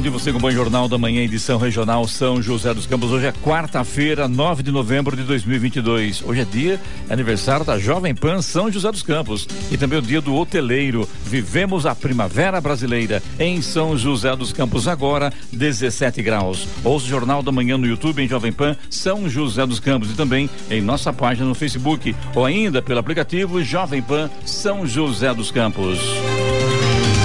bom 0.00 0.02
dia 0.02 0.10
você 0.10 0.32
com 0.32 0.38
o 0.38 0.40
Bom 0.40 0.50
Jornal 0.50 0.88
da 0.88 0.96
Manhã, 0.96 1.20
edição 1.20 1.58
regional 1.58 2.08
São 2.08 2.40
José 2.40 2.72
dos 2.72 2.86
Campos. 2.86 3.10
Hoje 3.10 3.26
é 3.26 3.32
quarta-feira, 3.32 4.26
9 4.26 4.62
de 4.62 4.70
novembro 4.70 5.14
de 5.14 5.22
2022. 5.24 6.22
Hoje 6.24 6.40
é 6.40 6.44
dia, 6.46 6.80
é 7.06 7.12
aniversário 7.12 7.66
da 7.66 7.78
Jovem 7.78 8.14
Pan 8.14 8.40
São 8.40 8.72
José 8.72 8.90
dos 8.90 9.02
Campos 9.02 9.46
e 9.70 9.76
também 9.76 9.98
o 9.98 10.02
dia 10.02 10.22
do 10.22 10.34
hoteleiro. 10.34 11.06
Vivemos 11.22 11.84
a 11.84 11.94
primavera 11.94 12.62
brasileira 12.62 13.22
em 13.38 13.60
São 13.60 13.94
José 13.94 14.34
dos 14.34 14.54
Campos, 14.54 14.88
agora 14.88 15.30
17 15.52 16.22
graus. 16.22 16.66
Ouça 16.82 17.04
o 17.04 17.10
Jornal 17.10 17.42
da 17.42 17.52
Manhã 17.52 17.76
no 17.76 17.86
YouTube 17.86 18.22
em 18.22 18.28
Jovem 18.28 18.52
Pan 18.52 18.74
São 18.88 19.28
José 19.28 19.66
dos 19.66 19.80
Campos 19.80 20.10
e 20.10 20.14
também 20.14 20.48
em 20.70 20.80
nossa 20.80 21.12
página 21.12 21.46
no 21.46 21.54
Facebook 21.54 22.16
ou 22.34 22.46
ainda 22.46 22.80
pelo 22.80 23.00
aplicativo 23.00 23.62
Jovem 23.62 24.00
Pan 24.00 24.30
São 24.46 24.86
José 24.86 25.34
dos 25.34 25.50
Campos. 25.50 25.98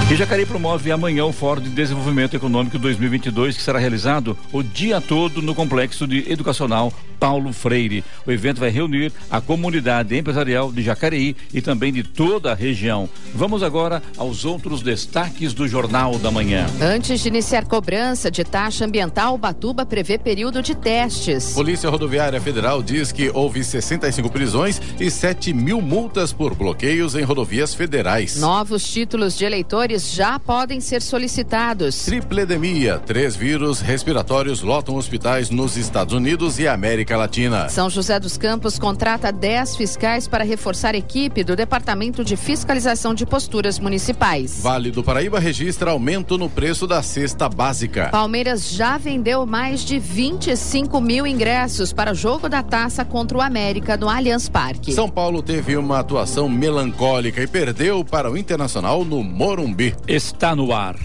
E 0.08 0.14
Jacareí 0.14 0.46
promove 0.46 0.92
amanhã 0.92 1.24
o 1.24 1.32
Fórum 1.32 1.60
de 1.60 1.68
Desenvolvimento 1.68 2.36
Econômico 2.36 2.78
2022, 2.78 3.56
que 3.56 3.62
será 3.62 3.76
realizado 3.76 4.38
o 4.52 4.62
dia 4.62 5.00
todo 5.00 5.42
no 5.42 5.52
Complexo 5.52 6.06
de 6.06 6.30
Educacional 6.30 6.92
Paulo 7.18 7.52
Freire. 7.52 8.04
O 8.24 8.30
evento 8.30 8.60
vai 8.60 8.70
reunir 8.70 9.12
a 9.30 9.40
comunidade 9.40 10.16
empresarial 10.16 10.70
de 10.70 10.82
Jacareí 10.82 11.34
e 11.52 11.60
também 11.60 11.92
de 11.92 12.02
toda 12.02 12.52
a 12.52 12.54
região. 12.54 13.08
Vamos 13.34 13.62
agora 13.62 14.02
aos 14.16 14.44
outros 14.44 14.82
destaques 14.82 15.52
do 15.52 15.66
Jornal 15.66 16.18
da 16.18 16.30
Manhã. 16.30 16.66
Antes 16.80 17.20
de 17.20 17.28
iniciar 17.28 17.64
cobrança 17.64 18.30
de 18.30 18.44
taxa 18.44 18.84
ambiental, 18.84 19.36
Batuba 19.36 19.84
prevê 19.84 20.18
período 20.18 20.62
de 20.62 20.74
testes. 20.74 21.52
Polícia 21.52 21.90
Rodoviária 21.90 22.40
Federal 22.40 22.82
diz 22.82 23.10
que 23.10 23.30
houve 23.34 23.64
65 23.64 24.30
prisões 24.30 24.80
e 25.00 25.10
7 25.10 25.52
mil 25.52 25.80
multas 25.80 26.32
por 26.32 26.54
bloqueios 26.54 27.14
em 27.14 27.22
rodovias 27.22 27.74
federais. 27.74 28.36
Novos 28.36 28.86
títulos 28.88 29.36
de 29.36 29.44
eleitores 29.44 29.95
já 30.04 30.38
podem 30.38 30.80
ser 30.80 31.02
solicitados. 31.02 32.04
Tripledemia, 32.04 32.98
três 32.98 33.36
vírus 33.36 33.80
respiratórios 33.80 34.62
lotam 34.62 34.96
hospitais 34.96 35.50
nos 35.50 35.76
Estados 35.76 36.14
Unidos 36.14 36.58
e 36.58 36.66
América 36.66 37.16
Latina. 37.16 37.68
São 37.68 37.88
José 37.88 38.18
dos 38.18 38.36
Campos 38.36 38.78
contrata 38.78 39.32
10 39.32 39.76
fiscais 39.76 40.28
para 40.28 40.44
reforçar 40.44 40.94
a 40.94 40.98
equipe 40.98 41.44
do 41.44 41.56
Departamento 41.56 42.24
de 42.24 42.36
Fiscalização 42.36 43.14
de 43.14 43.24
Posturas 43.26 43.78
Municipais. 43.78 44.60
Vale 44.60 44.90
do 44.90 45.02
Paraíba 45.02 45.38
registra 45.38 45.90
aumento 45.90 46.36
no 46.36 46.48
preço 46.48 46.86
da 46.86 47.02
cesta 47.02 47.48
básica. 47.48 48.08
Palmeiras 48.08 48.70
já 48.70 48.98
vendeu 48.98 49.46
mais 49.46 49.84
de 49.84 49.98
25 49.98 51.00
mil 51.00 51.26
ingressos 51.26 51.92
para 51.92 52.12
o 52.12 52.14
jogo 52.14 52.48
da 52.48 52.62
taça 52.62 53.04
contra 53.04 53.38
o 53.38 53.40
América 53.40 53.96
no 53.96 54.08
Allianz 54.08 54.48
Parque. 54.48 54.92
São 54.92 55.08
Paulo 55.08 55.42
teve 55.42 55.76
uma 55.76 56.00
atuação 56.00 56.48
melancólica 56.48 57.42
e 57.42 57.46
perdeu 57.46 58.04
para 58.04 58.30
o 58.30 58.36
Internacional 58.36 59.04
no 59.04 59.22
Morumbi. 59.22 59.85
Está 60.06 60.54
no 60.54 60.72
ar 60.72 60.96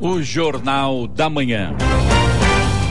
o 0.00 0.20
Jornal 0.22 1.06
da 1.06 1.28
Manhã. 1.28 1.76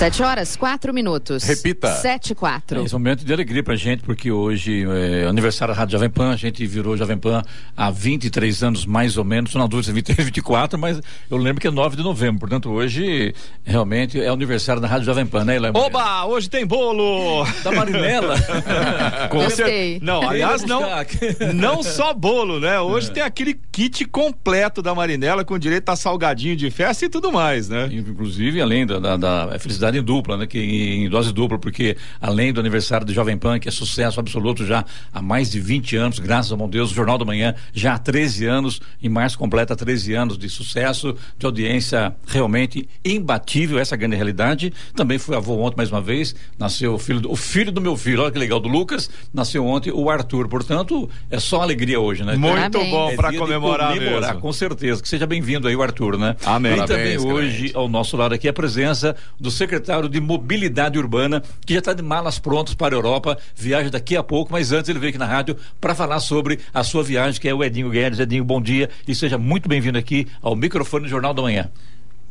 Sete 0.00 0.22
horas, 0.22 0.56
quatro 0.56 0.94
minutos. 0.94 1.44
Repita. 1.44 1.92
Sete, 1.96 2.34
quatro. 2.34 2.80
É 2.80 2.84
esse 2.84 2.94
momento 2.94 3.22
de 3.22 3.30
alegria 3.34 3.62
pra 3.62 3.76
gente, 3.76 4.02
porque 4.02 4.32
hoje 4.32 4.82
é 4.88 5.26
aniversário 5.26 5.74
da 5.74 5.78
Rádio 5.78 5.92
Jovem 5.92 6.08
Pan, 6.08 6.30
a 6.30 6.36
gente 6.36 6.66
virou 6.66 6.96
Jovem 6.96 7.18
Pan 7.18 7.42
há 7.76 7.90
23 7.90 8.62
anos, 8.62 8.86
mais 8.86 9.18
ou 9.18 9.24
menos, 9.24 9.54
na 9.54 9.66
dúvida 9.66 9.82
se 9.84 9.90
é 9.90 9.92
23, 9.92 10.24
24, 10.24 10.78
mas 10.78 10.98
eu 11.30 11.36
lembro 11.36 11.60
que 11.60 11.68
é 11.68 11.70
9 11.70 11.96
de 11.98 12.02
novembro, 12.02 12.40
portanto 12.40 12.70
hoje 12.70 13.34
realmente 13.62 14.18
é 14.18 14.30
o 14.30 14.32
aniversário 14.32 14.80
da 14.80 14.88
Rádio 14.88 15.04
Jovem 15.04 15.26
Pan, 15.26 15.44
né, 15.44 15.56
Elaine? 15.56 15.76
Oba, 15.78 16.24
hoje 16.24 16.48
tem 16.48 16.64
bolo! 16.64 17.44
Da 17.62 17.70
Marinela. 17.70 18.36
Com 19.28 19.42
Gostei. 19.44 19.98
cer- 19.98 20.02
Não, 20.02 20.26
aliás, 20.26 20.64
não, 20.64 20.80
não 21.54 21.82
só 21.82 22.14
bolo, 22.14 22.58
né? 22.58 22.80
Hoje 22.80 23.10
tem 23.10 23.22
aquele 23.22 23.52
kit 23.70 24.06
completo 24.06 24.80
da 24.80 24.94
Marinela 24.94 25.44
com 25.44 25.58
direito 25.58 25.90
a 25.90 25.96
salgadinho 25.96 26.56
de 26.56 26.70
festa 26.70 27.04
e 27.04 27.08
tudo 27.10 27.30
mais, 27.30 27.68
né? 27.68 27.90
Inclusive, 27.92 28.62
além 28.62 28.86
da, 28.86 28.98
da, 28.98 29.16
da 29.18 29.58
felicidade 29.58 29.89
em 29.98 30.02
dupla, 30.02 30.36
né? 30.36 30.46
Que 30.46 30.58
em 30.58 31.08
dose 31.08 31.32
dupla, 31.32 31.58
porque 31.58 31.96
além 32.20 32.52
do 32.52 32.60
aniversário 32.60 33.06
do 33.06 33.12
Jovem 33.12 33.36
Pan, 33.36 33.58
que 33.58 33.68
é 33.68 33.72
sucesso 33.72 34.20
absoluto 34.20 34.64
já 34.66 34.84
há 35.12 35.22
mais 35.22 35.50
de 35.50 35.60
20 35.60 35.96
anos, 35.96 36.18
graças 36.18 36.52
ao 36.52 36.58
bom 36.58 36.68
Deus, 36.68 36.90
o 36.90 36.94
Jornal 36.94 37.18
da 37.18 37.24
Manhã 37.24 37.54
já 37.72 37.94
há 37.94 37.98
13 37.98 38.46
anos, 38.46 38.80
em 39.02 39.08
março 39.08 39.38
completa 39.38 39.74
13 39.74 40.14
anos 40.14 40.38
de 40.38 40.48
sucesso, 40.48 41.16
de 41.38 41.46
audiência 41.46 42.14
realmente 42.26 42.88
imbatível, 43.04 43.78
essa 43.78 43.94
a 43.94 43.98
grande 43.98 44.16
realidade. 44.16 44.72
Também 44.94 45.18
fui 45.18 45.36
avô 45.36 45.60
ontem 45.60 45.76
mais 45.76 45.90
uma 45.90 46.00
vez, 46.00 46.34
nasceu 46.58 46.94
o 46.94 46.98
filho, 46.98 47.20
do, 47.20 47.30
o 47.32 47.36
filho 47.36 47.72
do 47.72 47.80
meu 47.80 47.96
filho, 47.96 48.22
olha 48.22 48.30
que 48.30 48.38
legal, 48.38 48.60
do 48.60 48.68
Lucas, 48.68 49.10
nasceu 49.32 49.66
ontem 49.66 49.90
o 49.92 50.08
Arthur, 50.10 50.48
portanto, 50.48 51.08
é 51.30 51.38
só 51.38 51.62
alegria 51.62 51.98
hoje, 52.00 52.24
né? 52.24 52.36
Muito 52.36 52.54
Parabéns. 52.54 52.90
bom 52.90 53.10
É 53.10 53.16
para 53.16 53.32
comemorar, 53.32 53.94
comemorar, 53.94 54.28
mesmo. 54.30 54.40
com 54.40 54.52
certeza. 54.52 55.02
Que 55.02 55.08
seja 55.08 55.26
bem-vindo 55.26 55.66
aí 55.68 55.74
o 55.76 55.82
Arthur, 55.82 56.18
né? 56.18 56.36
Amém. 56.44 56.72
E 56.72 56.76
também 56.86 57.16
Parabéns, 57.18 57.24
hoje, 57.24 57.70
ao 57.74 57.88
nosso 57.88 58.16
lado 58.16 58.34
aqui, 58.34 58.48
a 58.48 58.52
presença 58.52 59.16
do 59.38 59.50
secretário 59.50 59.79
de 60.08 60.20
Mobilidade 60.20 60.98
Urbana, 60.98 61.42
que 61.64 61.74
já 61.74 61.78
está 61.78 61.92
de 61.92 62.02
malas 62.02 62.38
prontas 62.38 62.74
para 62.74 62.94
a 62.94 62.98
Europa, 62.98 63.38
viaja 63.54 63.90
daqui 63.90 64.16
a 64.16 64.22
pouco, 64.22 64.52
mas 64.52 64.72
antes 64.72 64.88
ele 64.88 64.98
veio 64.98 65.10
aqui 65.10 65.18
na 65.18 65.26
rádio 65.26 65.56
para 65.80 65.94
falar 65.94 66.20
sobre 66.20 66.60
a 66.72 66.84
sua 66.84 67.02
viagem, 67.02 67.40
que 67.40 67.48
é 67.48 67.54
o 67.54 67.64
Edinho 67.64 67.90
Guedes. 67.90 68.18
Edinho, 68.18 68.44
bom 68.44 68.60
dia 68.60 68.88
e 69.06 69.14
seja 69.14 69.38
muito 69.38 69.68
bem-vindo 69.68 69.98
aqui 69.98 70.26
ao 70.42 70.54
microfone 70.54 71.04
do 71.04 71.10
Jornal 71.10 71.34
da 71.34 71.42
Manhã. 71.42 71.70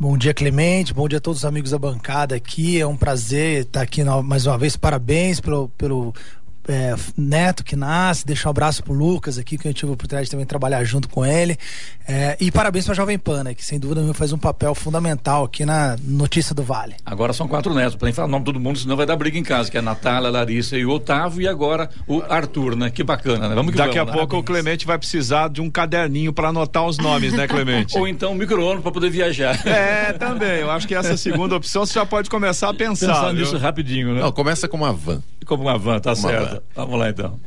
Bom 0.01 0.17
dia, 0.17 0.33
Clemente. 0.33 0.93
Bom 0.93 1.09
dia 1.09 1.17
a 1.17 1.21
todos 1.21 1.39
os 1.39 1.45
amigos 1.45 1.71
da 1.71 1.77
bancada 1.77 2.33
aqui. 2.33 2.79
É 2.79 2.87
um 2.87 2.95
prazer 2.95 3.63
estar 3.63 3.81
aqui 3.81 4.01
mais 4.23 4.45
uma 4.45 4.57
vez. 4.57 4.77
Parabéns 4.77 5.41
pelo, 5.41 5.67
pelo 5.77 6.13
é, 6.69 6.95
neto 7.17 7.63
que 7.63 7.75
nasce. 7.75 8.25
Deixar 8.25 8.49
um 8.49 8.51
abraço 8.51 8.83
pro 8.83 8.93
Lucas 8.93 9.37
aqui, 9.37 9.57
que 9.57 9.67
eu 9.67 9.73
tive 9.73 9.89
a 9.91 9.93
oportunidade 9.93 10.25
de 10.25 10.31
também 10.31 10.45
trabalhar 10.45 10.83
junto 10.83 11.09
com 11.09 11.25
ele. 11.25 11.57
É, 12.07 12.37
e 12.39 12.51
parabéns 12.51 12.85
pra 12.85 12.93
Jovem 12.93 13.17
Pan, 13.17 13.43
né, 13.43 13.53
que 13.53 13.65
sem 13.65 13.79
dúvida 13.79 14.01
faz 14.13 14.31
um 14.31 14.37
papel 14.37 14.73
fundamental 14.73 15.43
aqui 15.43 15.65
na 15.65 15.95
Notícia 16.03 16.55
do 16.55 16.63
Vale. 16.63 16.95
Agora 17.05 17.33
são 17.33 17.47
quatro 17.47 17.73
netos, 17.73 17.95
para 17.95 18.05
nem 18.05 18.13
falar 18.13 18.27
o 18.27 18.31
nome 18.31 18.45
de 18.45 18.51
todo 18.51 18.59
mundo, 18.59 18.79
senão 18.79 18.95
vai 18.95 19.05
dar 19.05 19.15
briga 19.15 19.37
em 19.37 19.43
casa, 19.43 19.69
que 19.69 19.77
é 19.77 19.79
a 19.79 19.83
Natália, 19.83 20.29
a 20.29 20.31
Larissa 20.31 20.77
e 20.77 20.85
o 20.85 20.91
Otávio, 20.91 21.41
e 21.41 21.47
agora 21.47 21.89
o 22.07 22.21
Arthur, 22.27 22.75
né? 22.75 22.89
Que 22.89 23.03
bacana, 23.03 23.49
né? 23.49 23.55
Vamos 23.55 23.71
que 23.71 23.77
Daqui 23.77 23.97
a 23.97 24.03
vamos, 24.03 24.13
né? 24.13 24.17
pouco 24.19 24.37
o 24.37 24.43
Clemente 24.43 24.85
vai 24.85 24.97
precisar 24.97 25.49
de 25.49 25.61
um 25.61 25.69
caderninho 25.69 26.33
para 26.33 26.49
anotar 26.49 26.85
os 26.85 26.97
nomes, 26.97 27.33
né, 27.33 27.47
Clemente? 27.47 27.95
Ou 27.97 28.07
então 28.07 28.31
um 28.31 28.35
micro-ônibus 28.35 28.83
para 28.83 28.91
poder 28.91 29.09
viajar. 29.09 29.59
É, 29.69 30.13
também. 30.13 30.59
Eu 30.59 30.71
acho 30.71 30.87
que 30.87 30.95
essa 30.95 31.15
segunda 31.15 31.55
opção 31.55 31.85
você 31.85 31.93
já 31.93 32.05
pode 32.05 32.29
começar 32.29 32.69
a 32.69 32.73
pensar. 32.73 33.07
Pensar 33.07 33.31
viu? 33.31 33.39
nisso 33.39 33.57
rapidinho, 33.57 34.13
né? 34.13 34.21
Não, 34.21 34.31
começa 34.31 34.67
com 34.67 34.77
uma 34.77 34.91
van. 34.91 35.21
Como 35.49 35.63
uma 35.63 35.79
van, 35.79 35.99
tá 35.99 36.11
Uma 36.11 36.15
certo. 36.15 36.53
van. 36.53 36.61
Vamos 36.75 36.99
lá 36.99 37.09
então. 37.09 37.39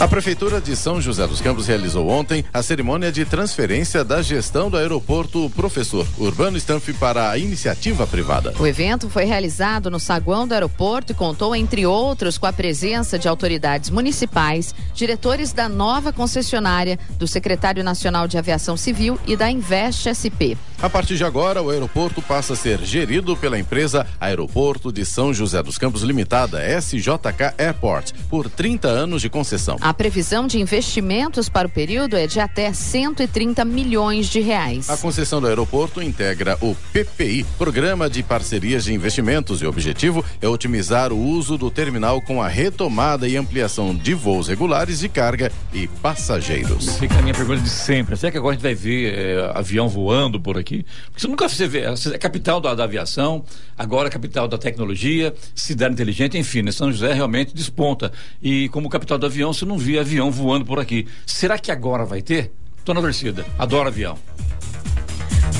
A 0.00 0.08
Prefeitura 0.08 0.60
de 0.60 0.74
São 0.74 1.00
José 1.00 1.24
dos 1.28 1.40
Campos 1.40 1.68
realizou 1.68 2.08
ontem 2.08 2.44
a 2.52 2.60
cerimônia 2.60 3.12
de 3.12 3.24
transferência 3.24 4.04
da 4.04 4.20
gestão 4.20 4.68
do 4.68 4.76
aeroporto 4.76 5.48
Professor 5.50 6.04
Urbano 6.18 6.56
Stampf 6.58 6.92
para 6.94 7.30
a 7.30 7.38
iniciativa 7.38 8.04
privada. 8.04 8.52
O 8.58 8.66
evento 8.66 9.08
foi 9.08 9.24
realizado 9.24 9.88
no 9.88 10.00
saguão 10.00 10.48
do 10.48 10.52
aeroporto 10.52 11.12
e 11.12 11.14
contou, 11.14 11.54
entre 11.54 11.86
outros, 11.86 12.36
com 12.36 12.46
a 12.46 12.52
presença 12.52 13.16
de 13.16 13.28
autoridades 13.28 13.88
municipais, 13.88 14.74
diretores 14.92 15.52
da 15.52 15.68
nova 15.68 16.12
concessionária, 16.12 16.98
do 17.16 17.28
secretário 17.28 17.84
nacional 17.84 18.26
de 18.26 18.36
aviação 18.36 18.76
civil 18.76 19.16
e 19.24 19.36
da 19.36 19.48
Invest 19.48 20.12
SP. 20.12 20.58
A 20.82 20.90
partir 20.90 21.16
de 21.16 21.24
agora, 21.24 21.62
o 21.62 21.70
aeroporto 21.70 22.20
passa 22.20 22.52
a 22.52 22.56
ser 22.56 22.78
gerido 22.84 23.36
pela 23.36 23.58
empresa 23.58 24.06
Aeroporto 24.20 24.92
de 24.92 25.04
São 25.06 25.32
José 25.32 25.62
dos 25.62 25.78
Campos 25.78 26.02
Limitada, 26.02 26.60
SJK 26.80 27.54
Airport, 27.56 28.12
por 28.28 28.50
30 28.50 28.88
anos 28.88 29.22
de 29.22 29.30
concessão. 29.30 29.78
A 29.80 29.94
previsão 29.94 30.46
de 30.46 30.60
investimentos 30.60 31.48
para 31.48 31.68
o 31.68 31.70
período 31.70 32.16
é 32.16 32.26
de 32.26 32.38
até 32.38 32.72
130 32.72 33.64
milhões 33.64 34.26
de 34.26 34.40
reais. 34.40 34.90
A 34.90 34.96
concessão 34.96 35.40
do 35.40 35.46
aeroporto 35.46 36.02
integra 36.02 36.58
o 36.60 36.74
PPI, 36.92 37.46
Programa 37.56 38.10
de 38.10 38.22
Parcerias 38.22 38.84
de 38.84 38.92
Investimentos, 38.92 39.62
e 39.62 39.66
o 39.66 39.68
objetivo 39.68 40.24
é 40.42 40.48
otimizar 40.48 41.12
o 41.12 41.18
uso 41.18 41.56
do 41.56 41.70
terminal 41.70 42.20
com 42.20 42.42
a 42.42 42.48
retomada 42.48 43.26
e 43.26 43.36
ampliação 43.36 43.94
de 43.94 44.12
voos 44.12 44.48
regulares 44.48 44.98
de 44.98 45.08
carga 45.08 45.50
e 45.72 45.86
passageiros. 45.86 46.98
Fica 46.98 47.18
a 47.18 47.22
minha 47.22 47.34
pergunta 47.34 47.62
de 47.62 47.70
sempre. 47.70 48.16
Será 48.16 48.30
que 48.30 48.38
agora 48.38 48.52
a 48.52 48.54
gente 48.54 48.62
vai 48.62 48.74
ver 48.74 49.14
eh, 49.14 49.52
avião 49.54 49.88
voando 49.88 50.38
por 50.38 50.58
aqui. 50.58 50.63
Porque 50.64 50.84
você 51.20 51.28
nunca 51.28 51.48
você 51.48 51.66
vê, 51.68 51.84
é 51.84 52.18
capital 52.18 52.60
da, 52.60 52.74
da 52.74 52.84
aviação, 52.84 53.44
agora 53.76 54.08
capital 54.08 54.48
da 54.48 54.56
tecnologia, 54.56 55.34
cidade 55.54 55.94
inteligente, 55.94 56.38
enfim, 56.38 56.62
né? 56.62 56.72
São 56.72 56.90
José 56.90 57.12
realmente 57.12 57.54
desponta. 57.54 58.12
E 58.42 58.68
como 58.70 58.88
capital 58.88 59.18
do 59.18 59.26
avião, 59.26 59.52
você 59.52 59.64
não 59.64 59.78
via 59.78 60.00
avião 60.00 60.30
voando 60.30 60.64
por 60.64 60.80
aqui. 60.80 61.06
Será 61.26 61.58
que 61.58 61.70
agora 61.70 62.04
vai 62.04 62.22
ter? 62.22 62.52
Tô 62.84 62.94
na 62.94 63.00
torcida, 63.00 63.44
adoro 63.58 63.88
avião. 63.88 64.18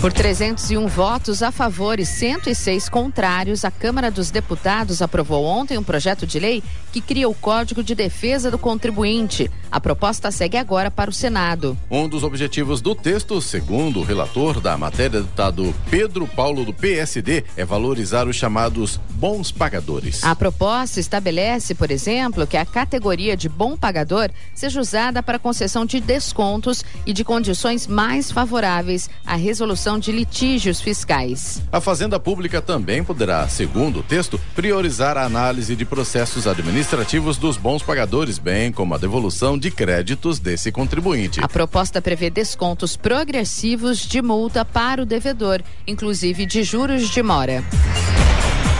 Por 0.00 0.12
301 0.12 0.86
votos 0.86 1.42
a 1.42 1.50
favor 1.50 1.98
e 1.98 2.04
106 2.04 2.90
contrários, 2.90 3.64
a 3.64 3.70
Câmara 3.70 4.10
dos 4.10 4.30
Deputados 4.30 5.00
aprovou 5.00 5.42
ontem 5.44 5.78
um 5.78 5.82
projeto 5.82 6.26
de 6.26 6.38
lei 6.38 6.62
que 6.92 7.00
cria 7.00 7.26
o 7.26 7.34
Código 7.34 7.82
de 7.82 7.94
Defesa 7.94 8.50
do 8.50 8.58
Contribuinte. 8.58 9.50
A 9.74 9.80
proposta 9.80 10.30
segue 10.30 10.56
agora 10.56 10.88
para 10.88 11.10
o 11.10 11.12
Senado. 11.12 11.76
Um 11.90 12.08
dos 12.08 12.22
objetivos 12.22 12.80
do 12.80 12.94
texto, 12.94 13.40
segundo 13.40 13.98
o 13.98 14.04
relator 14.04 14.60
da 14.60 14.78
matéria, 14.78 15.20
deputado 15.20 15.74
Pedro 15.90 16.28
Paulo 16.28 16.64
do 16.64 16.72
PSD, 16.72 17.42
é 17.56 17.64
valorizar 17.64 18.28
os 18.28 18.36
chamados 18.36 19.00
bons 19.10 19.50
pagadores. 19.50 20.22
A 20.22 20.36
proposta 20.36 21.00
estabelece, 21.00 21.74
por 21.74 21.90
exemplo, 21.90 22.46
que 22.46 22.56
a 22.56 22.64
categoria 22.64 23.36
de 23.36 23.48
bom 23.48 23.76
pagador 23.76 24.30
seja 24.54 24.80
usada 24.80 25.20
para 25.24 25.40
concessão 25.40 25.84
de 25.84 25.98
descontos 25.98 26.84
e 27.04 27.12
de 27.12 27.24
condições 27.24 27.88
mais 27.88 28.30
favoráveis 28.30 29.10
à 29.26 29.34
resolução 29.34 29.98
de 29.98 30.12
litígios 30.12 30.80
fiscais. 30.80 31.60
A 31.72 31.80
Fazenda 31.80 32.20
Pública 32.20 32.62
também 32.62 33.02
poderá, 33.02 33.48
segundo 33.48 33.98
o 33.98 34.02
texto, 34.04 34.40
priorizar 34.54 35.16
a 35.16 35.24
análise 35.24 35.74
de 35.74 35.84
processos 35.84 36.46
administrativos 36.46 37.36
dos 37.36 37.56
bons 37.56 37.82
pagadores, 37.82 38.38
bem 38.38 38.70
como 38.70 38.94
a 38.94 38.98
devolução 38.98 39.58
de 39.63 39.63
créditos 39.70 40.38
desse 40.38 40.70
contribuinte. 40.70 41.40
A 41.42 41.48
proposta 41.48 42.00
prevê 42.00 42.30
descontos 42.30 42.96
progressivos 42.96 43.98
de 43.98 44.20
multa 44.20 44.64
para 44.64 45.02
o 45.02 45.06
devedor, 45.06 45.62
inclusive 45.86 46.46
de 46.46 46.62
juros 46.62 47.08
de 47.10 47.22
mora. 47.22 47.62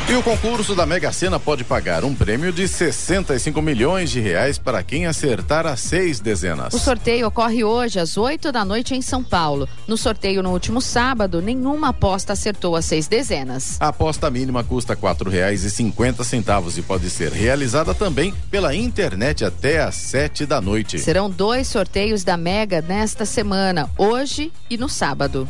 E 0.06 0.14
o 0.14 0.22
concurso 0.22 0.74
da 0.74 0.84
Mega 0.84 1.10
Sena 1.10 1.40
pode 1.40 1.64
pagar 1.64 2.04
um 2.04 2.14
prêmio 2.14 2.52
de 2.52 2.68
65 2.68 3.62
milhões 3.62 4.10
de 4.10 4.20
reais 4.20 4.58
para 4.58 4.82
quem 4.82 5.06
acertar 5.06 5.66
as 5.66 5.80
seis 5.80 6.20
dezenas. 6.20 6.74
O 6.74 6.78
sorteio 6.78 7.26
ocorre 7.26 7.64
hoje 7.64 7.98
às 7.98 8.18
8 8.18 8.52
da 8.52 8.66
noite 8.66 8.94
em 8.94 9.00
São 9.00 9.24
Paulo. 9.24 9.66
No 9.88 9.96
sorteio 9.96 10.42
no 10.42 10.52
último 10.52 10.82
sábado, 10.82 11.40
nenhuma 11.40 11.88
aposta 11.88 12.34
acertou 12.34 12.76
as 12.76 12.84
seis 12.84 13.08
dezenas. 13.08 13.78
A 13.80 13.88
aposta 13.88 14.30
mínima 14.30 14.62
custa 14.62 14.94
quatro 14.94 15.30
reais 15.30 15.64
e 15.64 15.70
cinquenta 15.70 16.22
centavos 16.22 16.76
e 16.76 16.82
pode 16.82 17.08
ser 17.08 17.32
realizada 17.32 17.94
também 17.94 18.34
pela 18.50 18.74
internet 18.74 19.42
até 19.42 19.82
às 19.82 19.94
sete 19.94 20.44
da 20.44 20.60
noite. 20.60 20.98
Serão 20.98 21.30
dois 21.30 21.66
sorteios 21.66 22.22
da 22.22 22.36
Mega 22.36 22.82
nesta 22.82 23.24
semana, 23.24 23.88
hoje 23.96 24.52
e 24.68 24.76
no 24.76 24.88
sábado. 24.88 25.48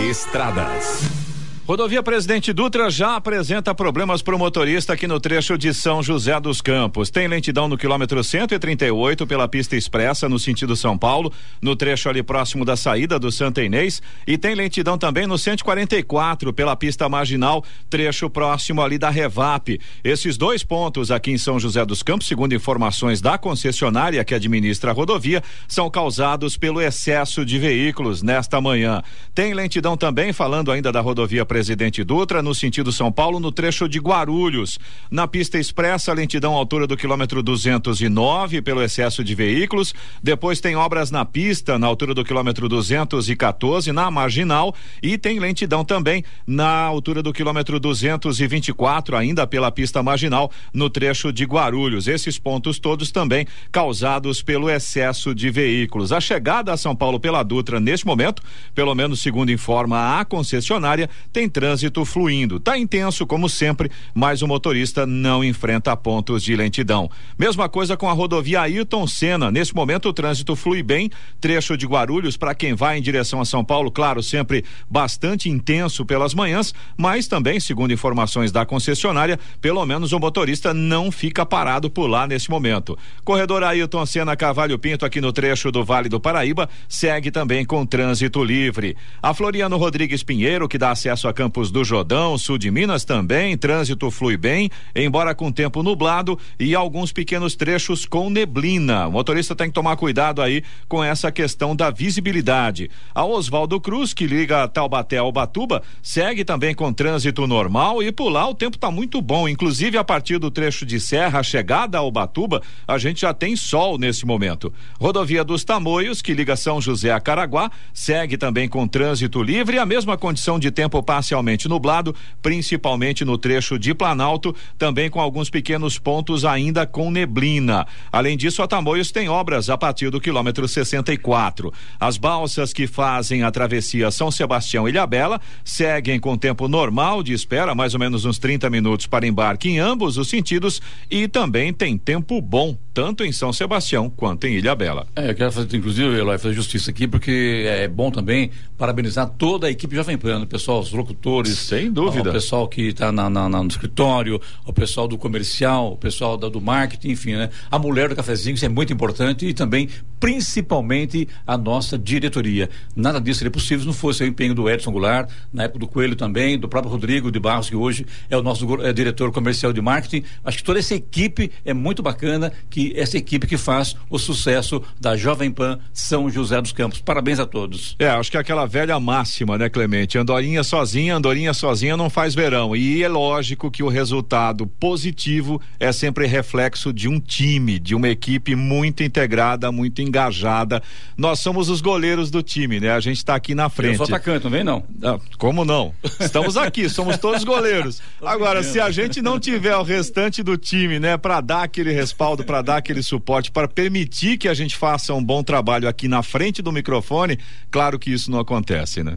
Estradas. 0.00 1.25
Rodovia 1.66 2.00
Presidente 2.00 2.52
Dutra 2.52 2.88
já 2.88 3.16
apresenta 3.16 3.74
problemas 3.74 4.22
para 4.22 4.36
o 4.36 4.38
motorista 4.38 4.92
aqui 4.92 5.08
no 5.08 5.18
trecho 5.18 5.58
de 5.58 5.74
São 5.74 6.00
José 6.00 6.38
dos 6.38 6.60
Campos. 6.60 7.10
Tem 7.10 7.26
lentidão 7.26 7.66
no 7.66 7.76
quilômetro 7.76 8.22
138 8.22 9.26
pela 9.26 9.48
pista 9.48 9.74
expressa 9.74 10.28
no 10.28 10.38
sentido 10.38 10.76
São 10.76 10.96
Paulo, 10.96 11.32
no 11.60 11.74
trecho 11.74 12.08
ali 12.08 12.22
próximo 12.22 12.64
da 12.64 12.76
saída 12.76 13.18
do 13.18 13.32
Santa 13.32 13.64
Inês, 13.64 14.00
e 14.28 14.38
tem 14.38 14.54
lentidão 14.54 14.96
também 14.96 15.26
no 15.26 15.36
144 15.36 16.52
pela 16.52 16.76
pista 16.76 17.08
marginal, 17.08 17.64
trecho 17.90 18.30
próximo 18.30 18.80
ali 18.80 18.96
da 18.96 19.10
Revap. 19.10 19.80
Esses 20.04 20.36
dois 20.36 20.62
pontos 20.62 21.10
aqui 21.10 21.32
em 21.32 21.38
São 21.38 21.58
José 21.58 21.84
dos 21.84 22.00
Campos, 22.00 22.28
segundo 22.28 22.54
informações 22.54 23.20
da 23.20 23.36
concessionária 23.38 24.24
que 24.24 24.36
administra 24.36 24.92
a 24.92 24.94
rodovia, 24.94 25.42
são 25.66 25.90
causados 25.90 26.56
pelo 26.56 26.80
excesso 26.80 27.44
de 27.44 27.58
veículos 27.58 28.22
nesta 28.22 28.60
manhã. 28.60 29.02
Tem 29.34 29.52
lentidão 29.52 29.96
também, 29.96 30.32
falando 30.32 30.70
ainda 30.70 30.92
da 30.92 31.00
rodovia 31.00 31.44
Presidente 31.44 31.55
Presidente 31.56 32.04
Dutra, 32.04 32.42
no 32.42 32.54
sentido 32.54 32.92
São 32.92 33.10
Paulo, 33.10 33.40
no 33.40 33.50
trecho 33.50 33.88
de 33.88 33.98
Guarulhos. 33.98 34.78
Na 35.10 35.26
pista 35.26 35.58
expressa, 35.58 36.12
lentidão 36.12 36.54
à 36.54 36.58
altura 36.58 36.86
do 36.86 36.98
quilômetro 36.98 37.42
209 37.42 38.60
pelo 38.60 38.82
excesso 38.82 39.24
de 39.24 39.34
veículos. 39.34 39.94
Depois 40.22 40.60
tem 40.60 40.76
obras 40.76 41.10
na 41.10 41.24
pista, 41.24 41.78
na 41.78 41.86
altura 41.86 42.12
do 42.12 42.22
quilômetro 42.22 42.68
214, 42.68 43.90
na 43.90 44.10
marginal. 44.10 44.74
E 45.02 45.16
tem 45.16 45.38
lentidão 45.38 45.82
também 45.82 46.22
na 46.46 46.82
altura 46.82 47.22
do 47.22 47.32
quilômetro 47.32 47.80
224, 47.80 49.16
ainda 49.16 49.46
pela 49.46 49.72
pista 49.72 50.02
marginal, 50.02 50.52
no 50.74 50.90
trecho 50.90 51.32
de 51.32 51.46
Guarulhos. 51.46 52.06
Esses 52.06 52.38
pontos 52.38 52.78
todos 52.78 53.10
também 53.10 53.46
causados 53.72 54.42
pelo 54.42 54.68
excesso 54.68 55.34
de 55.34 55.48
veículos. 55.48 56.12
A 56.12 56.20
chegada 56.20 56.74
a 56.74 56.76
São 56.76 56.94
Paulo 56.94 57.18
pela 57.18 57.42
Dutra, 57.42 57.80
neste 57.80 58.06
momento, 58.06 58.42
pelo 58.74 58.94
menos 58.94 59.22
segundo 59.22 59.50
informa 59.50 60.20
a 60.20 60.24
concessionária, 60.26 61.08
tem 61.32 61.45
tem 61.46 61.48
trânsito 61.48 62.04
fluindo. 62.04 62.58
Tá 62.58 62.76
intenso, 62.76 63.26
como 63.26 63.48
sempre, 63.48 63.90
mas 64.12 64.42
o 64.42 64.48
motorista 64.48 65.06
não 65.06 65.44
enfrenta 65.44 65.96
pontos 65.96 66.42
de 66.42 66.54
lentidão. 66.56 67.08
Mesma 67.38 67.68
coisa 67.68 67.96
com 67.96 68.08
a 68.08 68.12
rodovia 68.12 68.62
Ayrton 68.62 69.06
Senna. 69.06 69.50
Nesse 69.50 69.74
momento, 69.74 70.08
o 70.08 70.12
trânsito 70.12 70.56
flui 70.56 70.82
bem. 70.82 71.10
Trecho 71.40 71.76
de 71.76 71.86
Guarulhos, 71.86 72.36
para 72.36 72.54
quem 72.54 72.74
vai 72.74 72.98
em 72.98 73.02
direção 73.02 73.40
a 73.40 73.44
São 73.44 73.64
Paulo, 73.64 73.90
claro, 73.90 74.22
sempre 74.22 74.64
bastante 74.90 75.48
intenso 75.48 76.04
pelas 76.04 76.34
manhãs, 76.34 76.74
mas 76.96 77.28
também, 77.28 77.60
segundo 77.60 77.92
informações 77.92 78.50
da 78.50 78.66
concessionária, 78.66 79.38
pelo 79.60 79.84
menos 79.86 80.12
o 80.12 80.18
motorista 80.18 80.74
não 80.74 81.12
fica 81.12 81.46
parado 81.46 81.88
por 81.88 82.08
lá 82.08 82.26
nesse 82.26 82.50
momento. 82.50 82.98
Corredor 83.24 83.62
Ayrton 83.62 84.04
Senna 84.04 84.36
Cavalho 84.36 84.78
Pinto, 84.78 85.06
aqui 85.06 85.20
no 85.20 85.32
trecho 85.32 85.70
do 85.70 85.84
Vale 85.84 86.08
do 86.08 86.18
Paraíba, 86.18 86.68
segue 86.88 87.30
também 87.30 87.64
com 87.64 87.86
trânsito 87.86 88.42
livre. 88.42 88.96
A 89.22 89.32
Floriano 89.32 89.76
Rodrigues 89.76 90.22
Pinheiro, 90.22 90.68
que 90.68 90.78
dá 90.78 90.90
acesso 90.90 91.28
a 91.28 91.35
Campos 91.36 91.70
do 91.70 91.84
Jordão, 91.84 92.38
sul 92.38 92.56
de 92.56 92.70
Minas 92.70 93.04
também, 93.04 93.58
trânsito 93.58 94.10
flui 94.10 94.38
bem, 94.38 94.70
embora 94.94 95.34
com 95.34 95.52
tempo 95.52 95.82
nublado 95.82 96.38
e 96.58 96.74
alguns 96.74 97.12
pequenos 97.12 97.54
trechos 97.54 98.06
com 98.06 98.30
neblina. 98.30 99.06
O 99.06 99.12
motorista 99.12 99.54
tem 99.54 99.68
que 99.68 99.74
tomar 99.74 99.96
cuidado 99.96 100.40
aí 100.40 100.64
com 100.88 101.04
essa 101.04 101.30
questão 101.30 101.76
da 101.76 101.90
visibilidade. 101.90 102.90
A 103.14 103.22
Oswaldo 103.22 103.78
Cruz, 103.78 104.14
que 104.14 104.26
liga 104.26 104.66
Taubaté 104.66 105.18
ao 105.18 105.30
Batuba, 105.30 105.82
segue 106.02 106.42
também 106.42 106.74
com 106.74 106.90
trânsito 106.90 107.46
normal 107.46 108.02
e 108.02 108.10
por 108.10 108.30
lá 108.30 108.48
o 108.48 108.54
tempo 108.54 108.78
está 108.78 108.90
muito 108.90 109.20
bom. 109.20 109.46
Inclusive, 109.46 109.98
a 109.98 110.04
partir 110.04 110.38
do 110.38 110.50
trecho 110.50 110.86
de 110.86 110.98
serra, 110.98 111.42
chegada 111.42 111.98
ao 111.98 112.10
Batuba, 112.10 112.62
a 112.88 112.96
gente 112.96 113.20
já 113.20 113.34
tem 113.34 113.54
sol 113.56 113.98
nesse 113.98 114.24
momento. 114.24 114.72
Rodovia 114.98 115.44
dos 115.44 115.64
Tamoios, 115.64 116.22
que 116.22 116.32
liga 116.32 116.56
São 116.56 116.80
José 116.80 117.12
a 117.12 117.20
Caraguá, 117.20 117.70
segue 117.92 118.38
também 118.38 118.70
com 118.70 118.88
trânsito 118.88 119.42
livre. 119.42 119.78
A 119.78 119.84
mesma 119.84 120.16
condição 120.16 120.58
de 120.58 120.70
tempo 120.70 121.02
passa 121.02 121.25
parcialmente 121.26 121.68
nublado, 121.68 122.14
principalmente 122.40 123.24
no 123.24 123.36
trecho 123.36 123.78
de 123.78 123.92
Planalto, 123.92 124.54
também 124.78 125.10
com 125.10 125.20
alguns 125.20 125.50
pequenos 125.50 125.98
pontos 125.98 126.44
ainda 126.44 126.86
com 126.86 127.10
neblina. 127.10 127.84
Além 128.12 128.36
disso, 128.36 128.62
a 128.62 128.68
Tamoios 128.68 129.10
tem 129.10 129.28
obras 129.28 129.68
a 129.68 129.76
partir 129.76 130.08
do 130.08 130.20
quilômetro 130.20 130.68
64. 130.68 131.72
As 131.98 132.16
balsas 132.16 132.72
que 132.72 132.86
fazem 132.86 133.42
a 133.42 133.50
travessia 133.50 134.10
São 134.12 134.30
Sebastião 134.30 134.86
e 134.86 134.92
Ilhabela 134.92 135.40
seguem 135.64 136.20
com 136.20 136.36
tempo 136.36 136.68
normal 136.68 137.22
de 137.24 137.32
espera, 137.32 137.74
mais 137.74 137.92
ou 137.92 138.00
menos 138.00 138.24
uns 138.24 138.38
30 138.38 138.70
minutos 138.70 139.06
para 139.06 139.26
embarque 139.26 139.68
em 139.68 139.78
ambos 139.80 140.16
os 140.16 140.28
sentidos 140.28 140.80
e 141.10 141.26
também 141.26 141.72
tem 141.72 141.98
tempo 141.98 142.40
bom, 142.40 142.76
tanto 142.96 143.22
em 143.22 143.30
São 143.30 143.52
Sebastião 143.52 144.08
quanto 144.08 144.46
em 144.46 144.54
Ilhabela. 144.54 145.06
É, 145.14 145.28
eu 145.28 145.34
quero 145.34 145.52
fazer, 145.52 145.76
inclusive, 145.76 146.18
Eloy, 146.18 146.38
fazer 146.38 146.54
justiça 146.54 146.90
aqui, 146.90 147.06
porque 147.06 147.66
é 147.68 147.86
bom 147.86 148.10
também 148.10 148.50
parabenizar 148.78 149.28
toda 149.28 149.66
a 149.66 149.70
equipe 149.70 149.94
Jovem 149.94 150.16
Pan, 150.16 150.40
o 150.40 150.46
pessoal, 150.46 150.80
os 150.80 150.90
locutores. 150.92 151.58
Sem 151.58 151.92
dúvida. 151.92 152.30
O 152.30 152.32
pessoal 152.32 152.66
que 152.66 152.88
está 152.88 153.12
no 153.12 153.68
escritório, 153.68 154.40
o 154.64 154.72
pessoal 154.72 155.06
do 155.06 155.18
comercial, 155.18 155.92
o 155.92 155.96
pessoal 155.98 156.38
da, 156.38 156.48
do 156.48 156.58
marketing, 156.58 157.10
enfim, 157.10 157.32
né? 157.34 157.50
A 157.70 157.78
mulher 157.78 158.08
do 158.08 158.16
cafezinho, 158.16 158.54
isso 158.54 158.64
é 158.64 158.68
muito 158.70 158.94
importante 158.94 159.44
e 159.44 159.52
também, 159.52 159.90
principalmente, 160.18 161.28
a 161.46 161.56
nossa 161.56 161.98
diretoria. 161.98 162.70
Nada 162.94 163.20
disso 163.20 163.38
seria 163.38 163.50
possível 163.50 163.80
se 163.80 163.86
não 163.86 163.92
fosse 163.92 164.22
o 164.22 164.26
empenho 164.26 164.54
do 164.54 164.68
Edson 164.68 164.90
Goulart, 164.90 165.30
na 165.52 165.64
época 165.64 165.80
do 165.80 165.86
Coelho 165.86 166.16
também, 166.16 166.58
do 166.58 166.68
próprio 166.68 166.92
Rodrigo 166.92 167.30
de 167.30 167.38
Barros, 167.38 167.68
que 167.68 167.76
hoje 167.76 168.06
é 168.30 168.36
o 168.36 168.42
nosso 168.42 168.66
é, 168.82 168.92
diretor 168.92 169.32
comercial 169.32 169.72
de 169.72 169.80
marketing. 169.80 170.24
Acho 170.44 170.58
que 170.58 170.64
toda 170.64 170.78
essa 170.78 170.94
equipe 170.94 171.50
é 171.64 171.74
muito 171.74 172.02
bacana, 172.02 172.52
que 172.70 172.92
essa 172.96 173.18
equipe 173.18 173.46
que 173.46 173.56
faz 173.56 173.96
o 174.08 174.18
sucesso 174.18 174.82
da 175.00 175.16
Jovem 175.16 175.50
Pan 175.50 175.78
São 175.92 176.30
José 176.30 176.60
dos 176.60 176.72
Campos. 176.72 177.00
Parabéns 177.00 177.38
a 177.38 177.46
todos. 177.46 177.96
É, 177.98 178.08
acho 178.08 178.30
que 178.30 178.36
é 178.36 178.40
aquela 178.40 178.66
velha 178.66 178.98
máxima, 179.00 179.58
né, 179.58 179.68
Clemente? 179.68 180.18
Andorinha 180.18 180.62
sozinha 180.62 181.16
andorinha 181.16 181.52
sozinha 181.52 181.96
não 181.96 182.08
faz 182.08 182.34
verão. 182.34 182.76
E 182.76 183.02
é 183.02 183.08
lógico 183.08 183.70
que 183.70 183.82
o 183.82 183.88
resultado 183.88 184.66
positivo 184.66 185.60
é 185.80 185.90
sempre 185.92 186.26
reflexo 186.26 186.92
de 186.92 187.08
um 187.08 187.18
time, 187.18 187.78
de 187.78 187.94
uma 187.94 188.08
equipe 188.08 188.54
muito 188.54 189.02
integrada, 189.02 189.72
muito 189.72 190.02
engajada. 190.06 190.82
Nós 191.16 191.40
somos 191.40 191.68
os 191.68 191.80
goleiros 191.80 192.30
do 192.30 192.42
time, 192.42 192.80
né? 192.80 192.92
A 192.92 193.00
gente 193.00 193.18
está 193.18 193.34
aqui 193.34 193.54
na 193.54 193.68
frente. 193.68 193.98
Eu 193.98 194.06
sou 194.06 194.14
atacante, 194.14 194.44
não 194.44 194.50
vem 194.50 194.64
não? 194.64 194.84
Ah, 195.02 195.18
como 195.38 195.64
não? 195.64 195.94
Estamos 196.20 196.56
aqui, 196.56 196.88
somos 196.88 197.18
todos 197.18 197.44
goleiros. 197.44 198.00
Agora, 198.22 198.62
se 198.62 198.80
a 198.80 198.90
gente 198.90 199.20
não 199.20 199.38
tiver 199.38 199.76
o 199.76 199.82
restante 199.82 200.42
do 200.42 200.56
time, 200.56 200.98
né, 200.98 201.16
para 201.16 201.40
dar 201.40 201.62
aquele 201.62 201.92
respaldo, 201.92 202.44
para 202.44 202.62
dar 202.62 202.76
aquele 202.78 203.02
suporte, 203.02 203.50
para 203.50 203.68
permitir 203.68 204.38
que 204.38 204.48
a 204.48 204.54
gente 204.54 204.76
faça 204.76 205.14
um 205.14 205.22
bom 205.22 205.42
trabalho 205.42 205.88
aqui 205.88 206.08
na 206.08 206.22
frente 206.22 206.62
do 206.62 206.72
microfone, 206.72 207.38
claro 207.70 207.98
que 207.98 208.10
isso 208.10 208.30
não 208.30 208.38
acontece, 208.38 209.02
né? 209.02 209.16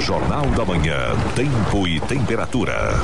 Jornal 0.00 0.46
da 0.52 0.64
Manhã, 0.64 1.14
tempo 1.36 1.86
e 1.86 2.00
temperatura. 2.00 2.94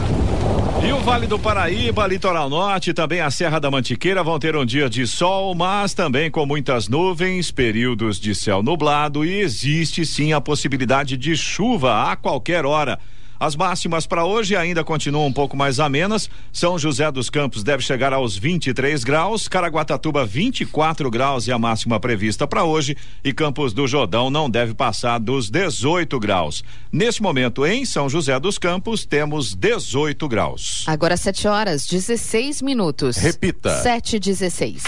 E 0.83 0.93
o 0.93 0.99
Vale 1.01 1.27
do 1.27 1.39
Paraíba, 1.39 2.07
Litoral 2.07 2.49
Norte, 2.49 2.95
também 2.95 3.21
a 3.21 3.31
Serra 3.31 3.59
da 3.59 3.71
Mantiqueira 3.71 4.25
vão 4.25 4.39
ter 4.39 4.57
um 4.57 4.65
dia 4.65 4.89
de 4.89 5.07
sol, 5.07 5.55
mas 5.55 5.93
também 5.93 6.31
com 6.31 6.47
muitas 6.47 6.89
nuvens, 6.89 7.51
períodos 7.51 8.19
de 8.19 8.35
céu 8.35 8.63
nublado 8.63 9.25
e 9.25 9.41
existe 9.41 10.07
sim 10.07 10.33
a 10.33 10.41
possibilidade 10.41 11.19
de 11.19 11.37
chuva 11.37 12.11
a 12.11 12.17
qualquer 12.17 12.65
hora. 12.65 12.99
As 13.39 13.55
máximas 13.55 14.07
para 14.07 14.25
hoje 14.25 14.57
ainda 14.57 14.83
continuam 14.83 15.27
um 15.27 15.33
pouco 15.33 15.57
mais 15.57 15.79
amenas. 15.79 16.31
São 16.53 16.79
José 16.79 17.11
dos 17.11 17.29
Campos 17.29 17.63
deve 17.63 17.83
chegar 17.83 18.13
aos 18.13 18.37
23 18.37 19.05
graus, 19.05 19.49
Caraguatatuba 19.49 20.25
24 20.25 21.11
graus 21.11 21.47
e 21.47 21.53
a 21.53 21.59
máxima 21.59 22.01
prevista 22.01 22.47
para 22.47 22.65
hoje 22.65 22.97
e 23.23 23.33
Campos 23.33 23.73
do 23.73 23.87
Jordão 23.87 24.31
não 24.31 24.49
deve 24.49 24.75
passar 24.75 25.19
dos 25.19 25.51
18 25.51 26.19
graus. 26.19 26.65
Neste 26.91 27.23
momento 27.23 27.67
em 27.67 27.85
São 27.85 28.09
José 28.09 28.39
dos 28.41 28.59
Campos 28.59 29.05
temos 29.05 29.55
18 29.55 30.29
graus. 30.29 30.85
Agora 30.87 31.17
7 31.17 31.49
horas 31.49 31.87
16 31.87 32.63
minutos. 32.63 33.17
Repita. 33.17 33.83
7 33.83 34.19
16. 34.19 34.85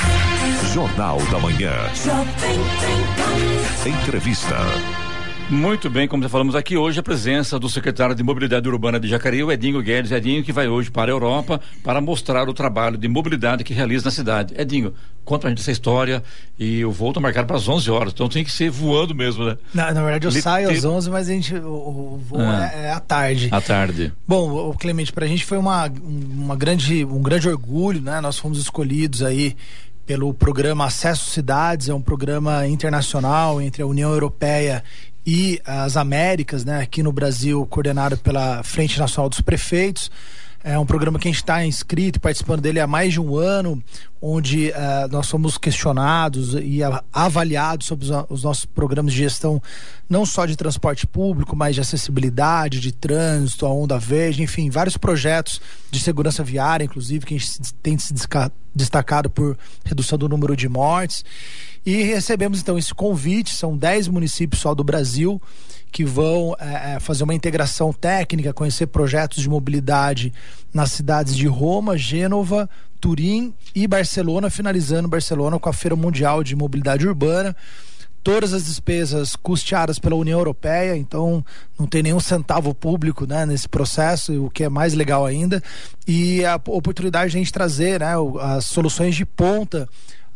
Jornal 0.72 1.18
da 1.30 1.38
Manhã. 1.38 1.72
Entrevista. 3.86 4.56
Muito 5.50 5.88
bem, 5.88 6.06
como 6.06 6.22
já 6.22 6.28
falamos 6.28 6.54
aqui 6.54 6.76
hoje, 6.76 7.00
a 7.00 7.02
presença 7.02 7.58
do 7.58 7.70
secretário 7.70 8.14
de 8.14 8.22
Mobilidade 8.22 8.68
Urbana 8.68 9.00
de 9.00 9.08
Jacareí, 9.08 9.42
o 9.42 9.50
Edinho 9.50 9.80
Guedes. 9.80 10.12
Edinho, 10.12 10.44
que 10.44 10.52
vai 10.52 10.68
hoje 10.68 10.90
para 10.90 11.10
a 11.10 11.14
Europa 11.14 11.58
para 11.82 12.02
mostrar 12.02 12.46
o 12.50 12.52
trabalho 12.52 12.98
de 12.98 13.08
mobilidade 13.08 13.64
que 13.64 13.72
realiza 13.72 14.04
na 14.04 14.10
cidade. 14.10 14.52
Edinho, 14.58 14.92
conta 15.24 15.42
pra 15.42 15.50
gente 15.50 15.60
essa 15.60 15.70
história 15.70 16.22
e 16.58 16.84
o 16.84 16.92
voo 16.92 17.08
está 17.08 17.20
marcado 17.20 17.46
para 17.46 17.56
as 17.56 17.66
11 17.66 17.90
horas, 17.90 18.12
então 18.12 18.28
tem 18.28 18.44
que 18.44 18.52
ser 18.52 18.68
voando 18.68 19.14
mesmo, 19.14 19.42
né? 19.42 19.56
Na, 19.72 19.90
na 19.90 20.02
verdade, 20.02 20.26
eu 20.26 20.30
Lite... 20.30 20.42
saio 20.42 20.68
às 20.68 20.84
11, 20.84 21.08
mas 21.08 21.30
a 21.30 21.32
gente, 21.32 21.54
o, 21.54 21.66
o 21.66 22.20
voo 22.22 22.40
ah, 22.40 22.70
é, 22.70 22.84
é, 22.84 22.90
à 22.92 23.00
tarde. 23.00 23.48
À 23.50 23.60
tarde. 23.62 24.12
Bom, 24.26 24.68
o 24.68 24.74
Clemente, 24.74 25.10
para 25.14 25.24
a 25.24 25.28
gente 25.28 25.46
foi 25.46 25.56
uma, 25.56 25.86
uma 25.86 26.56
grande, 26.56 27.06
um 27.06 27.22
grande 27.22 27.48
orgulho, 27.48 28.02
né? 28.02 28.20
Nós 28.20 28.38
fomos 28.38 28.58
escolhidos 28.58 29.22
aí 29.22 29.56
pelo 30.08 30.32
programa 30.32 30.86
Acesso 30.86 31.30
Cidades, 31.30 31.90
é 31.90 31.92
um 31.92 32.00
programa 32.00 32.66
internacional 32.66 33.60
entre 33.60 33.82
a 33.82 33.86
União 33.86 34.10
Europeia 34.10 34.82
e 35.26 35.60
as 35.64 35.96
Américas, 35.96 36.64
né, 36.64 36.80
aqui 36.80 37.02
no 37.02 37.12
Brasil, 37.12 37.66
coordenado 37.66 38.16
pela 38.18 38.62
Frente 38.62 38.98
Nacional 38.98 39.28
dos 39.28 39.40
Prefeitos. 39.40 40.10
É 40.68 40.78
um 40.78 40.84
programa 40.84 41.18
que 41.18 41.26
a 41.26 41.30
gente 41.30 41.40
está 41.40 41.64
inscrito 41.64 42.20
participando 42.20 42.60
dele 42.60 42.78
há 42.78 42.86
mais 42.86 43.14
de 43.14 43.18
um 43.18 43.36
ano, 43.36 43.82
onde 44.20 44.68
uh, 44.68 45.08
nós 45.10 45.26
somos 45.26 45.56
questionados 45.56 46.52
e 46.52 46.80
avaliados 47.10 47.86
sobre 47.86 48.04
os, 48.04 48.10
os, 48.28 48.42
nossos 48.42 48.66
programas 48.66 49.14
de 49.14 49.18
gestão, 49.18 49.62
não 50.06 50.26
só 50.26 50.44
de 50.44 50.56
transporte 50.56 51.06
público, 51.06 51.56
mas 51.56 51.74
de 51.74 51.80
acessibilidade, 51.80 52.80
de 52.80 52.92
trânsito, 52.92 53.64
a 53.64 53.72
onda 53.72 53.98
verde, 53.98 54.42
enfim, 54.42 54.68
vários 54.68 54.98
projetos 54.98 55.58
de 55.90 56.00
segurança 56.00 56.44
viária, 56.44 56.84
inclusive, 56.84 57.24
que 57.24 57.34
a 57.34 57.38
gente 57.38 57.72
tem 57.82 57.96
se 57.96 58.12
destacado 58.74 59.30
por 59.30 59.56
redução 59.86 60.18
do 60.18 60.28
número 60.28 60.54
de 60.54 60.68
mortes. 60.68 61.24
E 61.86 62.02
recebemos 62.02 62.60
então 62.60 62.76
esse 62.76 62.92
convite, 62.92 63.54
são 63.54 63.74
10 63.74 64.08
municípios 64.08 64.60
só 64.60 64.74
do 64.74 64.84
Brasil 64.84 65.40
que 65.90 66.04
vão 66.04 66.54
é, 66.58 66.98
fazer 67.00 67.24
uma 67.24 67.34
integração 67.34 67.92
técnica, 67.92 68.52
conhecer 68.52 68.86
projetos 68.86 69.42
de 69.42 69.48
mobilidade 69.48 70.32
nas 70.72 70.92
cidades 70.92 71.36
de 71.36 71.46
Roma, 71.46 71.96
Gênova, 71.96 72.68
Turim 73.00 73.54
e 73.74 73.86
Barcelona, 73.86 74.50
finalizando 74.50 75.08
Barcelona 75.08 75.58
com 75.58 75.68
a 75.68 75.72
Feira 75.72 75.96
Mundial 75.96 76.42
de 76.42 76.54
Mobilidade 76.54 77.06
Urbana. 77.06 77.56
Todas 78.22 78.52
as 78.52 78.66
despesas 78.66 79.36
custeadas 79.36 79.98
pela 79.98 80.16
União 80.16 80.38
Europeia, 80.38 80.96
então 80.96 81.42
não 81.78 81.86
tem 81.86 82.02
nenhum 82.02 82.20
centavo 82.20 82.74
público 82.74 83.26
né, 83.26 83.46
nesse 83.46 83.68
processo, 83.68 84.44
o 84.44 84.50
que 84.50 84.64
é 84.64 84.68
mais 84.68 84.92
legal 84.92 85.24
ainda. 85.24 85.62
E 86.06 86.44
a 86.44 86.56
oportunidade 86.56 87.30
de 87.30 87.36
a 87.36 87.40
gente 87.40 87.52
trazer 87.52 88.00
né, 88.00 88.12
as 88.40 88.66
soluções 88.66 89.14
de 89.14 89.24
ponta 89.24 89.88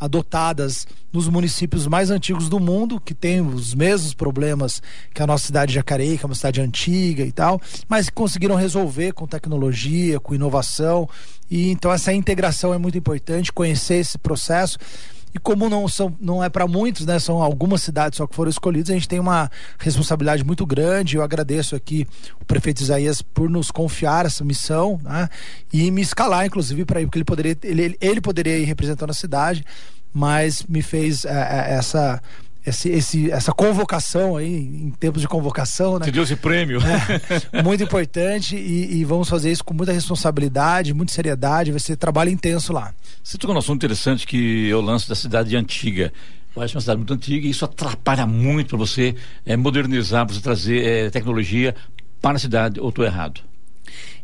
adotadas 0.03 0.85
nos 1.13 1.29
municípios 1.29 1.87
mais 1.87 2.11
antigos 2.11 2.49
do 2.49 2.59
mundo, 2.59 3.01
que 3.01 3.15
têm 3.15 3.41
os 3.41 3.73
mesmos 3.73 4.13
problemas 4.13 4.83
que 5.15 5.23
a 5.23 5.27
nossa 5.29 5.47
cidade 5.47 5.69
de 5.69 5.77
Jacareí, 5.77 6.19
que 6.19 6.25
é 6.25 6.27
uma 6.27 6.35
cidade 6.35 6.61
antiga 6.61 7.25
e 7.25 7.31
tal, 7.31 7.61
mas 7.89 8.07
que 8.09 8.13
conseguiram 8.13 8.57
resolver 8.57 9.13
com 9.13 9.29
tecnologia, 9.29 10.19
com 10.19 10.35
inovação. 10.35 11.09
E 11.49 11.71
então 11.71 11.93
essa 11.93 12.13
integração 12.13 12.75
é 12.75 12.79
muito 12.79 12.99
importante, 12.99 13.53
conhecer 13.53 13.97
esse 13.97 14.19
processo. 14.19 14.77
E 15.35 15.39
como 15.39 15.69
não, 15.69 15.89
são, 15.89 16.15
não 16.21 16.45
é 16.45 16.49
para 16.49 16.67
muitos, 16.67 17.07
né? 17.07 17.19
São 17.19 17.43
algumas 17.43 17.83
cidades 17.83 18.19
só 18.19 18.27
que 18.27 18.35
foram 18.35 18.51
escolhidas, 18.51 18.91
a 18.91 18.95
gente 18.95 19.09
tem 19.09 19.19
uma 19.19 19.51
responsabilidade 19.79 20.45
muito 20.45 20.67
grande. 20.67 21.17
Eu 21.17 21.23
agradeço 21.23 21.75
aqui 21.75 22.07
o 22.41 22.45
prefeito 22.45 22.83
Isaías 22.83 23.23
por 23.23 23.49
nos 23.49 23.71
confiar 23.71 24.27
essa 24.27 24.45
missão, 24.45 25.01
né? 25.03 25.29
E 25.73 25.91
me 25.91 26.03
escalar, 26.03 26.45
inclusive, 26.45 26.85
para 26.85 27.01
ir, 27.01 27.07
porque 27.07 27.19
ele 27.19 27.25
poderia, 27.25 27.57
ele, 27.63 27.97
ele 28.01 28.21
poderia 28.21 28.59
ir 28.59 28.65
representando 28.65 29.11
a 29.11 29.15
cidade, 29.15 29.65
mas 30.13 30.63
me 30.65 30.83
fez 30.83 31.25
é, 31.25 31.31
é 31.31 31.75
essa 31.75 32.21
esse, 32.65 32.89
esse, 32.89 33.31
essa 33.31 33.53
convocação 33.53 34.37
aí, 34.37 34.55
em 34.55 34.91
tempos 34.91 35.21
de 35.21 35.29
convocação, 35.29 35.99
né? 35.99 36.05
Te 36.05 36.13
deu 36.13 36.23
esse 36.23 36.37
prêmio. 36.37 36.81
É, 36.81 37.63
muito 37.63 37.83
importante 37.83 38.57
e, 38.57 39.01
e, 39.01 39.05
vamos 39.05 39.29
fazer 39.29 39.51
isso 39.51 39.65
com 39.65 39.75
muita 39.75 39.93
responsabilidade, 39.93 40.95
muita 40.95 41.13
seriedade, 41.13 41.73
vai 41.73 41.81
ser 41.81 41.97
trabalho 41.97 42.31
intenso 42.31 42.73
lá. 42.73 42.95
Você 43.23 43.37
tocou 43.37 43.55
um 43.55 43.59
assunto 43.59 43.77
interessante 43.77 44.27
que 44.27 44.69
eu 44.69 44.81
lanço 44.81 45.09
da 45.09 45.15
cidade 45.15 45.57
antiga. 45.57 46.13
Eu 46.55 46.63
acho 46.63 46.77
uma 46.77 46.81
cidade 46.81 46.99
muito 46.99 47.15
antiga 47.15 47.47
e 47.47 47.51
isso 47.51 47.65
atrapalha 47.65 48.27
muito 48.27 48.69
para 48.71 48.79
você 48.79 49.15
é, 49.45 49.57
modernizar, 49.57 50.25
para 50.25 50.35
você 50.35 50.41
trazer 50.41 50.85
é, 50.85 51.11
tecnologia 51.11 51.75
para 52.21 52.37
a 52.37 52.39
cidade, 52.39 52.79
ou 52.79 52.91
estou 52.91 53.05
errado? 53.05 53.41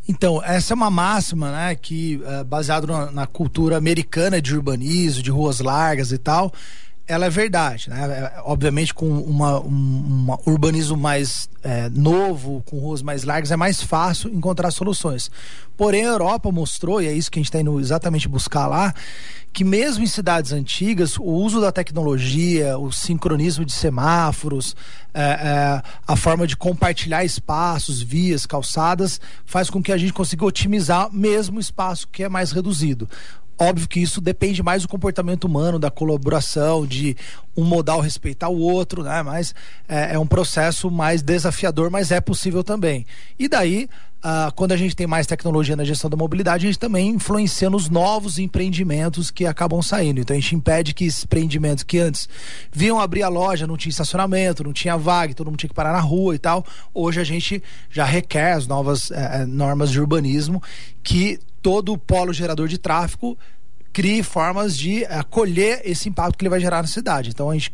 Então, 0.08 0.42
essa 0.42 0.72
é 0.72 0.76
uma 0.76 0.90
máxima, 0.90 1.50
né, 1.50 1.74
que 1.74 2.20
é 2.24 2.44
baseada 2.44 2.86
na, 2.86 3.10
na 3.10 3.26
cultura 3.26 3.76
americana 3.76 4.40
de 4.40 4.54
urbanismo, 4.54 5.22
de 5.22 5.30
ruas 5.30 5.60
largas 5.60 6.12
e 6.12 6.18
tal, 6.18 6.52
ela 7.08 7.26
é 7.26 7.30
verdade, 7.30 7.88
né? 7.88 8.32
É, 8.36 8.40
obviamente 8.44 8.92
com 8.92 9.08
uma, 9.08 9.58
um 9.60 10.18
uma 10.28 10.38
urbanismo 10.44 10.96
mais 10.96 11.48
é, 11.62 11.88
novo, 11.88 12.62
com 12.66 12.78
ruas 12.78 13.00
mais 13.00 13.24
largas, 13.24 13.50
é 13.50 13.56
mais 13.56 13.82
fácil 13.82 14.30
encontrar 14.30 14.70
soluções. 14.70 15.30
Porém, 15.76 16.04
a 16.04 16.08
Europa 16.08 16.52
mostrou, 16.52 17.00
e 17.00 17.06
é 17.06 17.12
isso 17.12 17.30
que 17.30 17.38
a 17.38 17.40
gente 17.40 17.48
está 17.48 17.60
indo 17.60 17.80
exatamente 17.80 18.28
buscar 18.28 18.66
lá, 18.66 18.92
que 19.52 19.64
mesmo 19.64 20.04
em 20.04 20.06
cidades 20.06 20.52
antigas, 20.52 21.16
o 21.16 21.24
uso 21.24 21.60
da 21.60 21.72
tecnologia, 21.72 22.78
o 22.78 22.92
sincronismo 22.92 23.64
de 23.64 23.72
semáforos, 23.72 24.76
é, 25.14 25.22
é, 25.22 25.82
a 26.06 26.16
forma 26.16 26.46
de 26.46 26.56
compartilhar 26.56 27.24
espaços, 27.24 28.02
vias, 28.02 28.44
calçadas, 28.44 29.20
faz 29.46 29.70
com 29.70 29.82
que 29.82 29.92
a 29.92 29.96
gente 29.96 30.12
consiga 30.12 30.44
otimizar 30.44 31.08
mesmo 31.12 31.56
o 31.56 31.60
espaço 31.60 32.06
que 32.08 32.22
é 32.22 32.28
mais 32.28 32.52
reduzido. 32.52 33.08
Óbvio 33.58 33.88
que 33.88 34.00
isso 34.00 34.20
depende 34.20 34.62
mais 34.62 34.82
do 34.82 34.88
comportamento 34.88 35.44
humano, 35.44 35.78
da 35.78 35.90
colaboração, 35.90 36.86
de 36.86 37.16
um 37.56 37.64
modal 37.64 38.00
respeitar 38.00 38.48
o 38.48 38.58
outro, 38.58 39.02
né? 39.02 39.20
Mas 39.22 39.54
é, 39.88 40.14
é 40.14 40.18
um 40.18 40.26
processo 40.26 40.90
mais 40.90 41.22
desafiador, 41.22 41.90
mas 41.90 42.12
é 42.12 42.20
possível 42.20 42.62
também. 42.62 43.04
E 43.36 43.48
daí, 43.48 43.88
ah, 44.30 44.52
quando 44.54 44.72
a 44.72 44.76
gente 44.76 44.94
tem 44.94 45.06
mais 45.06 45.26
tecnologia 45.26 45.74
na 45.74 45.84
gestão 45.84 46.10
da 46.10 46.16
mobilidade, 46.16 46.66
a 46.66 46.68
gente 46.68 46.78
também 46.78 47.08
influencia 47.08 47.70
nos 47.70 47.88
novos 47.88 48.38
empreendimentos 48.38 49.30
que 49.30 49.46
acabam 49.46 49.80
saindo. 49.80 50.20
Então 50.20 50.36
a 50.36 50.38
gente 50.38 50.54
impede 50.54 50.92
que 50.92 51.06
esses 51.06 51.24
empreendimentos 51.24 51.82
que 51.82 51.98
antes 51.98 52.28
vinham 52.70 53.00
abrir 53.00 53.22
a 53.22 53.28
loja, 53.30 53.66
não 53.66 53.74
tinha 53.74 53.88
estacionamento, 53.88 54.62
não 54.62 54.72
tinha 54.74 54.98
vaga, 54.98 55.32
todo 55.32 55.46
mundo 55.46 55.58
tinha 55.58 55.70
que 55.70 55.74
parar 55.74 55.94
na 55.94 56.00
rua 56.00 56.34
e 56.34 56.38
tal. 56.38 56.62
Hoje 56.92 57.18
a 57.18 57.24
gente 57.24 57.62
já 57.88 58.04
requer 58.04 58.52
as 58.52 58.66
novas 58.66 59.10
eh, 59.10 59.16
eh 59.16 59.46
normas 59.46 59.90
de 59.90 59.98
urbanismo 59.98 60.62
que 61.02 61.40
todo 61.62 61.96
polo 61.96 62.30
gerador 62.30 62.68
de 62.68 62.76
tráfego 62.76 63.34
crie 63.94 64.22
formas 64.22 64.76
de 64.76 65.06
acolher 65.06 65.80
esse 65.86 66.06
impacto 66.06 66.36
que 66.36 66.44
ele 66.44 66.50
vai 66.50 66.60
gerar 66.60 66.82
na 66.82 66.88
cidade. 66.88 67.30
Então 67.30 67.48
a 67.48 67.54
gente 67.54 67.72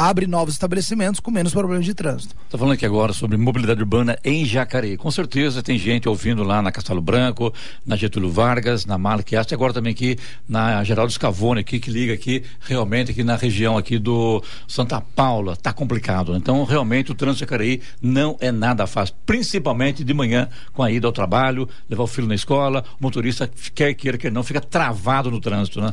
abre 0.00 0.26
novos 0.26 0.54
estabelecimentos 0.54 1.20
com 1.20 1.30
menos 1.30 1.52
problemas 1.52 1.84
de 1.84 1.92
trânsito. 1.92 2.34
Está 2.46 2.56
falando 2.56 2.72
aqui 2.72 2.86
agora 2.86 3.12
sobre 3.12 3.36
mobilidade 3.36 3.80
urbana 3.80 4.18
em 4.24 4.46
Jacareí. 4.46 4.96
Com 4.96 5.10
certeza 5.10 5.62
tem 5.62 5.78
gente 5.78 6.08
ouvindo 6.08 6.42
lá 6.42 6.62
na 6.62 6.72
Castelo 6.72 7.02
Branco, 7.02 7.52
na 7.84 7.96
Getúlio 7.96 8.30
Vargas, 8.30 8.86
na 8.86 8.96
Malquiasta, 8.96 9.54
agora 9.54 9.74
também 9.74 9.92
aqui 9.92 10.16
na 10.48 10.82
Geraldo 10.84 11.12
Scavone, 11.12 11.60
aqui, 11.60 11.78
que 11.78 11.90
liga 11.90 12.14
aqui, 12.14 12.42
realmente 12.60 13.10
aqui 13.10 13.22
na 13.22 13.36
região 13.36 13.76
aqui 13.76 13.98
do 13.98 14.42
Santa 14.66 15.02
Paula. 15.02 15.52
Está 15.52 15.70
complicado. 15.70 16.34
Então, 16.34 16.64
realmente, 16.64 17.12
o 17.12 17.14
trânsito 17.14 17.44
de 17.44 17.50
Jacareí 17.50 17.82
não 18.00 18.38
é 18.40 18.50
nada 18.50 18.86
fácil, 18.86 19.14
principalmente 19.26 20.02
de 20.02 20.14
manhã, 20.14 20.48
com 20.72 20.82
a 20.82 20.90
ida 20.90 21.06
ao 21.06 21.12
trabalho, 21.12 21.68
levar 21.90 22.04
o 22.04 22.06
filho 22.06 22.26
na 22.26 22.34
escola, 22.34 22.82
o 22.98 23.02
motorista, 23.04 23.50
quer 23.74 23.92
queira, 23.92 24.16
quer 24.16 24.32
não, 24.32 24.42
fica 24.42 24.62
travado 24.62 25.30
no 25.30 25.42
trânsito, 25.42 25.82
né? 25.82 25.92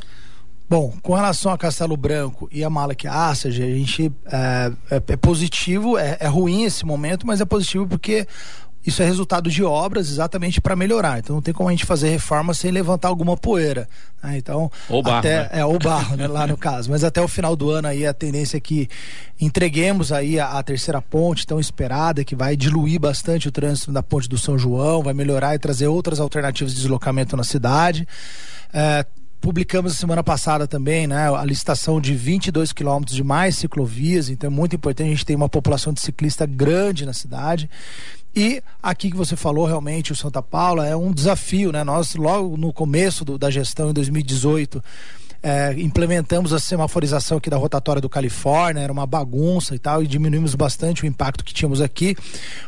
Bom, 0.69 0.93
com 1.01 1.13
relação 1.13 1.51
a 1.51 1.57
Castelo 1.57 1.95
Branco 1.95 2.49
e 2.51 2.61
a 2.61 2.69
Malak 2.69 3.07
Assage, 3.07 3.63
a 3.63 3.67
gente 3.67 4.11
é, 4.25 4.71
é, 4.91 4.95
é 4.95 5.15
positivo, 5.15 5.97
é, 5.97 6.17
é, 6.19 6.27
ruim 6.27 6.63
esse 6.63 6.85
momento, 6.85 7.25
mas 7.25 7.39
é 7.39 7.45
positivo 7.45 7.87
porque 7.87 8.27
isso 8.85 9.01
é 9.01 9.05
resultado 9.05 9.49
de 9.49 9.63
obras 9.63 10.09
exatamente 10.09 10.59
para 10.59 10.75
melhorar. 10.75 11.19
Então 11.19 11.37
não 11.37 11.41
tem 11.41 11.53
como 11.53 11.69
a 11.69 11.71
gente 11.71 11.85
fazer 11.85 12.09
reforma 12.09 12.53
sem 12.53 12.69
levantar 12.69 13.07
alguma 13.07 13.37
poeira. 13.37 13.87
Né? 14.21 14.37
Então, 14.37 14.69
ou 14.89 15.01
barro, 15.01 15.17
até, 15.17 15.43
né? 15.43 15.49
é 15.53 15.65
o 15.65 15.79
barro, 15.79 16.17
né, 16.17 16.27
lá 16.27 16.45
no 16.45 16.57
caso. 16.57 16.91
Mas 16.91 17.01
até 17.01 17.21
o 17.21 17.27
final 17.29 17.55
do 17.55 17.69
ano 17.69 17.87
aí 17.87 18.05
a 18.05 18.13
tendência 18.13 18.57
é 18.57 18.59
que 18.59 18.89
entreguemos 19.39 20.11
aí 20.11 20.37
a, 20.37 20.57
a, 20.57 20.63
terceira 20.63 21.01
ponte 21.01 21.47
tão 21.47 21.61
esperada, 21.61 22.25
que 22.25 22.35
vai 22.35 22.57
diluir 22.57 22.99
bastante 22.99 23.47
o 23.47 23.51
trânsito 23.51 23.91
da 23.91 24.03
ponte 24.03 24.27
do 24.27 24.37
São 24.37 24.57
João, 24.57 25.01
vai 25.01 25.13
melhorar 25.13 25.55
e 25.55 25.59
trazer 25.59 25.87
outras 25.87 26.19
alternativas 26.19 26.73
de 26.73 26.81
deslocamento 26.81 27.37
na 27.37 27.43
cidade. 27.43 28.05
É, 28.73 29.05
Publicamos 29.39 29.97
semana 29.97 30.23
passada 30.23 30.67
também 30.67 31.07
né, 31.07 31.33
a 31.33 31.45
licitação 31.45 32.01
de 32.01 32.15
22 32.15 32.73
quilômetros 32.73 33.15
de 33.15 33.23
mais 33.23 33.55
ciclovias, 33.55 34.29
então 34.29 34.49
é 34.49 34.51
muito 34.51 34.75
importante 34.75 35.07
a 35.07 35.11
gente 35.11 35.25
ter 35.25 35.35
uma 35.35 35.47
população 35.47 35.93
de 35.93 36.01
ciclista 36.01 36.45
grande 36.45 37.05
na 37.05 37.13
cidade. 37.13 37.69
E 38.35 38.61
aqui 38.83 39.09
que 39.09 39.17
você 39.17 39.35
falou, 39.35 39.65
realmente, 39.65 40.11
o 40.11 40.15
Santa 40.15 40.41
Paula 40.41 40.85
é 40.85 40.95
um 40.95 41.11
desafio, 41.11 41.71
né? 41.71 41.83
Nós, 41.83 42.13
logo 42.15 42.55
no 42.57 42.71
começo 42.71 43.25
do, 43.25 43.37
da 43.37 43.49
gestão, 43.49 43.89
em 43.89 43.93
2018, 43.93 44.83
é, 45.41 45.73
implementamos 45.77 46.51
a 46.51 46.59
semaforização 46.59 47.37
aqui 47.37 47.49
da 47.49 47.57
rotatória 47.57 48.01
do 48.01 48.09
Califórnia, 48.09 48.81
era 48.81 48.91
uma 48.91 49.05
bagunça 49.05 49.75
e 49.75 49.79
tal, 49.79 50.03
e 50.03 50.07
diminuímos 50.07 50.55
bastante 50.55 51.03
o 51.03 51.05
impacto 51.05 51.43
que 51.43 51.53
tínhamos 51.53 51.81
aqui. 51.81 52.15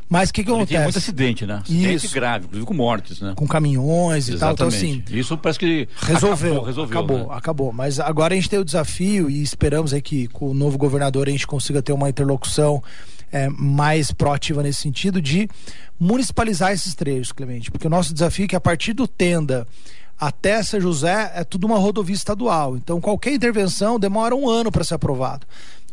Mas 0.08 0.30
o 0.30 0.34
que, 0.34 0.44
que 0.44 0.50
acontece? 0.50 0.74
Tem 0.74 0.84
muito 0.84 0.98
acidente, 0.98 1.46
né? 1.46 1.62
Acidente 1.64 2.06
Isso. 2.06 2.14
grave, 2.14 2.46
inclusive 2.46 2.66
com 2.66 2.74
mortes, 2.74 3.22
né? 3.22 3.34
Com 3.36 3.48
caminhões 3.48 4.28
e 4.28 4.34
Exatamente. 4.34 4.58
tal. 4.58 4.68
Então, 4.68 4.68
assim. 4.68 5.04
Isso 5.10 5.38
parece 5.38 5.60
que 5.60 5.88
resolveu. 6.02 6.52
Acabou, 6.52 6.66
resolveu, 6.66 7.00
acabou, 7.00 7.18
né? 7.18 7.26
acabou. 7.32 7.74
Mas 7.74 8.00
agora 8.00 8.34
a 8.34 8.36
gente 8.36 8.50
tem 8.50 8.60
o 8.60 8.66
desafio 8.66 9.30
e 9.30 9.42
esperamos 9.42 9.94
aí 9.94 10.02
que 10.02 10.28
com 10.28 10.50
o 10.50 10.54
novo 10.54 10.78
governador 10.78 11.28
a 11.28 11.32
gente 11.32 11.48
consiga 11.48 11.82
ter 11.82 11.94
uma 11.94 12.10
interlocução. 12.10 12.84
É, 13.32 13.48
mais 13.48 14.12
proativa 14.12 14.64
nesse 14.64 14.82
sentido 14.82 15.22
de 15.22 15.48
municipalizar 16.00 16.72
esses 16.72 16.96
trechos, 16.96 17.32
Clemente, 17.32 17.70
porque 17.70 17.86
o 17.86 17.90
nosso 17.90 18.12
desafio 18.12 18.46
é 18.46 18.48
que 18.48 18.56
a 18.56 18.60
partir 18.60 18.94
do 18.94 19.08
Tenda 19.08 19.68
até 20.20 20.62
São 20.62 20.82
José 20.82 21.32
é 21.34 21.44
tudo 21.44 21.66
uma 21.66 21.78
rodovia 21.78 22.16
estadual. 22.16 22.76
Então 22.76 23.00
qualquer 23.00 23.34
intervenção 23.34 24.00
demora 24.00 24.36
um 24.36 24.50
ano 24.50 24.72
para 24.72 24.84
ser 24.84 24.96
aprovado. 24.96 25.48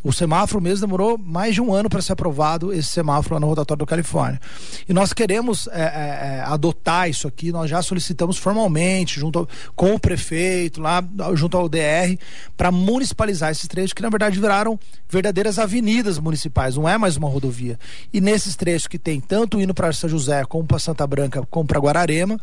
O 0.06 0.12
semáforo 0.12 0.62
mesmo 0.62 0.86
demorou 0.86 1.18
mais 1.18 1.52
de 1.52 1.60
um 1.60 1.74
ano 1.74 1.90
para 1.90 2.00
ser 2.00 2.12
aprovado, 2.12 2.72
esse 2.72 2.90
semáforo 2.90 3.34
lá 3.34 3.40
no 3.40 3.48
rotatório 3.48 3.80
do 3.80 3.86
Califórnia. 3.86 4.40
E 4.88 4.92
nós 4.92 5.12
queremos 5.12 5.66
é, 5.72 5.80
é, 5.80 6.36
é 6.36 6.40
adotar 6.42 7.10
isso 7.10 7.26
aqui, 7.26 7.50
nós 7.50 7.68
já 7.68 7.82
solicitamos 7.82 8.38
formalmente, 8.38 9.18
junto 9.18 9.48
com 9.74 9.96
o 9.96 9.98
prefeito, 9.98 10.80
lá 10.80 11.02
junto 11.34 11.56
ao 11.56 11.68
DR, 11.68 12.16
para 12.56 12.70
municipalizar 12.70 13.50
esses 13.50 13.66
trechos, 13.66 13.92
que 13.92 14.02
na 14.02 14.08
verdade 14.08 14.38
viraram 14.38 14.78
verdadeiras 15.08 15.58
avenidas 15.58 16.20
municipais, 16.20 16.76
não 16.76 16.88
é 16.88 16.96
mais 16.96 17.16
uma 17.16 17.28
rodovia. 17.28 17.76
E 18.12 18.20
nesses 18.20 18.54
trechos 18.54 18.86
que 18.86 19.00
tem 19.00 19.20
tanto 19.20 19.60
indo 19.60 19.74
para 19.74 19.92
São 19.92 20.08
José, 20.08 20.44
como 20.44 20.64
para 20.64 20.78
Santa 20.78 21.04
Branca, 21.04 21.42
como 21.50 21.66
para 21.66 21.80
Guararema, 21.80 22.40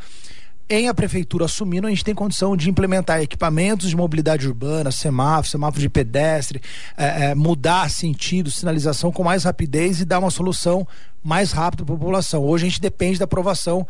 em 0.69 0.87
a 0.87 0.93
prefeitura 0.93 1.45
assumindo, 1.45 1.87
a 1.87 1.89
gente 1.89 2.03
tem 2.03 2.15
condição 2.15 2.55
de 2.55 2.69
implementar 2.69 3.21
equipamentos 3.21 3.89
de 3.89 3.95
mobilidade 3.95 4.47
urbana, 4.47 4.91
semáforo, 4.91 5.49
semáforo 5.49 5.81
de 5.81 5.89
pedestre, 5.89 6.61
é, 6.97 7.25
é, 7.25 7.35
mudar 7.35 7.89
sentido, 7.89 8.49
sinalização 8.49 9.11
com 9.11 9.23
mais 9.23 9.43
rapidez 9.43 10.01
e 10.01 10.05
dar 10.05 10.19
uma 10.19 10.31
solução 10.31 10.87
mais 11.23 11.51
rápida 11.51 11.85
para 11.85 11.93
a 11.93 11.97
população. 11.97 12.43
Hoje 12.43 12.65
a 12.65 12.69
gente 12.69 12.81
depende 12.81 13.19
da 13.19 13.25
aprovação 13.25 13.85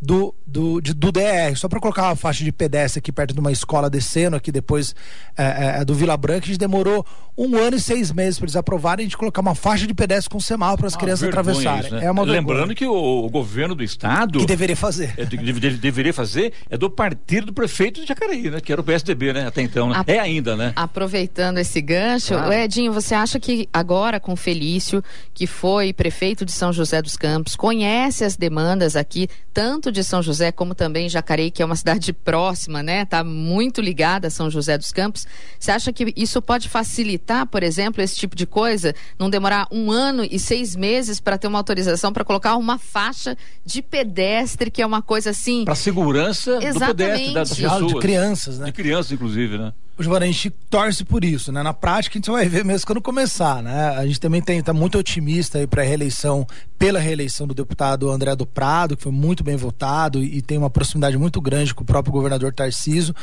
do, 0.00 0.34
do, 0.46 0.80
de, 0.80 0.94
do 0.94 1.12
DR. 1.12 1.54
Só 1.56 1.68
para 1.68 1.78
colocar 1.80 2.04
uma 2.04 2.16
faixa 2.16 2.42
de 2.42 2.50
pedestre 2.50 2.98
aqui 2.98 3.12
perto 3.12 3.34
de 3.34 3.40
uma 3.40 3.52
escola 3.52 3.90
descendo, 3.90 4.36
aqui 4.36 4.50
depois 4.50 4.94
é, 5.36 5.44
é, 5.44 5.80
é 5.80 5.84
do 5.84 5.94
Vila 5.94 6.16
Branca, 6.16 6.44
a 6.44 6.46
gente 6.46 6.58
demorou 6.58 7.04
um 7.36 7.56
ano 7.56 7.76
e 7.76 7.80
seis 7.80 8.12
meses 8.12 8.38
para 8.38 8.44
eles 8.44 8.56
aprovarem 8.56 9.04
a 9.04 9.06
gente 9.06 9.16
colocar 9.16 9.40
uma 9.40 9.54
faixa 9.54 9.86
de 9.86 9.94
pedestre 9.94 10.30
com 10.30 10.38
semáforo 10.38 10.78
para 10.78 10.88
as 10.88 10.96
crianças 10.96 11.28
atravessarem. 11.28 11.80
Isso, 11.80 11.94
né? 11.94 12.04
É 12.04 12.10
uma 12.10 12.22
Lembrando 12.22 12.74
que 12.74 12.84
o, 12.84 13.24
o, 13.24 13.30
governo 13.30 13.74
do 13.74 13.82
estado. 13.82 14.40
Que 14.40 14.46
deveria 14.46 14.76
fazer. 14.76 15.14
É, 15.16 15.24
deveria 15.24 16.12
fazer 16.12 16.52
é 16.68 16.76
do 16.76 16.90
partido 16.90 17.46
do 17.46 17.52
prefeito 17.52 18.00
de 18.00 18.06
Jacareí, 18.06 18.50
né? 18.50 18.60
Que 18.60 18.72
era 18.72 18.80
o 18.80 18.84
PSDB, 18.84 19.32
né? 19.32 19.46
Até 19.46 19.62
então. 19.62 19.88
Né? 19.88 19.96
A, 19.96 20.12
é 20.12 20.18
ainda, 20.18 20.56
né? 20.56 20.72
Aproveitando 20.76 21.58
esse 21.58 21.80
gancho, 21.80 22.34
ah. 22.34 22.54
Edinho, 22.54 22.92
você 22.92 23.14
acha 23.14 23.40
que 23.40 23.68
agora 23.72 24.20
com 24.20 24.36
Felício, 24.36 25.02
que 25.32 25.46
foi 25.46 25.92
prefeito 25.92 26.44
de 26.44 26.52
São 26.52 26.72
José 26.72 27.00
dos 27.00 27.16
Campos, 27.16 27.56
conhece 27.56 28.22
as 28.22 28.36
demandas 28.36 28.96
aqui, 28.96 29.28
tanto 29.52 29.89
de 29.90 30.04
São 30.04 30.22
José 30.22 30.52
como 30.52 30.74
também 30.74 31.08
Jacareí, 31.08 31.50
que 31.50 31.62
é 31.62 31.64
uma 31.64 31.76
cidade 31.76 32.12
próxima, 32.12 32.82
né? 32.82 33.02
Está 33.02 33.24
muito 33.24 33.80
ligada 33.80 34.28
a 34.28 34.30
São 34.30 34.50
José 34.50 34.76
dos 34.76 34.92
Campos. 34.92 35.26
Você 35.58 35.70
acha 35.70 35.92
que 35.92 36.12
isso 36.16 36.40
pode 36.40 36.68
facilitar, 36.68 37.46
por 37.46 37.62
exemplo, 37.62 38.02
esse 38.02 38.16
tipo 38.16 38.36
de 38.36 38.46
coisa? 38.46 38.94
Não 39.18 39.30
demorar 39.30 39.66
um 39.70 39.90
ano 39.90 40.26
e 40.28 40.38
seis 40.38 40.76
meses 40.76 41.20
para 41.20 41.38
ter 41.38 41.46
uma 41.46 41.58
autorização 41.58 42.12
para 42.12 42.24
colocar 42.24 42.56
uma 42.56 42.78
faixa 42.78 43.36
de 43.64 43.82
pedestre, 43.82 44.70
que 44.70 44.82
é 44.82 44.86
uma 44.86 45.02
coisa 45.02 45.30
assim. 45.30 45.64
Para 45.64 45.74
segurança 45.74 46.58
Exatamente. 46.62 46.86
do 46.86 46.96
pedestre 46.96 47.34
das 47.34 47.54
pessoas. 47.54 47.86
De 47.86 47.98
crianças, 47.98 48.58
né? 48.58 48.66
De 48.66 48.72
crianças, 48.72 49.12
inclusive, 49.12 49.58
né? 49.58 49.72
A 50.00 50.24
gente 50.24 50.48
torce 50.70 51.04
por 51.04 51.22
isso, 51.22 51.52
né? 51.52 51.62
Na 51.62 51.74
prática, 51.74 52.16
a 52.16 52.18
gente 52.18 52.30
vai 52.30 52.48
ver 52.48 52.64
mesmo 52.64 52.86
quando 52.86 53.02
começar, 53.02 53.62
né? 53.62 53.90
A 53.90 54.06
gente 54.06 54.18
também 54.18 54.40
tem, 54.40 54.62
tá 54.62 54.72
muito 54.72 54.96
otimista 54.96 55.58
aí 55.58 55.66
para 55.66 55.82
a 55.82 55.84
reeleição, 55.84 56.46
pela 56.78 56.98
reeleição 56.98 57.46
do 57.46 57.52
deputado 57.52 58.08
André 58.10 58.34
do 58.34 58.46
Prado, 58.46 58.96
que 58.96 59.02
foi 59.02 59.12
muito 59.12 59.44
bem 59.44 59.56
votado 59.56 60.24
e 60.24 60.40
tem 60.40 60.56
uma 60.56 60.70
proximidade 60.70 61.18
muito 61.18 61.38
grande 61.38 61.74
com 61.74 61.82
o 61.82 61.86
próprio 61.86 62.12
governador 62.12 62.50
Tarciso. 62.54 63.14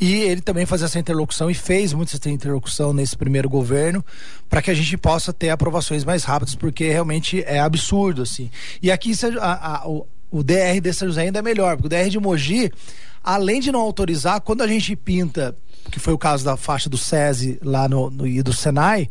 E 0.00 0.14
ele 0.14 0.40
também 0.40 0.66
faz 0.66 0.82
essa 0.82 0.98
interlocução 0.98 1.48
e 1.48 1.54
fez 1.54 1.92
muito 1.92 2.14
essa 2.14 2.30
interlocução 2.30 2.92
nesse 2.92 3.16
primeiro 3.16 3.48
governo 3.48 4.04
para 4.48 4.60
que 4.60 4.70
a 4.70 4.74
gente 4.74 4.96
possa 4.96 5.32
ter 5.32 5.50
aprovações 5.50 6.04
mais 6.04 6.24
rápidas, 6.24 6.56
porque 6.56 6.90
realmente 6.90 7.44
é 7.44 7.60
absurdo, 7.60 8.22
assim. 8.22 8.50
E 8.82 8.90
aqui 8.90 9.12
a, 9.40 9.82
a, 9.82 9.88
o, 9.88 10.04
o 10.30 10.42
DR 10.42 10.80
de 10.80 10.92
São 10.92 11.06
José 11.06 11.22
ainda 11.22 11.38
é 11.38 11.42
melhor, 11.42 11.76
porque 11.76 11.86
o 11.86 11.98
DR 11.98 12.08
de 12.08 12.18
Mogi, 12.18 12.72
além 13.22 13.60
de 13.60 13.70
não 13.70 13.80
autorizar, 13.80 14.40
quando 14.40 14.62
a 14.62 14.66
gente 14.66 14.94
pinta 14.96 15.54
que 15.90 15.98
foi 15.98 16.12
o 16.12 16.18
caso 16.18 16.44
da 16.44 16.56
faixa 16.56 16.88
do 16.88 16.96
SESI 16.96 17.58
lá 17.62 17.88
no, 17.88 18.10
no 18.10 18.26
e 18.26 18.42
do 18.42 18.52
Senai, 18.52 19.08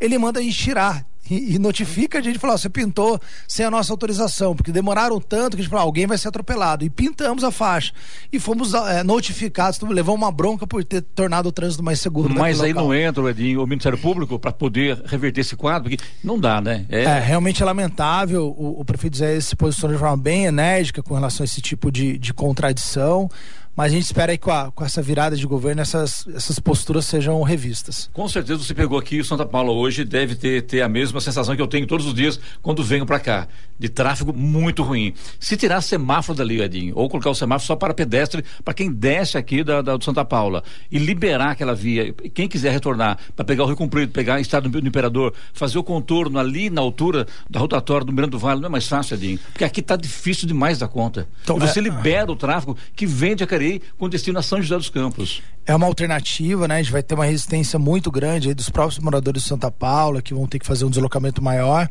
ele 0.00 0.18
manda 0.18 0.40
a 0.40 0.42
gente 0.42 0.56
tirar 0.56 1.06
e, 1.30 1.58
notifica 1.58 2.18
a 2.18 2.22
gente 2.22 2.38
falar, 2.38 2.58
você 2.58 2.68
pintou 2.68 3.18
sem 3.48 3.64
a 3.64 3.70
nossa 3.70 3.92
autorização, 3.92 4.54
porque 4.54 4.70
demoraram 4.70 5.18
tanto 5.18 5.56
que 5.56 5.62
a 5.62 5.64
gente 5.64 5.70
falou, 5.70 5.86
alguém 5.86 6.06
vai 6.06 6.18
ser 6.18 6.28
atropelado. 6.28 6.84
E 6.84 6.90
pintamos 6.90 7.42
a 7.42 7.50
faixa. 7.50 7.92
E 8.30 8.38
fomos 8.38 8.74
é, 8.74 9.02
notificados, 9.02 9.80
levamos 9.80 10.20
uma 10.20 10.30
bronca 10.30 10.66
por 10.66 10.84
ter 10.84 11.00
tornado 11.00 11.48
o 11.48 11.52
trânsito 11.52 11.82
mais 11.82 12.00
seguro. 12.00 12.32
Mas 12.34 12.60
aí 12.60 12.72
local. 12.72 12.88
não 12.88 12.94
entra, 12.94 13.30
Edinho, 13.30 13.62
o 13.62 13.66
Ministério 13.66 13.98
Público 13.98 14.38
para 14.38 14.52
poder 14.52 15.00
reverter 15.06 15.40
esse 15.40 15.56
quadro, 15.56 15.88
porque 15.88 16.04
não 16.22 16.38
dá, 16.38 16.60
né? 16.60 16.84
É, 16.90 17.04
é 17.04 17.20
realmente 17.20 17.62
é 17.62 17.66
lamentável. 17.66 18.44
O, 18.46 18.80
o 18.80 18.84
prefeito 18.84 19.16
Zé 19.16 19.40
se 19.40 19.56
posicionou 19.56 19.96
de 19.96 20.00
forma 20.00 20.16
bem 20.18 20.44
enérgica 20.44 21.02
com 21.02 21.14
relação 21.14 21.42
a 21.42 21.46
esse 21.46 21.62
tipo 21.62 21.90
de, 21.90 22.18
de 22.18 22.34
contradição. 22.34 23.30
Mas 23.76 23.92
a 23.92 23.94
gente 23.96 24.04
espera 24.04 24.30
aí 24.30 24.38
com, 24.38 24.52
a, 24.52 24.70
com 24.70 24.84
essa 24.84 25.02
virada 25.02 25.36
de 25.36 25.44
governo 25.46 25.82
essas, 25.82 26.26
essas 26.34 26.60
posturas 26.60 27.06
sejam 27.06 27.42
revistas. 27.42 28.08
Com 28.12 28.28
certeza 28.28 28.62
você 28.62 28.72
pegou 28.72 28.96
aqui 28.96 29.20
o 29.20 29.24
Santa 29.24 29.44
Paula 29.44 29.72
hoje, 29.72 30.04
deve 30.04 30.36
ter, 30.36 30.62
ter 30.62 30.80
a 30.82 30.88
mesma 30.88 31.20
sensação 31.20 31.56
que 31.56 31.62
eu 31.62 31.66
tenho 31.66 31.86
todos 31.86 32.06
os 32.06 32.14
dias 32.14 32.38
quando 32.62 32.84
venho 32.84 33.04
para 33.04 33.18
cá, 33.18 33.48
de 33.76 33.88
tráfego 33.88 34.32
muito 34.32 34.82
ruim. 34.82 35.12
Se 35.40 35.56
tirar 35.56 35.80
semáforo 35.80 36.38
dali, 36.38 36.60
Edinho, 36.60 36.94
ou 36.96 37.08
colocar 37.08 37.30
o 37.30 37.34
semáforo 37.34 37.66
só 37.66 37.74
para 37.74 37.92
pedestre, 37.92 38.44
para 38.64 38.74
quem 38.74 38.92
desce 38.92 39.36
aqui 39.36 39.64
da, 39.64 39.82
da, 39.82 39.96
do 39.96 40.04
Santa 40.04 40.24
Paula, 40.24 40.62
e 40.90 40.98
liberar 40.98 41.50
aquela 41.50 41.74
via, 41.74 42.12
quem 42.32 42.46
quiser 42.46 42.70
retornar 42.70 43.18
para 43.34 43.44
pegar 43.44 43.64
o 43.64 43.66
Rio 43.66 43.76
Comprido, 43.76 44.12
pegar 44.12 44.36
a 44.36 44.40
Estado 44.40 44.68
do 44.68 44.86
Imperador, 44.86 45.34
fazer 45.52 45.78
o 45.78 45.82
contorno 45.82 46.38
ali 46.38 46.70
na 46.70 46.80
altura 46.80 47.26
da 47.50 47.58
rotatória 47.58 48.06
do 48.06 48.12
Miranda 48.12 48.30
do 48.32 48.38
Vale, 48.38 48.60
não 48.60 48.68
é 48.68 48.70
mais 48.70 48.86
fácil, 48.86 49.14
Edinho, 49.14 49.38
porque 49.52 49.64
aqui 49.64 49.80
está 49.80 49.96
difícil 49.96 50.46
demais 50.46 50.78
da 50.78 50.86
conta. 50.86 51.26
Então, 51.42 51.56
e 51.56 51.60
você 51.60 51.80
é... 51.80 51.82
libera 51.82 52.30
o 52.30 52.36
tráfego 52.36 52.76
que 52.94 53.04
vem 53.04 53.34
de 53.34 53.42
Acari 53.42 53.63
Jacareí 53.64 53.82
com 53.98 54.08
destino 54.08 54.38
a 54.38 54.42
São 54.42 54.60
José 54.60 54.76
dos 54.76 54.90
Campos. 54.90 55.42
É 55.66 55.74
uma 55.74 55.86
alternativa, 55.86 56.68
né? 56.68 56.76
A 56.76 56.82
gente 56.82 56.92
vai 56.92 57.02
ter 57.02 57.14
uma 57.14 57.24
resistência 57.24 57.78
muito 57.78 58.10
grande 58.10 58.52
dos 58.52 58.68
próprios 58.68 58.98
moradores 58.98 59.42
de 59.42 59.48
Santa 59.48 59.70
Paula, 59.70 60.20
que 60.20 60.34
vão 60.34 60.46
ter 60.46 60.58
que 60.58 60.66
fazer 60.66 60.84
um 60.84 60.90
deslocamento 60.90 61.42
maior. 61.42 61.88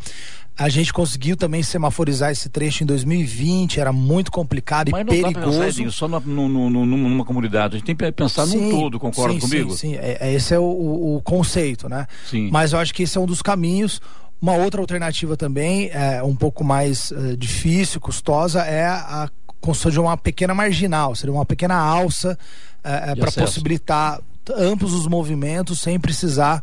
A 0.56 0.70
gente 0.70 0.94
conseguiu 0.94 1.36
também 1.36 1.64
semaforizar 1.64 2.32
esse 2.32 2.48
trecho 2.48 2.84
em 2.84 2.86
2020, 2.86 3.80
era 3.80 3.92
muito 3.92 4.32
complicado 4.32 4.92
Mas 4.92 5.02
e 5.02 5.04
não 5.04 5.10
perigoso. 5.12 5.58
pra 5.58 5.66
pensar, 5.66 5.92
só 5.92 6.08
numa, 6.08 6.20
numa, 6.20 6.86
numa, 6.86 7.26
comunidade. 7.26 7.76
A 7.76 7.78
gente 7.80 7.88
tem 7.88 7.96
que 7.96 8.12
pensar 8.12 8.46
sim, 8.46 8.70
num 8.70 8.80
todo, 8.80 9.00
concorda 9.00 9.34
sim, 9.34 9.40
comigo? 9.40 9.72
Sim, 9.72 9.78
sim. 9.78 9.96
É, 9.96 10.18
é, 10.22 10.34
esse 10.34 10.54
é 10.54 10.60
o, 10.60 11.16
o, 11.16 11.22
conceito, 11.24 11.90
né? 11.90 12.06
Sim. 12.30 12.52
Mas 12.52 12.72
eu 12.72 12.78
acho 12.78 12.94
que 12.94 13.02
esse 13.02 13.18
é 13.18 13.22
um 13.22 13.26
dos 13.26 13.42
caminhos. 13.42 14.00
Uma 14.40 14.54
outra 14.58 14.80
alternativa 14.80 15.36
também, 15.36 15.90
é 15.92 16.22
um 16.22 16.36
pouco 16.36 16.64
mais 16.64 17.12
uh, 17.12 17.36
difícil, 17.36 18.00
custosa, 18.00 18.62
é 18.62 18.86
a 18.86 19.30
construção 19.64 19.92
de 19.92 20.00
uma 20.00 20.18
pequena 20.18 20.54
marginal, 20.54 21.16
seria 21.16 21.34
uma 21.34 21.46
pequena 21.46 21.76
alça 21.76 22.38
uh, 22.80 23.20
para 23.20 23.32
possibilitar 23.32 24.20
ambos 24.58 24.94
os 24.94 25.08
movimentos 25.08 25.80
sem 25.80 25.98
precisar 25.98 26.62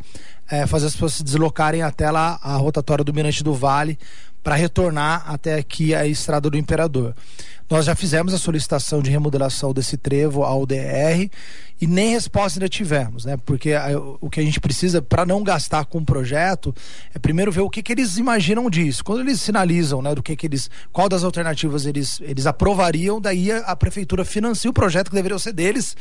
é, 0.50 0.66
fazer 0.66 0.86
as 0.86 0.92
pessoas 0.92 1.14
se 1.14 1.24
deslocarem 1.24 1.80
até 1.80 2.10
lá 2.10 2.38
a 2.42 2.56
rotatória 2.56 3.02
do 3.02 3.14
Mirante 3.14 3.42
do 3.42 3.54
Vale 3.54 3.98
para 4.42 4.54
retornar 4.54 5.24
até 5.26 5.54
aqui 5.54 5.94
a 5.94 6.06
Estrada 6.06 6.48
do 6.48 6.56
Imperador. 6.56 7.14
Nós 7.68 7.86
já 7.86 7.94
fizemos 7.94 8.34
a 8.34 8.38
solicitação 8.38 9.00
de 9.00 9.10
remodelação 9.10 9.72
desse 9.72 9.96
trevo 9.96 10.42
ao 10.42 10.66
DR 10.66 11.30
e 11.80 11.86
nem 11.86 12.10
resposta 12.10 12.58
ainda 12.58 12.68
tivemos, 12.68 13.24
né? 13.24 13.36
Porque 13.46 13.72
a, 13.72 13.86
o 14.20 14.28
que 14.28 14.40
a 14.40 14.42
gente 14.42 14.58
precisa 14.58 15.00
para 15.00 15.24
não 15.24 15.44
gastar 15.44 15.84
com 15.84 15.98
o 15.98 16.04
projeto 16.04 16.74
é 17.14 17.18
primeiro 17.18 17.52
ver 17.52 17.60
o 17.60 17.70
que, 17.70 17.80
que 17.80 17.92
eles 17.92 18.16
imaginam 18.16 18.68
disso. 18.68 19.04
Quando 19.04 19.20
eles 19.20 19.40
sinalizam, 19.40 20.02
né, 20.02 20.14
do 20.14 20.22
que, 20.22 20.34
que 20.34 20.48
eles, 20.48 20.68
qual 20.92 21.08
das 21.08 21.22
alternativas 21.22 21.86
eles, 21.86 22.20
eles 22.22 22.44
aprovariam, 22.44 23.20
daí 23.20 23.52
a, 23.52 23.58
a 23.58 23.76
prefeitura 23.76 24.24
financia 24.24 24.68
o 24.68 24.74
projeto 24.74 25.08
que 25.08 25.14
deveria 25.14 25.38
ser 25.38 25.52
deles 25.52 25.96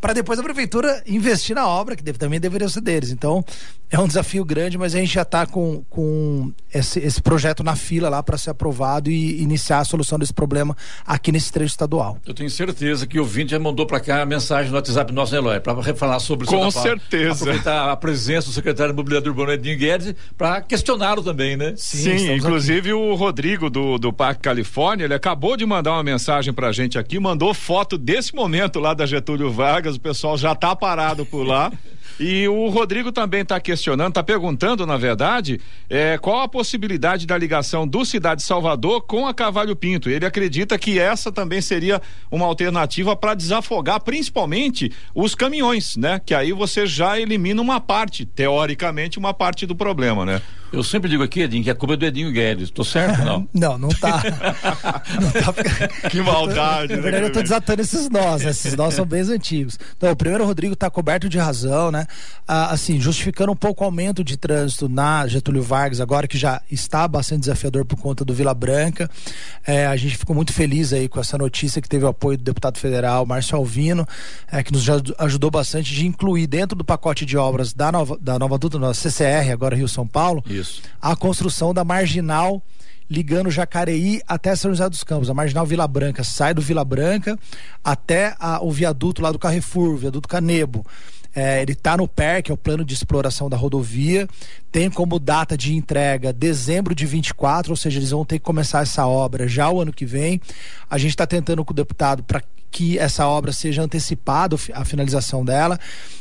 para 0.00 0.12
depois 0.12 0.38
a 0.38 0.42
prefeitura 0.42 1.02
investir 1.06 1.56
na 1.56 1.66
obra, 1.66 1.96
que 1.96 2.02
deve, 2.02 2.18
também 2.18 2.38
deveria 2.38 2.68
ser 2.68 2.80
deles. 2.80 3.10
Então, 3.10 3.44
é 3.90 3.98
um 3.98 4.06
desafio 4.06 4.44
grande, 4.44 4.78
mas 4.78 4.94
a 4.94 4.98
gente 4.98 5.12
já 5.12 5.22
está 5.22 5.44
com, 5.44 5.82
com 5.90 6.52
esse, 6.72 7.00
esse 7.00 7.20
projeto 7.20 7.64
na 7.68 7.76
fila 7.76 8.08
lá 8.08 8.22
para 8.22 8.38
ser 8.38 8.50
aprovado 8.50 9.10
e 9.10 9.42
iniciar 9.42 9.80
a 9.80 9.84
solução 9.84 10.18
desse 10.18 10.32
problema 10.32 10.74
aqui 11.06 11.30
nesse 11.30 11.52
trecho 11.52 11.72
estadual. 11.72 12.18
Eu 12.26 12.32
tenho 12.32 12.48
certeza 12.48 13.06
que 13.06 13.20
o 13.20 13.24
Vinte 13.24 13.50
já 13.50 13.58
mandou 13.58 13.86
para 13.86 14.00
cá 14.00 14.22
a 14.22 14.26
mensagem 14.26 14.70
no 14.70 14.76
WhatsApp 14.76 15.12
nosso, 15.12 15.32
né, 15.32 15.38
Eloy? 15.38 15.60
Para 15.60 15.94
falar 15.94 16.18
sobre 16.18 16.46
o 16.46 16.48
Com 16.48 16.70
certeza. 16.70 17.44
Aproveitar 17.44 17.90
a 17.90 17.96
presença 17.96 18.46
do 18.46 18.52
secretário 18.52 18.92
de 18.92 18.96
Mobilidade 18.96 19.28
Urbana, 19.28 19.52
Edinho 19.52 19.76
Guedes, 19.76 20.14
para 20.36 20.62
questioná-lo 20.62 21.22
também, 21.22 21.56
né? 21.56 21.74
Sim, 21.76 22.18
Sim 22.18 22.32
inclusive 22.34 22.90
aqui. 22.90 22.92
o 22.92 23.14
Rodrigo 23.14 23.68
do, 23.68 23.98
do 23.98 24.12
Parque 24.12 24.42
Califórnia, 24.42 25.04
ele 25.04 25.14
acabou 25.14 25.56
de 25.56 25.66
mandar 25.66 25.92
uma 25.92 26.02
mensagem 26.02 26.54
para 26.54 26.68
a 26.68 26.72
gente 26.72 26.98
aqui, 26.98 27.18
mandou 27.18 27.52
foto 27.52 27.98
desse 27.98 28.34
momento 28.34 28.80
lá 28.80 28.94
da 28.94 29.04
Getúlio 29.04 29.50
Vargas, 29.50 29.96
o 29.96 30.00
pessoal 30.00 30.38
já 30.38 30.52
está 30.52 30.74
parado 30.74 31.26
por 31.26 31.46
lá. 31.46 31.70
E 32.18 32.48
o 32.48 32.68
Rodrigo 32.68 33.12
também 33.12 33.42
está 33.42 33.60
questionando, 33.60 34.08
está 34.08 34.22
perguntando, 34.22 34.84
na 34.84 34.96
verdade, 34.96 35.60
é, 35.88 36.18
qual 36.18 36.40
a 36.40 36.48
possibilidade 36.48 37.26
da 37.26 37.38
ligação 37.38 37.86
do 37.86 38.04
Cidade 38.04 38.42
Salvador 38.42 39.02
com 39.02 39.26
a 39.26 39.32
Cavalho 39.32 39.76
Pinto. 39.76 40.10
Ele 40.10 40.26
acredita 40.26 40.76
que 40.76 40.98
essa 40.98 41.30
também 41.30 41.60
seria 41.60 42.02
uma 42.30 42.46
alternativa 42.46 43.14
para 43.14 43.34
desafogar, 43.34 44.00
principalmente 44.00 44.92
os 45.14 45.34
caminhões, 45.34 45.96
né? 45.96 46.20
Que 46.24 46.34
aí 46.34 46.52
você 46.52 46.86
já 46.86 47.20
elimina 47.20 47.62
uma 47.62 47.80
parte, 47.80 48.26
teoricamente, 48.26 49.18
uma 49.18 49.32
parte 49.32 49.64
do 49.64 49.76
problema, 49.76 50.24
né? 50.24 50.42
Eu 50.72 50.82
sempre 50.82 51.08
digo 51.08 51.22
aqui, 51.22 51.40
Edinho, 51.40 51.64
que 51.64 51.70
a 51.70 51.74
culpa 51.74 51.94
é 51.94 51.96
do 51.96 52.04
Edinho 52.06 52.30
Guedes. 52.30 52.70
Tô 52.70 52.84
certo, 52.84 53.24
não? 53.24 53.48
não, 53.54 53.78
não 53.78 53.88
tá. 53.88 54.22
não 55.20 55.30
tá. 55.30 56.08
Que 56.10 56.20
maldade. 56.20 56.94
Na 56.94 57.02
verdade, 57.02 57.24
né, 57.24 57.28
eu 57.28 57.32
tô 57.32 57.42
desatando 57.42 57.80
esses 57.80 58.10
nós. 58.10 58.42
Né? 58.42 58.50
Esses 58.50 58.76
nós 58.76 58.94
são 58.94 59.06
bem 59.06 59.22
antigos. 59.22 59.78
Então, 59.96 60.10
o 60.10 60.16
primeiro, 60.16 60.44
o 60.44 60.46
Rodrigo 60.46 60.76
tá 60.76 60.90
coberto 60.90 61.28
de 61.28 61.38
razão, 61.38 61.90
né? 61.90 62.06
Ah, 62.46 62.70
assim, 62.70 63.00
justificando 63.00 63.52
um 63.52 63.56
pouco 63.56 63.82
o 63.82 63.86
aumento 63.86 64.22
de 64.22 64.36
trânsito 64.36 64.88
na 64.88 65.26
Getúlio 65.26 65.62
Vargas, 65.62 66.00
agora 66.00 66.28
que 66.28 66.36
já 66.36 66.60
está 66.70 67.08
bastante 67.08 67.40
desafiador 67.40 67.84
por 67.84 67.98
conta 67.98 68.24
do 68.24 68.34
Vila 68.34 68.54
Branca. 68.54 69.10
É, 69.66 69.86
a 69.86 69.96
gente 69.96 70.16
ficou 70.16 70.36
muito 70.36 70.52
feliz 70.52 70.92
aí 70.92 71.08
com 71.08 71.18
essa 71.18 71.38
notícia 71.38 71.80
que 71.80 71.88
teve 71.88 72.04
o 72.04 72.08
apoio 72.08 72.36
do 72.36 72.44
deputado 72.44 72.78
federal 72.78 73.24
Márcio 73.24 73.56
Alvino, 73.56 74.06
é, 74.50 74.62
que 74.62 74.72
nos 74.72 74.86
ajudou 75.18 75.50
bastante 75.50 75.94
de 75.94 76.06
incluir 76.06 76.46
dentro 76.46 76.76
do 76.76 76.84
pacote 76.84 77.24
de 77.24 77.36
obras 77.36 77.72
da 77.72 77.90
nova, 77.90 78.18
da 78.20 78.38
nova 78.38 78.58
duta, 78.58 78.78
da 78.78 78.92
CCR, 78.92 79.50
agora 79.52 79.74
Rio 79.74 79.88
São 79.88 80.06
Paulo. 80.06 80.42
Isso. 80.46 80.57
A 81.00 81.16
construção 81.16 81.72
da 81.74 81.84
marginal 81.84 82.62
ligando 83.10 83.50
Jacareí 83.50 84.20
até 84.26 84.54
São 84.54 84.70
José 84.70 84.88
dos 84.88 85.02
Campos. 85.02 85.30
A 85.30 85.34
marginal 85.34 85.64
Vila 85.64 85.88
Branca 85.88 86.22
sai 86.22 86.52
do 86.52 86.60
Vila 86.60 86.84
Branca 86.84 87.38
até 87.82 88.34
a, 88.38 88.62
o 88.62 88.70
viaduto 88.70 89.22
lá 89.22 89.32
do 89.32 89.38
Carrefour, 89.38 89.94
o 89.94 89.96
viaduto 89.96 90.28
Canebo. 90.28 90.84
É, 91.34 91.62
ele 91.62 91.72
está 91.72 91.96
no 91.96 92.08
PER, 92.08 92.42
que 92.42 92.50
é 92.50 92.54
o 92.54 92.56
plano 92.56 92.84
de 92.84 92.94
exploração 92.94 93.48
da 93.48 93.56
rodovia. 93.56 94.26
Tem 94.72 94.90
como 94.90 95.18
data 95.18 95.56
de 95.56 95.74
entrega 95.74 96.32
dezembro 96.32 96.94
de 96.94 97.06
24, 97.06 97.70
ou 97.72 97.76
seja, 97.76 97.98
eles 97.98 98.10
vão 98.10 98.24
ter 98.24 98.38
que 98.38 98.44
começar 98.44 98.82
essa 98.82 99.06
obra 99.06 99.46
já 99.46 99.70
o 99.70 99.80
ano 99.80 99.92
que 99.92 100.04
vem. 100.04 100.40
A 100.90 100.98
gente 100.98 101.10
está 101.10 101.26
tentando 101.26 101.64
com 101.64 101.72
o 101.72 101.76
deputado 101.76 102.22
para 102.22 102.42
que 102.70 102.98
essa 102.98 103.26
obra 103.26 103.52
seja 103.52 103.82
antecipada, 103.82 104.56
a 104.74 104.84
finalização 104.84 105.44
dela, 105.44 105.78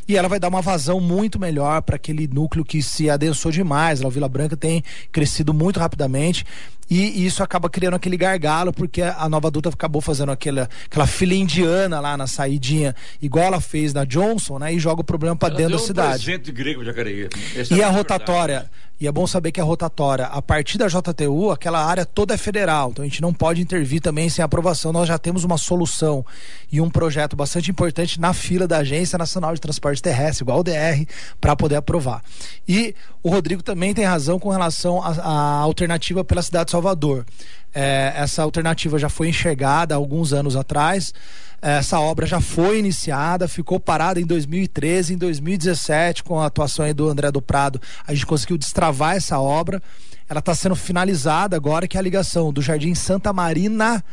e 0.08 0.16
ela 0.16 0.30
vai 0.30 0.40
dar 0.40 0.48
uma 0.48 0.62
vazão 0.62 1.00
muito 1.00 1.40
melhor 1.40 1.82
para 1.82 1.98
aquele 1.98 2.28
núcleo 2.28 2.64
que 2.64 2.82
se 2.82 3.10
adensou 3.10 3.52
demais. 3.52 4.02
A 4.02 4.10
Vila 4.10 4.30
Branca 4.30 4.56
tem 4.56 4.84
crescido 5.12 5.54
muito 5.54 5.80
rapidamente 5.80 6.46
e 6.90 7.26
isso 7.26 7.44
acaba 7.44 7.70
criando 7.70 7.96
aquele 7.96 8.18
gargalo, 8.18 8.72
porque 8.72 9.02
a 9.02 9.28
nova 9.28 9.48
adulta 9.48 9.70
acabou 9.70 10.02
fazendo 10.02 10.32
aquela, 10.32 10.70
aquela 10.86 11.08
fila 11.08 11.34
indiana 11.34 12.00
lá 12.00 12.16
na 12.16 12.28
saidinha, 12.28 12.96
igual 13.22 13.46
ela 13.46 13.62
fez 13.62 13.94
na 13.94 14.06
Johnson, 14.06 14.60
né? 14.60 14.74
E 14.74 14.80
joga 14.80 15.02
o 15.02 15.04
problema 15.04 15.36
para 15.36 15.54
dentro 15.54 15.74
da 15.74 15.80
cidade. 15.80 16.32
Um 16.32 16.54
grego 16.54 16.82
de 16.82 16.88
Jacareí. 16.88 17.30
E 17.72 17.82
é 17.82 17.84
a 17.84 17.90
rotatória. 17.90 18.60
Verdade. 18.60 18.88
E 19.00 19.06
é 19.06 19.12
bom 19.12 19.28
saber 19.28 19.52
que 19.52 19.62
a 19.62 19.64
rotatória, 19.64 20.26
a 20.26 20.42
partir 20.42 20.80
da 20.80 20.88
JTU, 20.88 21.52
aquela 21.52 21.86
área 21.86 22.04
toda 22.04 22.34
é 22.34 22.38
federal, 22.38 22.90
então 22.90 23.06
a 23.06 23.08
gente 23.08 23.22
não 23.22 23.32
pode 23.32 23.62
intervir 23.62 24.02
também 24.02 24.28
sem 24.28 24.44
aprovação. 24.44 24.92
Nós 24.92 25.08
já 25.08 25.20
temos 25.20 25.44
uma 25.44 25.56
solução 25.56 26.26
e 26.72 26.82
um 26.82 26.90
projeto 26.90 27.36
bastante 27.36 27.70
importante 27.70 28.20
na 28.20 28.34
fila 28.34 28.68
da 28.68 28.80
Agência 28.80 29.16
Nacional 29.16 29.54
de 29.54 29.62
Transporte 29.62 30.02
Terrestre, 30.02 30.44
igual 30.44 30.62
o 30.62 30.64
DR, 30.64 31.06
para 31.40 31.56
poder 31.56 31.76
aprovar. 31.76 32.24
E 32.68 32.96
o 33.22 33.30
Rodrigo 33.30 33.62
também 33.62 33.94
tem 33.94 34.04
razão 34.04 34.40
com 34.40 34.50
relação 34.50 35.00
à 35.04 35.60
alternativa 35.60 36.24
pela 36.24 36.42
cidade 36.42 36.66
de 36.66 36.72
Salvador. 36.78 37.26
É, 37.74 38.14
essa 38.16 38.44
alternativa 38.44 38.98
já 38.98 39.10
foi 39.10 39.30
enxergada 39.30 39.96
há 39.96 39.98
alguns 39.98 40.32
anos 40.32 40.56
atrás. 40.56 41.14
Essa 41.60 42.00
obra 42.00 42.28
já 42.28 42.40
foi 42.40 42.78
iniciada, 42.78 43.48
ficou 43.48 43.80
parada 43.80 44.22
em 44.22 44.26
2013, 44.26 45.16
em 45.16 45.18
2017, 45.18 46.24
com 46.24 46.40
a 46.40 46.46
atuação 46.46 46.92
do 46.94 47.10
André 47.10 47.32
do 47.32 47.42
Prado, 47.42 47.82
a 48.06 48.14
gente 48.14 48.28
conseguiu 48.28 48.58
destravar 48.58 49.16
essa 49.16 49.40
obra. 49.40 49.82
Ela 50.30 50.40
está 50.40 50.54
sendo 50.54 50.76
finalizada 50.76 51.56
agora, 51.56 51.88
que 51.88 51.98
é 51.98 52.00
a 52.00 52.04
ligação 52.04 52.54
do 52.54 52.62
Jardim 52.62 52.94
Santa 52.94 53.34
Marina 53.34 54.04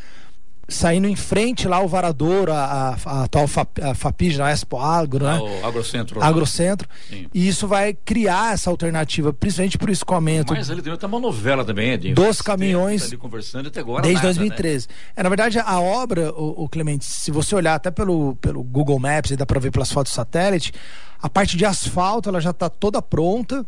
saindo 0.68 1.06
em 1.06 1.16
frente 1.16 1.68
lá 1.68 1.80
o 1.80 1.88
Varador, 1.88 2.48
a, 2.50 2.96
a, 3.04 3.24
atual 3.24 3.46
FAP, 3.46 3.78
a 3.82 3.94
FAPIG, 3.94 4.40
a 4.40 4.50
Expo 4.50 4.78
Agro, 4.78 5.24
né? 5.24 5.38
O 5.38 5.66
Agrocentro. 5.66 6.22
Agrocentro. 6.22 6.88
Sim. 7.08 7.28
E 7.32 7.46
isso 7.46 7.66
vai 7.66 7.92
criar 7.92 8.54
essa 8.54 8.70
alternativa, 8.70 9.32
principalmente 9.32 9.78
por 9.78 9.90
escoamento. 9.90 10.52
Mas 10.52 10.70
ali 10.70 10.82
tem 10.82 10.92
uma 11.02 11.20
novela 11.20 11.64
também, 11.64 11.92
Edinho. 11.92 12.14
Dos 12.14 12.40
caminhões. 12.40 13.02
Tá 13.02 13.08
ali 13.08 13.16
conversando 13.16 13.68
até 13.68 13.80
agora 13.80 14.02
desde 14.02 14.22
nada, 14.22 14.34
2013. 14.34 14.88
Né? 14.88 14.94
É, 15.16 15.22
na 15.22 15.28
verdade, 15.28 15.58
a 15.58 15.80
obra, 15.80 16.32
o, 16.32 16.64
o, 16.64 16.68
Clemente, 16.68 17.04
se 17.04 17.30
você 17.30 17.54
olhar 17.54 17.74
até 17.74 17.90
pelo, 17.90 18.36
pelo 18.36 18.62
Google 18.62 18.98
Maps, 18.98 19.30
aí 19.30 19.36
dá 19.36 19.46
para 19.46 19.60
ver 19.60 19.70
pelas 19.70 19.92
fotos 19.92 20.12
satélite, 20.12 20.72
a 21.20 21.28
parte 21.28 21.56
de 21.56 21.64
asfalto 21.64 22.28
ela 22.28 22.40
já 22.40 22.50
está 22.50 22.68
toda 22.68 23.00
pronta. 23.02 23.64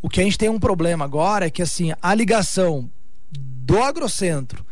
O 0.00 0.08
que 0.08 0.20
a 0.20 0.24
gente 0.24 0.38
tem 0.38 0.48
um 0.48 0.58
problema 0.58 1.04
agora 1.04 1.46
é 1.46 1.50
que 1.50 1.62
assim, 1.62 1.92
a 2.00 2.14
ligação 2.14 2.88
do 3.30 3.82
agrocentro 3.82 4.64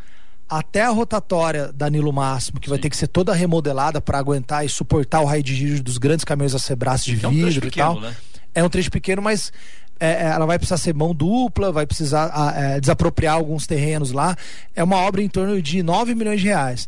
até 0.49 0.83
a 0.83 0.89
rotatória 0.89 1.71
da 1.73 1.89
Nilo 1.89 2.13
Máximo, 2.13 2.59
que 2.59 2.67
Sim. 2.67 2.71
vai 2.71 2.79
ter 2.79 2.89
que 2.89 2.97
ser 2.97 3.07
toda 3.07 3.33
remodelada 3.33 3.99
para 3.99 4.17
aguentar 4.17 4.65
e 4.65 4.69
suportar 4.69 5.21
o 5.21 5.25
raio 5.25 5.43
de 5.43 5.55
giro 5.55 5.83
dos 5.83 5.97
grandes 5.97 6.23
caminhões 6.23 6.55
a 6.55 6.59
sebraço 6.59 7.05
de 7.05 7.23
é 7.23 7.27
um 7.27 7.31
vidro 7.31 7.67
e 7.67 7.71
tal. 7.71 7.99
Né? 7.99 8.15
É 8.55 8.63
um 8.63 8.69
trecho 8.69 8.89
pequeno, 8.89 9.21
mas 9.21 9.51
é, 9.99 10.09
é, 10.09 10.23
ela 10.27 10.45
vai 10.45 10.57
precisar 10.57 10.77
ser 10.77 10.93
mão 10.93 11.13
dupla, 11.13 11.71
vai 11.71 11.85
precisar 11.85 12.31
é, 12.55 12.79
desapropriar 12.79 13.35
alguns 13.35 13.67
terrenos 13.67 14.11
lá. 14.11 14.35
É 14.75 14.83
uma 14.83 14.97
obra 14.97 15.21
em 15.21 15.29
torno 15.29 15.61
de 15.61 15.83
9 15.83 16.15
milhões 16.15 16.41
de 16.41 16.47
reais. 16.47 16.87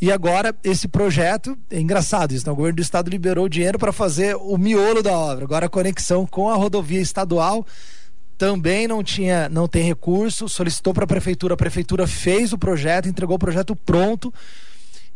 E 0.00 0.12
agora, 0.12 0.54
esse 0.62 0.86
projeto, 0.86 1.58
é 1.70 1.80
engraçado 1.80 2.32
isso, 2.32 2.46
né? 2.46 2.52
o 2.52 2.56
governo 2.56 2.76
do 2.76 2.82
estado 2.82 3.10
liberou 3.10 3.48
dinheiro 3.48 3.78
para 3.78 3.92
fazer 3.92 4.36
o 4.36 4.56
miolo 4.56 5.02
da 5.02 5.12
obra. 5.12 5.44
Agora 5.44 5.66
a 5.66 5.68
conexão 5.68 6.24
com 6.24 6.48
a 6.48 6.54
rodovia 6.54 7.00
estadual 7.00 7.66
também 8.38 8.86
não 8.86 9.02
tinha, 9.02 9.48
não 9.48 9.66
tem 9.66 9.82
recurso, 9.82 10.48
solicitou 10.48 10.94
para 10.94 11.02
a 11.02 11.08
prefeitura, 11.08 11.54
a 11.54 11.56
prefeitura 11.56 12.06
fez 12.06 12.52
o 12.52 12.58
projeto, 12.58 13.08
entregou 13.08 13.34
o 13.34 13.38
projeto 13.38 13.74
pronto. 13.74 14.32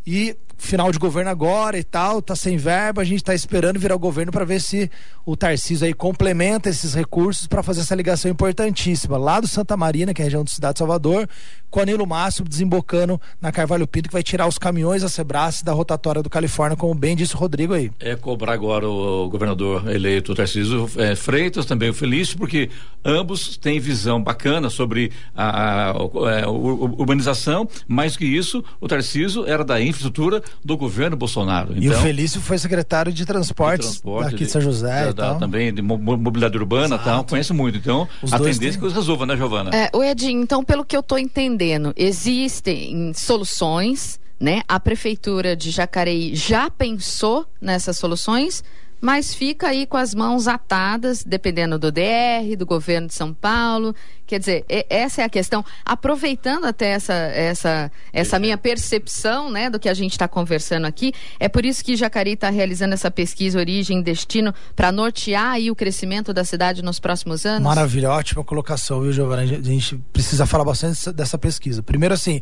E 0.05 0.37
final 0.59 0.91
de 0.91 0.99
governo 0.99 1.31
agora 1.31 1.79
e 1.79 1.85
tal, 1.85 2.21
tá 2.21 2.35
sem 2.35 2.57
verba, 2.57 3.03
a 3.03 3.05
gente 3.05 3.23
tá 3.23 3.35
esperando 3.35 3.79
virar 3.79 3.95
o 3.95 3.99
governo 3.99 4.33
para 4.33 4.45
ver 4.45 4.61
se 4.61 4.91
o 5.25 5.37
Tarcísio 5.37 5.87
aí 5.87 5.95
complementa 5.95 6.69
esses 6.69 6.95
recursos 6.95 7.47
para 7.47 7.63
fazer 7.63 7.81
essa 7.81 7.95
ligação 7.95 8.31
importantíssima 8.31 9.17
lá 9.17 9.39
do 9.39 9.47
Santa 9.47 9.77
Marina, 9.77 10.13
que 10.13 10.21
é 10.21 10.25
a 10.25 10.27
região 10.27 10.43
do 10.43 10.51
Cidade 10.51 10.75
de 10.75 10.79
Salvador, 10.79 11.29
com 11.73 11.81
a 11.81 11.87
Nilo 11.87 12.07
Márcio 12.07 12.45
desembocando 12.45 13.19
na 13.41 13.51
Carvalho 13.51 13.87
Pinto, 13.87 14.11
que 14.11 14.13
vai 14.13 14.23
tirar 14.23 14.47
os 14.47 14.59
caminhões 14.59 15.01
da 15.01 15.09
Sebrae 15.09 15.33
da 15.65 15.73
rotatória 15.73 16.23
do 16.23 16.29
Califórnia, 16.29 16.77
como 16.77 16.95
bem 16.95 17.17
disse 17.17 17.35
o 17.35 17.39
Rodrigo 17.39 17.73
aí. 17.73 17.91
É 17.99 18.15
cobrar 18.15 18.53
agora 18.53 18.87
o 18.87 19.29
governador 19.31 19.91
eleito 19.91 20.35
Tarcísio 20.35 20.89
é, 20.99 21.17
Freitas, 21.17 21.65
também 21.65 21.89
o 21.89 21.95
Felício, 21.95 22.37
porque 22.37 22.69
ambos 23.03 23.57
têm 23.57 23.81
visão 23.81 24.23
bacana 24.23 24.69
sobre 24.69 25.11
a, 25.35 25.45
a, 25.45 25.91
a, 25.91 26.45
a 26.45 26.51
urbanização, 26.51 27.67
mais 27.89 28.19
que 28.19 28.27
isso, 28.27 28.63
o 28.79 28.87
Tarcísio 28.87 29.47
era 29.47 29.65
da 29.65 29.81
infraestrutura 29.81 30.43
do 30.63 30.77
governo 30.77 31.17
Bolsonaro. 31.17 31.73
Então, 31.73 31.83
e 31.83 31.89
o 31.89 31.93
então, 31.93 32.03
Felício 32.03 32.41
foi 32.41 32.59
secretário 32.59 33.11
de 33.11 33.25
transportes 33.25 33.87
de 33.87 33.93
transporte, 33.95 34.35
aqui 34.35 34.45
de 34.45 34.51
São 34.51 34.61
José. 34.61 35.11
Da, 35.15 35.37
também 35.37 35.73
de 35.73 35.81
mobilidade 35.81 36.57
urbana 36.59 36.99
tal, 36.99 37.25
conhece 37.25 37.55
muito. 37.55 37.79
Então, 37.79 38.07
Os 38.21 38.31
a 38.31 38.39
tendência 38.39 38.77
é 38.77 38.79
que 38.79 38.85
os 38.85 38.93
resolva, 38.93 39.25
né, 39.25 39.37
Giovana? 39.39 39.71
É, 39.75 39.91
o 39.95 40.05
Edinho, 40.05 40.43
então, 40.43 40.63
pelo 40.63 40.85
que 40.85 40.95
eu 40.95 41.01
estou 41.01 41.19
entendendo, 41.19 41.62
existem 41.97 43.13
soluções, 43.15 44.21
né? 44.39 44.63
A 44.67 44.81
prefeitura 44.81 45.55
de 45.57 45.71
Jacareí 45.71 46.35
já 46.35 46.69
pensou 46.69 47.47
nessas 47.61 47.97
soluções 47.97 48.65
mas 49.03 49.35
fica 49.35 49.67
aí 49.67 49.85
com 49.85 49.97
as 49.97 50.15
mãos 50.15 50.47
atadas, 50.47 51.25
dependendo 51.25 51.77
do 51.77 51.91
DR, 51.91 52.57
do 52.57 52.65
governo 52.65 53.09
de 53.09 53.15
São 53.15 53.35
Paulo. 53.35 53.93
Quer 54.25 54.39
dizer, 54.39 54.65
essa 54.89 55.23
é 55.23 55.25
a 55.25 55.29
questão. 55.29 55.65
Aproveitando 55.85 56.67
até 56.67 56.91
essa, 56.93 57.13
essa, 57.13 57.93
essa 58.13 58.39
minha 58.39 58.57
percepção 58.57 59.51
né, 59.51 59.69
do 59.69 59.81
que 59.81 59.89
a 59.89 59.95
gente 59.95 60.13
está 60.13 60.29
conversando 60.29 60.87
aqui, 60.87 61.13
é 61.41 61.49
por 61.49 61.67
isso 61.67 61.85
que 61.85 61.97
Jacareí 61.97 62.35
está 62.35 62.49
realizando 62.49 62.95
essa 62.95 63.11
pesquisa 63.11 63.59
Origem 63.59 63.99
e 63.99 64.03
Destino 64.05 64.55
para 64.77 64.93
nortear 64.93 65.55
aí 65.55 65.69
o 65.69 65.75
crescimento 65.75 66.33
da 66.33 66.45
cidade 66.45 66.81
nos 66.81 67.01
próximos 67.01 67.45
anos? 67.45 67.65
Maravilha, 67.65 68.09
ótima 68.09 68.45
colocação, 68.45 69.03
viu, 69.03 69.13
Giovana? 69.13 69.43
A 69.43 69.47
gente 69.47 69.99
precisa 70.13 70.47
falar 70.47 70.65
bastante 70.65 71.13
dessa 71.13 71.37
pesquisa. 71.37 71.83
Primeiro, 71.83 72.15
assim, 72.15 72.41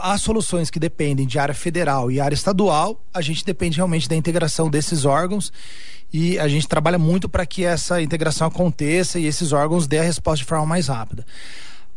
as 0.00 0.22
soluções 0.22 0.70
que 0.70 0.80
dependem 0.80 1.26
de 1.26 1.38
área 1.38 1.54
federal 1.54 2.10
e 2.10 2.18
área 2.18 2.34
estadual, 2.34 2.98
a 3.12 3.20
gente 3.20 3.44
depende 3.44 3.76
realmente 3.76 4.08
da 4.08 4.16
integração 4.16 4.70
desses 4.70 5.04
órgãos 5.04 5.52
e 6.12 6.38
a 6.38 6.46
gente 6.46 6.68
trabalha 6.68 6.98
muito 6.98 7.28
para 7.28 7.46
que 7.46 7.64
essa 7.64 8.02
integração 8.02 8.46
aconteça 8.46 9.18
e 9.18 9.26
esses 9.26 9.52
órgãos 9.52 9.86
dê 9.86 9.98
a 9.98 10.02
resposta 10.02 10.38
de 10.38 10.48
forma 10.48 10.66
mais 10.66 10.88
rápida. 10.88 11.24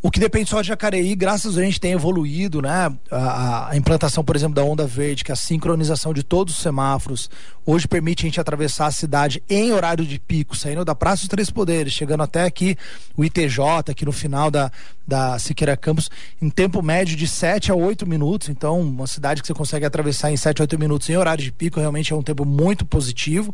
O 0.06 0.10
que 0.10 0.20
depende 0.20 0.48
só 0.48 0.62
de 0.62 0.68
Jacareí, 0.68 1.16
graças 1.16 1.58
a 1.58 1.62
gente 1.62 1.80
tem 1.80 1.90
evoluído, 1.90 2.62
né? 2.62 2.96
A, 3.10 3.70
a, 3.70 3.76
implantação, 3.76 4.22
por 4.22 4.36
exemplo, 4.36 4.54
da 4.54 4.62
onda 4.62 4.86
verde, 4.86 5.24
que 5.24 5.32
é 5.32 5.34
a 5.34 5.36
sincronização 5.36 6.14
de 6.14 6.22
todos 6.22 6.54
os 6.54 6.62
semáforos, 6.62 7.28
hoje 7.66 7.88
permite 7.88 8.24
a 8.24 8.28
gente 8.28 8.40
atravessar 8.40 8.86
a 8.86 8.92
cidade 8.92 9.42
em 9.50 9.72
horário 9.72 10.06
de 10.06 10.20
pico, 10.20 10.56
saindo 10.56 10.84
da 10.84 10.94
Praça 10.94 11.22
dos 11.22 11.28
Três 11.28 11.50
Poderes, 11.50 11.92
chegando 11.92 12.22
até 12.22 12.44
aqui 12.44 12.78
o 13.16 13.24
ITJ, 13.24 13.58
aqui 13.90 14.04
no 14.04 14.12
final 14.12 14.48
da, 14.48 14.70
da 15.04 15.40
Siqueira 15.40 15.76
Campos, 15.76 16.08
em 16.40 16.50
tempo 16.50 16.80
médio 16.82 17.16
de 17.16 17.26
7 17.26 17.72
a 17.72 17.74
8 17.74 18.06
minutos. 18.06 18.48
Então, 18.48 18.78
uma 18.78 19.08
cidade 19.08 19.40
que 19.40 19.48
você 19.48 19.54
consegue 19.54 19.84
atravessar 19.84 20.30
em 20.30 20.36
7 20.36 20.62
a 20.62 20.62
8 20.62 20.78
minutos 20.78 21.10
em 21.10 21.16
horário 21.16 21.42
de 21.42 21.50
pico 21.50 21.80
realmente 21.80 22.12
é 22.12 22.16
um 22.16 22.22
tempo 22.22 22.44
muito 22.44 22.86
positivo. 22.86 23.52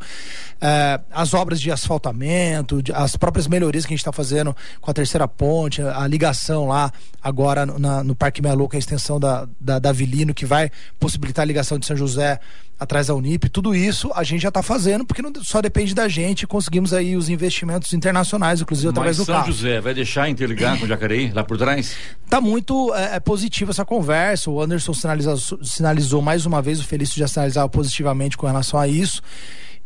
É, 0.61 1.01
as 1.11 1.33
obras 1.33 1.59
de 1.59 1.71
asfaltamento, 1.71 2.83
as 2.93 3.17
próprias 3.17 3.47
melhorias 3.47 3.87
que 3.87 3.95
a 3.95 3.97
gente 3.97 4.01
está 4.01 4.13
fazendo 4.13 4.55
com 4.83 4.91
a 4.91 4.95
terceira 4.95 5.27
ponte, 5.27 5.81
a 5.81 6.07
ligação 6.07 6.42
lá 6.67 6.93
agora 7.23 7.65
na, 7.65 8.03
no 8.03 8.15
Parque 8.15 8.41
é 8.45 8.77
a 8.77 8.79
extensão 8.79 9.21
da, 9.21 9.49
da, 9.61 9.79
da 9.79 9.91
Avilino, 9.91 10.35
que 10.35 10.45
vai 10.45 10.71
possibilitar 10.99 11.43
a 11.43 11.47
ligação 11.47 11.79
de 11.79 11.87
São 11.87 11.97
José 11.97 12.41
atrás 12.83 13.07
da 13.07 13.15
Unip, 13.15 13.49
tudo 13.49 13.75
isso 13.75 14.11
a 14.15 14.25
gente 14.25 14.43
já 14.43 14.49
está 14.49 14.63
fazendo, 14.63 15.05
porque 15.05 15.23
não 15.23 15.33
só 15.43 15.63
depende 15.63 15.95
da 15.95 16.09
gente, 16.09 16.47
conseguimos 16.47 16.93
aí 16.93 17.17
os 17.17 17.29
investimentos 17.29 17.93
internacionais, 17.93 18.61
inclusive 18.61 18.89
Mas 18.89 18.93
através 18.93 19.17
do 19.19 19.25
São 19.25 19.37
carro. 19.37 19.47
José 19.47 19.81
vai 19.81 19.95
deixar 19.95 20.29
interligar 20.29 20.79
com 20.79 20.85
o 20.85 20.89
Jacareí, 20.89 21.31
lá 21.33 21.45
por 21.45 21.57
trás? 21.57 21.95
Tá 22.29 22.41
muito 22.41 22.93
é, 22.95 23.17
é 23.17 23.21
positiva 23.21 23.71
essa 23.71 23.85
conversa, 23.85 24.51
o 24.51 24.61
Anderson 24.61 24.93
sinalizou, 24.93 25.39
sinalizou 25.63 26.21
mais 26.21 26.45
uma 26.45 26.61
vez, 26.61 26.81
o 26.81 26.85
Felício 26.85 27.17
já 27.17 27.29
sinalizava 27.29 27.69
positivamente 27.69 28.37
com 28.37 28.47
relação 28.47 28.81
a 28.81 28.89
isso, 28.89 29.23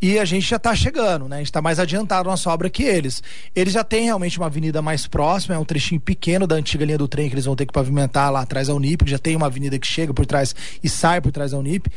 e 0.00 0.18
a 0.18 0.24
gente 0.24 0.46
já 0.46 0.56
está 0.56 0.74
chegando, 0.74 1.28
né? 1.28 1.36
A 1.36 1.38
gente 1.38 1.48
está 1.48 1.62
mais 1.62 1.78
adiantado 1.78 2.28
na 2.28 2.52
obra 2.52 2.68
que 2.68 2.82
eles. 2.82 3.22
Eles 3.54 3.72
já 3.72 3.82
têm 3.82 4.04
realmente 4.04 4.38
uma 4.38 4.46
avenida 4.46 4.82
mais 4.82 5.06
próxima, 5.06 5.54
é 5.54 5.58
um 5.58 5.64
trechinho 5.64 6.00
pequeno 6.00 6.46
da 6.46 6.54
antiga 6.54 6.84
linha 6.84 6.98
do 6.98 7.08
trem 7.08 7.28
que 7.28 7.34
eles 7.34 7.46
vão 7.46 7.56
ter 7.56 7.64
que 7.64 7.72
pavimentar 7.72 8.30
lá 8.30 8.42
atrás 8.42 8.68
da 8.68 8.74
Unip, 8.74 9.08
já 9.08 9.18
tem 9.18 9.34
uma 9.34 9.46
avenida 9.46 9.78
que 9.78 9.86
chega 9.86 10.12
por 10.12 10.26
trás 10.26 10.54
e 10.82 10.88
sai 10.88 11.20
por 11.20 11.32
trás 11.32 11.52
da 11.52 11.58
Unip. 11.58 11.90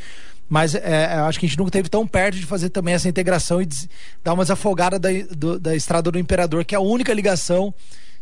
Mas 0.47 0.73
é, 0.73 1.15
eu 1.17 1.25
acho 1.25 1.39
que 1.39 1.45
a 1.45 1.49
gente 1.49 1.59
nunca 1.59 1.71
teve 1.71 1.89
tão 1.89 2.07
perto 2.07 2.37
de 2.37 2.45
fazer 2.45 2.69
também 2.69 2.95
essa 2.95 3.07
integração 3.07 3.61
e 3.61 3.67
dar 4.23 4.33
uma 4.33 4.43
desafogada 4.43 4.97
da, 4.97 5.09
do, 5.29 5.59
da 5.59 5.75
Estrada 5.75 6.09
do 6.09 6.17
Imperador, 6.17 6.65
que 6.65 6.73
é 6.73 6.77
a 6.77 6.81
única 6.81 7.13
ligação 7.13 7.71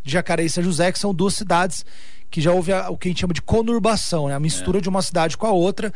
de 0.03 0.11
Jacareí 0.11 0.47
e 0.47 0.49
São 0.49 0.63
José, 0.63 0.91
que 0.91 0.99
são 0.99 1.13
duas 1.13 1.35
cidades 1.35 1.85
que 2.29 2.41
já 2.41 2.51
houve 2.51 2.73
a, 2.73 2.89
o 2.89 2.97
que 2.97 3.07
a 3.07 3.11
gente 3.11 3.21
chama 3.21 3.33
de 3.33 3.41
conurbação, 3.41 4.27
né? 4.27 4.35
a 4.35 4.39
mistura 4.39 4.79
é. 4.79 4.81
de 4.81 4.89
uma 4.89 5.01
cidade 5.01 5.37
com 5.37 5.47
a 5.47 5.51
outra. 5.51 5.93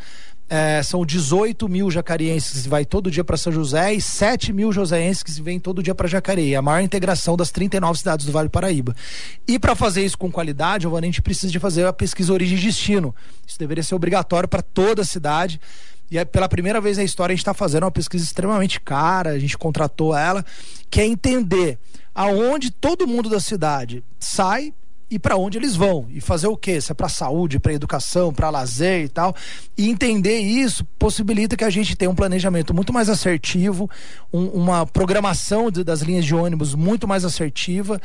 É, 0.54 0.82
são 0.82 1.02
18 1.06 1.66
mil 1.66 1.90
jacarienses 1.90 2.64
que 2.64 2.68
vai 2.68 2.84
todo 2.84 3.10
dia 3.10 3.24
para 3.24 3.38
São 3.38 3.50
José 3.50 3.94
e 3.94 4.02
7 4.02 4.52
mil 4.52 4.70
joseenses 4.70 5.22
que 5.22 5.40
vêm 5.40 5.58
todo 5.58 5.82
dia 5.82 5.94
para 5.94 6.06
Jacareí. 6.06 6.54
A 6.54 6.60
maior 6.60 6.82
integração 6.82 7.38
das 7.38 7.50
39 7.50 7.98
cidades 7.98 8.26
do 8.26 8.32
Vale 8.32 8.48
do 8.48 8.50
Paraíba. 8.50 8.94
E 9.48 9.58
para 9.58 9.74
fazer 9.74 10.04
isso 10.04 10.18
com 10.18 10.30
qualidade, 10.30 10.86
a 10.86 11.00
gente 11.00 11.22
precisa 11.22 11.50
de 11.50 11.58
fazer 11.58 11.86
a 11.86 11.92
pesquisa 11.92 12.34
origem 12.34 12.58
e 12.58 12.60
destino. 12.60 13.14
Isso 13.46 13.58
deveria 13.58 13.82
ser 13.82 13.94
obrigatório 13.94 14.46
para 14.46 14.60
toda 14.60 15.00
a 15.00 15.06
cidade. 15.06 15.58
E 16.10 16.18
é, 16.18 16.24
pela 16.26 16.50
primeira 16.50 16.82
vez 16.82 16.98
na 16.98 17.04
história 17.04 17.32
a 17.32 17.34
gente 17.34 17.40
está 17.40 17.54
fazendo 17.54 17.84
uma 17.84 17.90
pesquisa 17.90 18.22
extremamente 18.22 18.78
cara, 18.78 19.30
a 19.30 19.38
gente 19.38 19.56
contratou 19.56 20.14
ela, 20.14 20.44
que 20.90 21.00
é 21.00 21.06
entender 21.06 21.78
aonde 22.14 22.70
todo 22.70 23.06
mundo 23.06 23.30
da 23.30 23.40
cidade 23.40 24.04
sai 24.20 24.74
e 25.12 25.18
para 25.18 25.36
onde 25.36 25.58
eles 25.58 25.76
vão 25.76 26.06
e 26.08 26.22
fazer 26.22 26.46
o 26.46 26.56
quê? 26.56 26.80
Se 26.80 26.90
é 26.90 26.94
para 26.94 27.06
saúde, 27.06 27.60
para 27.60 27.74
educação, 27.74 28.32
para 28.32 28.48
lazer 28.48 29.04
e 29.04 29.08
tal. 29.10 29.36
E 29.76 29.90
entender 29.90 30.38
isso 30.38 30.86
possibilita 30.98 31.54
que 31.54 31.64
a 31.64 31.68
gente 31.68 31.94
tenha 31.94 32.10
um 32.10 32.14
planejamento 32.14 32.72
muito 32.72 32.94
mais 32.94 33.10
assertivo, 33.10 33.90
um, 34.32 34.46
uma 34.46 34.86
programação 34.86 35.70
de, 35.70 35.84
das 35.84 36.00
linhas 36.00 36.24
de 36.24 36.34
ônibus 36.34 36.74
muito 36.74 37.06
mais 37.06 37.26
assertiva. 37.26 38.00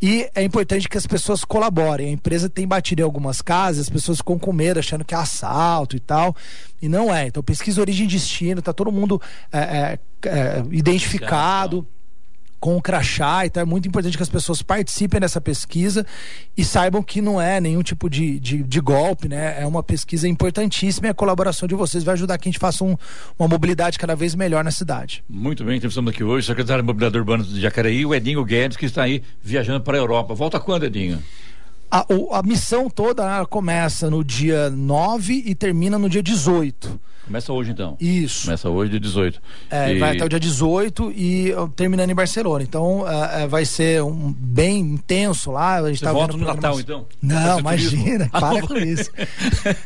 E 0.00 0.30
é 0.32 0.44
importante 0.44 0.88
que 0.88 0.96
as 0.96 1.08
pessoas 1.08 1.44
colaborem. 1.44 2.10
A 2.10 2.12
empresa 2.12 2.48
tem 2.48 2.68
batido 2.68 3.02
em 3.02 3.04
algumas 3.04 3.42
casas, 3.42 3.86
as 3.86 3.90
pessoas 3.90 4.18
ficam 4.18 4.38
com 4.38 4.52
medo, 4.52 4.78
achando 4.78 5.04
que 5.04 5.14
é 5.14 5.18
assalto 5.18 5.96
e 5.96 6.00
tal. 6.00 6.36
E 6.80 6.88
não 6.88 7.12
é. 7.12 7.26
Então, 7.26 7.42
pesquisa 7.42 7.80
origem 7.80 8.06
e 8.06 8.08
destino, 8.08 8.62
tá 8.62 8.72
todo 8.72 8.92
mundo 8.92 9.20
é, 9.52 9.58
é, 9.58 9.98
é, 10.28 10.64
identificado 10.70 11.84
com 12.64 12.78
o 12.78 12.80
crachá, 12.80 13.44
então 13.44 13.62
é 13.62 13.66
muito 13.66 13.86
importante 13.86 14.16
que 14.16 14.22
as 14.22 14.28
pessoas 14.30 14.62
participem 14.62 15.20
dessa 15.20 15.38
pesquisa 15.38 16.06
e 16.56 16.64
saibam 16.64 17.02
que 17.02 17.20
não 17.20 17.38
é 17.38 17.60
nenhum 17.60 17.82
tipo 17.82 18.08
de, 18.08 18.40
de, 18.40 18.62
de 18.62 18.80
golpe, 18.80 19.28
né? 19.28 19.60
É 19.60 19.66
uma 19.66 19.82
pesquisa 19.82 20.26
importantíssima 20.26 21.08
e 21.08 21.10
a 21.10 21.14
colaboração 21.14 21.68
de 21.68 21.74
vocês 21.74 22.02
vai 22.02 22.14
ajudar 22.14 22.38
que 22.38 22.48
a 22.48 22.50
gente 22.50 22.58
faça 22.58 22.82
um, 22.82 22.96
uma 23.38 23.46
mobilidade 23.46 23.98
cada 23.98 24.16
vez 24.16 24.34
melhor 24.34 24.64
na 24.64 24.70
cidade. 24.70 25.22
Muito 25.28 25.62
bem, 25.62 25.76
estamos 25.76 26.10
aqui 26.10 26.24
hoje, 26.24 26.46
secretário 26.46 26.82
de 26.82 26.86
Mobilidade 26.86 27.18
Urbana 27.18 27.44
de 27.44 27.60
Jacareí, 27.60 28.06
o 28.06 28.14
Edinho 28.14 28.42
Guedes, 28.42 28.78
que 28.78 28.86
está 28.86 29.02
aí 29.02 29.22
viajando 29.42 29.82
para 29.82 29.98
a 29.98 30.00
Europa. 30.00 30.32
Volta 30.32 30.58
quando, 30.58 30.84
Edinho? 30.84 31.22
A, 31.90 32.06
a 32.32 32.42
missão 32.42 32.90
toda 32.90 33.44
começa 33.46 34.10
no 34.10 34.24
dia 34.24 34.70
9 34.70 35.44
e 35.46 35.54
termina 35.54 35.98
no 35.98 36.08
dia 36.08 36.22
18. 36.22 37.00
Começa 37.26 37.52
hoje 37.52 37.70
então. 37.70 37.96
Isso. 37.98 38.44
Começa 38.44 38.68
hoje, 38.68 38.90
dia 38.90 39.00
18. 39.00 39.40
É, 39.70 39.94
e... 39.94 39.98
vai 39.98 40.14
até 40.14 40.24
o 40.24 40.28
dia 40.28 40.38
18 40.38 41.10
e 41.12 41.52
terminando 41.74 42.10
em 42.10 42.14
Barcelona. 42.14 42.62
Então 42.62 43.04
é, 43.08 43.46
vai 43.46 43.64
ser 43.64 44.02
um 44.02 44.32
bem 44.32 44.80
intenso 44.80 45.50
lá. 45.50 45.76
A 45.76 45.88
gente 45.88 46.00
Você 46.00 46.04
tá 46.04 46.12
volta 46.12 46.36
no 46.36 46.44
Natal 46.44 46.78
então? 46.78 47.06
Não, 47.22 47.60
imagina, 47.60 48.28
para 48.30 48.60
com 48.60 48.76
isso. 48.76 49.10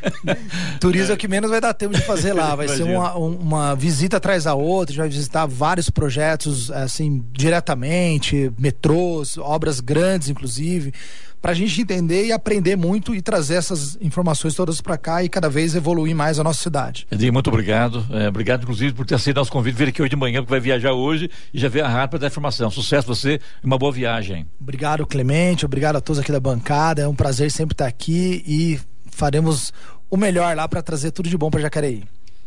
turismo 0.81 1.13
é. 1.13 1.15
o 1.15 1.17
que 1.17 1.29
menos 1.29 1.51
vai 1.51 1.61
dar 1.61 1.73
tempo 1.75 1.95
de 1.95 2.03
fazer 2.03 2.33
lá. 2.33 2.57
Vai 2.57 2.67
ser 2.67 2.83
uma, 2.83 3.15
uma 3.15 3.75
visita 3.77 4.17
atrás 4.17 4.45
da 4.45 4.55
outra. 4.55 4.91
A 4.91 4.95
gente 4.95 4.99
vai 5.03 5.09
visitar 5.09 5.47
vários 5.47 5.89
projetos 5.91 6.73
assim 6.73 7.25
diretamente, 7.33 8.53
metrôs, 8.59 9.39
obras 9.39 9.79
grandes, 9.79 10.29
inclusive 10.29 10.93
para 11.40 11.53
a 11.53 11.55
gente 11.55 11.81
entender 11.81 12.27
e 12.27 12.33
aprender 12.33 12.77
muito 12.77 13.14
e 13.14 13.22
trazer 13.22 13.55
essas 13.55 13.96
informações 14.01 14.55
todas 14.55 14.81
para 14.81 14.98
cá 14.98 15.22
e 15.22 15.29
cada 15.29 15.48
vez 15.48 15.74
evoluir 15.74 16.14
mais 16.14 16.38
a 16.38 16.44
nossa 16.44 16.62
cidade. 16.62 17.07
Edinho, 17.11 17.33
muito 17.33 17.48
obrigado. 17.48 18.05
É, 18.11 18.29
obrigado, 18.29 18.62
inclusive, 18.62 18.92
por 18.92 19.07
ter 19.07 19.14
aceito 19.14 19.37
nosso 19.37 19.53
convite, 19.53 19.77
vir 19.77 19.88
aqui 19.88 20.03
hoje 20.03 20.11
de 20.11 20.16
manhã, 20.16 20.40
porque 20.40 20.51
vai 20.51 20.61
viajar 20.61 20.92
hoje 20.92 21.31
e 21.53 21.59
já 21.59 21.68
veio 21.68 21.85
a 21.85 21.88
rádio 21.88 22.11
para 22.11 22.18
dar 22.20 22.27
informação. 22.27 22.70
Sucesso 22.70 23.07
você 23.07 23.40
e 23.62 23.66
uma 23.66 23.79
boa 23.79 23.92
viagem. 23.92 24.46
Obrigado, 24.61 25.07
Clemente. 25.07 25.64
Obrigado 25.64 25.96
a 25.96 26.01
todos 26.01 26.20
aqui 26.20 26.33
da 26.33 26.40
bancada. 26.40 27.03
É 27.03 27.09
um 27.09 27.14
prazer 27.14 27.51
sempre 27.51 27.74
estar 27.74 27.87
aqui 27.87 28.42
e 28.46 28.81
faremos 29.11 29.72
o 30.11 30.16
melhor 30.16 30.57
lá 30.57 30.66
para 30.68 30.83
trazer 30.83 31.11
tudo 31.11 31.29
de 31.29 31.37
bom 31.37 31.51
para 31.51 31.61
Jacareí. 31.61 32.05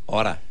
Ora. 0.08 0.51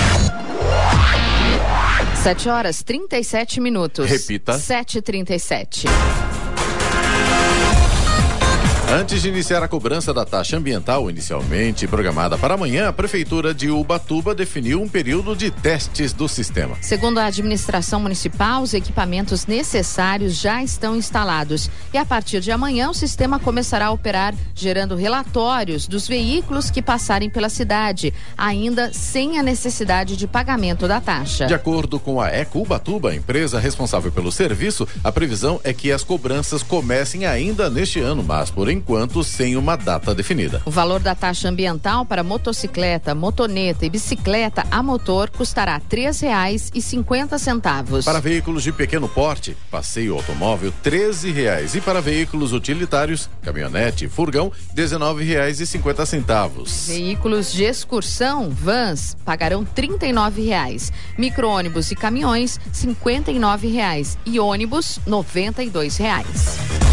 Sete 2.23 2.49
horas 2.49 2.83
trinta 2.83 3.17
e 3.17 3.23
sete 3.23 3.59
minutos. 3.59 4.07
Repita. 4.07 4.53
Sete 4.53 5.01
trinta 5.01 5.33
e 5.33 5.39
sete. 5.39 5.87
Antes 8.93 9.21
de 9.21 9.29
iniciar 9.29 9.63
a 9.63 9.69
cobrança 9.69 10.13
da 10.13 10.25
taxa 10.25 10.57
ambiental, 10.57 11.09
inicialmente 11.09 11.87
programada 11.87 12.37
para 12.37 12.55
amanhã, 12.55 12.89
a 12.89 12.93
Prefeitura 12.93 13.53
de 13.53 13.69
Ubatuba 13.69 14.35
definiu 14.35 14.81
um 14.81 14.89
período 14.89 15.33
de 15.33 15.49
testes 15.49 16.11
do 16.11 16.27
sistema. 16.27 16.75
Segundo 16.81 17.17
a 17.17 17.27
administração 17.27 18.01
municipal, 18.01 18.61
os 18.61 18.73
equipamentos 18.73 19.45
necessários 19.45 20.35
já 20.35 20.61
estão 20.61 20.93
instalados 20.97 21.71
e 21.93 21.97
a 21.97 22.03
partir 22.03 22.41
de 22.41 22.51
amanhã 22.51 22.89
o 22.89 22.93
sistema 22.93 23.39
começará 23.39 23.85
a 23.85 23.91
operar, 23.91 24.35
gerando 24.53 24.93
relatórios 24.93 25.87
dos 25.87 26.05
veículos 26.05 26.69
que 26.69 26.81
passarem 26.81 27.29
pela 27.29 27.47
cidade, 27.47 28.13
ainda 28.37 28.91
sem 28.91 29.39
a 29.39 29.43
necessidade 29.43 30.17
de 30.17 30.27
pagamento 30.27 30.85
da 30.85 30.99
taxa. 30.99 31.45
De 31.45 31.53
acordo 31.53 31.97
com 31.97 32.19
a 32.19 32.27
Eco 32.27 32.59
Ubatuba, 32.59 33.15
empresa 33.15 33.57
responsável 33.57 34.11
pelo 34.11 34.33
serviço, 34.33 34.85
a 35.01 35.13
previsão 35.13 35.61
é 35.63 35.71
que 35.71 35.93
as 35.93 36.03
cobranças 36.03 36.61
comecem 36.61 37.25
ainda 37.25 37.69
neste 37.69 38.01
ano, 38.01 38.21
mas 38.21 38.51
por 38.51 38.67
enquanto 38.67 38.80
sem 39.23 39.55
uma 39.55 39.75
data 39.75 40.13
definida. 40.13 40.61
O 40.65 40.71
valor 40.71 40.99
da 40.99 41.15
taxa 41.15 41.47
ambiental 41.47 42.05
para 42.05 42.23
motocicleta, 42.23 43.15
motoneta 43.15 43.85
e 43.85 43.89
bicicleta 43.89 44.65
a 44.69 44.83
motor 44.83 45.29
custará 45.29 45.75
R$ 45.75 45.83
três 45.87 46.19
reais 46.19 46.71
e 46.73 46.81
cinquenta 46.81 47.37
centavos. 47.37 48.05
Para 48.05 48.19
veículos 48.19 48.63
de 48.63 48.71
pequeno 48.71 49.07
porte, 49.07 49.55
passeio 49.69 50.15
automóvel, 50.15 50.73
R$ 50.83 51.31
reais 51.31 51.75
e 51.75 51.81
para 51.81 52.01
veículos 52.01 52.53
utilitários, 52.53 53.29
caminhonete 53.41 54.05
e 54.05 54.09
furgão, 54.09 54.51
R$ 54.75 55.23
reais 55.23 55.59
e 55.59 55.67
cinquenta 55.67 56.05
centavos. 56.05 56.87
Veículos 56.87 57.51
de 57.51 57.63
excursão, 57.63 58.49
vans, 58.49 59.15
pagarão 59.23 59.65
R$ 59.75 60.43
reais. 60.43 60.91
Micro-ônibus 61.17 61.91
e 61.91 61.95
caminhões, 61.95 62.57
R$ 62.57 63.67
reais. 63.71 64.17
E 64.25 64.39
ônibus, 64.39 64.99
R$ 65.05 65.89
reais. 65.99 66.90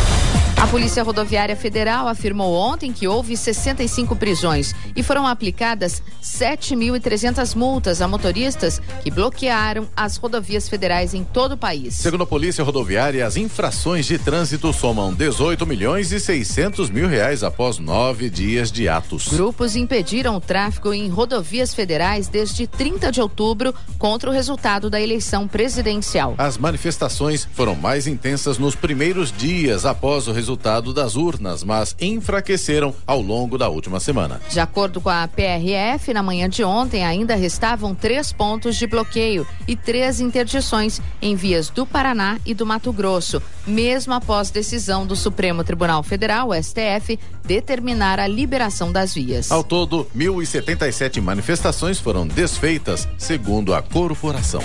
A 0.61 0.66
Polícia 0.66 1.05
Rodoviária 1.05 1.55
Federal 1.55 2.09
afirmou 2.09 2.53
ontem 2.53 2.92
que 2.92 3.07
houve 3.07 3.37
65 3.37 4.16
prisões 4.16 4.75
e 4.97 5.05
foram 5.05 5.25
aplicadas 5.25 6.03
7.300 6.21 7.55
multas 7.55 8.03
a 8.03 8.09
motoristas 8.09 8.83
que 9.01 9.09
bloquearam 9.09 9.87
as 9.94 10.16
rodovias 10.16 10.68
federais 10.68 11.14
em 11.14 11.23
todo 11.23 11.53
o 11.53 11.57
país. 11.57 11.94
Segundo 11.94 12.25
a 12.25 12.27
Polícia 12.27 12.64
Rodoviária, 12.64 13.25
as 13.25 13.37
infrações 13.37 14.05
de 14.07 14.18
trânsito 14.18 14.73
somam 14.73 15.14
18 15.14 15.64
milhões 15.64 16.11
e 16.11 16.18
600 16.18 16.90
mil 16.90 17.07
reais 17.07 17.44
após 17.44 17.79
nove 17.79 18.29
dias 18.29 18.73
de 18.73 18.88
atos. 18.88 19.29
Grupos 19.29 19.77
impediram 19.77 20.35
o 20.35 20.40
tráfego 20.40 20.92
em 20.92 21.09
rodovias 21.09 21.73
federais 21.73 22.27
desde 22.27 22.66
30 22.66 23.12
de 23.12 23.21
outubro 23.21 23.73
contra 23.97 24.29
o 24.29 24.33
resultado 24.33 24.90
da 24.90 25.01
eleição 25.01 25.47
presidencial. 25.47 26.35
As 26.37 26.59
manifestações 26.59 27.49
foram 27.53 27.77
mais 27.77 28.09
intensas 28.09 28.59
nos 28.59 28.75
primeiros 28.75 29.31
dias 29.31 29.87
após 29.87 30.27
o 30.27 30.33
resultado 30.33 30.47
resultado 30.48 30.94
das 30.94 31.14
urnas, 31.14 31.62
mas 31.62 31.94
enfraqueceram 32.00 32.94
ao 33.06 33.20
longo 33.20 33.58
da 33.58 33.68
última 33.68 34.00
semana. 34.00 34.40
De 34.48 34.58
acordo 34.58 34.98
com 34.98 35.11
a 35.11 35.28
PRF, 35.28 36.14
na 36.14 36.22
manhã 36.22 36.48
de 36.48 36.64
ontem 36.64 37.04
ainda 37.04 37.34
restavam 37.34 37.94
três 37.94 38.32
pontos 38.32 38.76
de 38.76 38.87
bloqueio 38.87 39.46
e 39.66 39.76
três 39.76 40.20
interdições 40.20 41.02
em 41.20 41.37
vias 41.37 41.68
do 41.68 41.84
Paraná 41.84 42.38
e 42.46 42.54
do 42.54 42.64
Mato 42.64 42.90
Grosso, 42.94 43.42
mesmo 43.66 44.14
após 44.14 44.50
decisão 44.50 45.06
do 45.06 45.14
Supremo 45.14 45.62
Tribunal 45.62 46.02
Federal, 46.02 46.48
STF, 46.54 47.18
determinar 47.44 48.18
a 48.18 48.26
liberação 48.26 48.90
das 48.90 49.12
vias. 49.12 49.52
Ao 49.52 49.62
todo, 49.62 50.06
1.077 50.16 51.20
manifestações 51.20 51.98
foram 51.98 52.26
desfeitas, 52.26 53.06
segundo 53.18 53.74
a 53.74 53.82
corporação. 53.82 54.62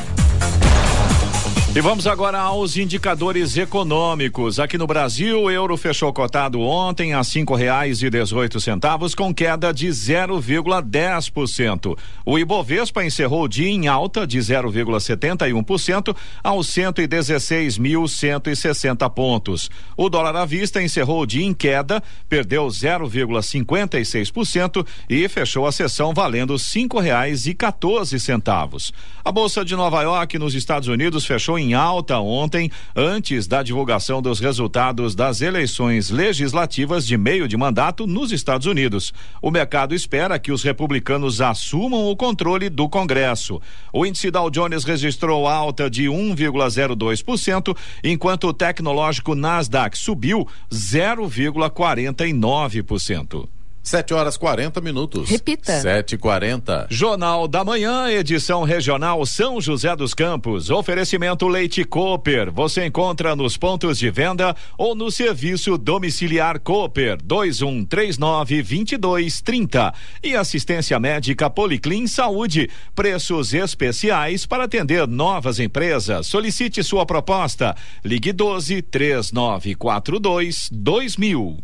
E 1.76 1.82
vamos 1.82 2.06
agora 2.06 2.40
aos 2.40 2.78
indicadores 2.78 3.58
econômicos. 3.58 4.60
Aqui 4.60 4.78
no 4.78 4.86
Brasil, 4.86 5.42
o 5.42 5.50
euro 5.50 5.76
fechou 5.76 6.14
cotado 6.14 6.62
ontem 6.62 7.16
a 7.16 7.24
cinco 7.24 7.56
reais 7.56 8.04
e 8.04 8.12
dezoito 8.12 8.62
centavos, 8.62 9.16
com 9.16 9.34
queda 9.34 9.74
de 9.74 9.88
0,10%. 9.88 11.98
O 12.24 12.38
Ibovespa 12.38 13.04
encerrou 13.04 13.46
o 13.46 13.48
dia 13.48 13.70
em 13.70 13.88
alta 13.88 14.28
de 14.28 14.38
0,71% 14.38 16.16
aos 16.44 16.68
116.160 16.68 19.10
pontos. 19.10 19.72
O 19.98 20.10
dólar 20.10 20.36
à 20.36 20.46
vista 20.46 20.80
encerrou 20.80 21.22
o 21.22 21.26
dia 21.26 21.44
em 21.44 21.56
queda, 21.56 22.04
perdeu 22.30 22.68
0,56% 22.68 24.86
e 25.10 25.28
fechou 25.28 25.66
a 25.66 25.72
sessão 25.72 26.14
valendo 26.14 26.60
cinco 26.60 27.00
reais 27.00 27.48
e 27.48 27.56
14 27.56 28.20
centavos. 28.20 28.94
A 29.26 29.32
bolsa 29.32 29.66
de 29.66 29.76
Nova 29.76 30.04
York, 30.04 30.38
nos 30.38 30.54
Estados 30.54 30.88
Unidos, 30.88 31.26
fechou 31.26 31.58
em 31.58 31.63
em 31.64 31.74
alta 31.74 32.20
ontem, 32.20 32.70
antes 32.96 33.48
da 33.48 33.64
divulgação 33.64 34.22
dos 34.22 34.40
resultados 34.40 35.16
das 35.16 35.42
eleições 35.42 36.10
legislativas 36.10 37.08
de 37.08 37.18
meio 37.18 37.48
de 37.48 37.56
mandato 37.56 38.06
nos 38.06 38.34
Estados 38.34 38.68
Unidos. 38.68 39.14
O 39.42 39.50
mercado 39.50 39.96
espera 39.96 40.38
que 40.38 40.52
os 40.52 40.62
republicanos 40.62 41.40
assumam 41.40 42.10
o 42.10 42.16
controle 42.16 42.70
do 42.70 42.90
Congresso. 42.90 43.62
O 43.94 44.06
índice 44.06 44.30
Dow 44.30 44.50
Jones 44.50 44.84
registrou 44.84 45.48
alta 45.48 45.90
de 45.90 46.04
1,02%, 46.04 47.74
enquanto 48.04 48.48
o 48.48 48.54
tecnológico 48.54 49.36
Nasdaq 49.36 49.98
subiu 49.98 50.46
0,49%. 50.70 53.53
7 53.84 54.14
horas 54.14 54.38
40 54.38 54.80
minutos. 54.80 55.30
Repita. 55.30 55.82
7 55.82 56.18
40 56.18 56.88
Jornal 56.90 57.48
da 57.50 57.66
Manhã, 57.66 58.10
edição 58.10 58.64
regional 58.64 59.26
São 59.26 59.60
José 59.60 59.94
dos 59.96 60.14
Campos. 60.14 60.70
Oferecimento 60.70 61.48
Leite 61.48 61.84
Cooper. 61.84 62.50
Você 62.52 62.86
encontra 62.86 63.36
nos 63.36 63.58
pontos 63.58 64.00
de 64.00 64.10
venda 64.10 64.56
ou 64.78 64.96
no 64.96 65.12
serviço 65.12 65.78
domiciliar 65.78 66.60
Cooper 66.60 67.18
2139 67.22 68.64
2230. 68.64 69.94
E 70.24 70.36
assistência 70.36 70.98
médica 71.00 71.50
Policlin 71.50 72.08
Saúde. 72.08 72.70
Preços 72.96 73.54
especiais 73.54 74.46
para 74.46 74.64
atender 74.64 75.06
novas 75.08 75.60
empresas. 75.60 76.26
Solicite 76.28 76.82
sua 76.84 77.06
proposta. 77.06 77.76
Ligue 78.04 78.32
12 78.32 78.82
3942 78.82 80.70
2000. 80.72 81.58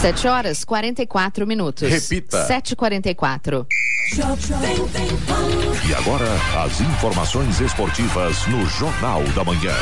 Sete 0.00 0.26
horas 0.26 0.64
quarenta 0.64 1.00
e 1.00 1.06
quatro 1.06 1.46
minutos. 1.46 1.88
Repita. 1.88 2.44
Sete 2.44 2.74
quarenta 2.74 3.08
e 3.08 3.14
quatro. 3.14 3.66
E 5.88 5.94
agora, 5.94 6.26
as 6.64 6.80
informações 6.80 7.60
esportivas 7.60 8.46
no 8.48 8.66
Jornal 8.66 9.22
da 9.34 9.44
Manhã. 9.44 9.74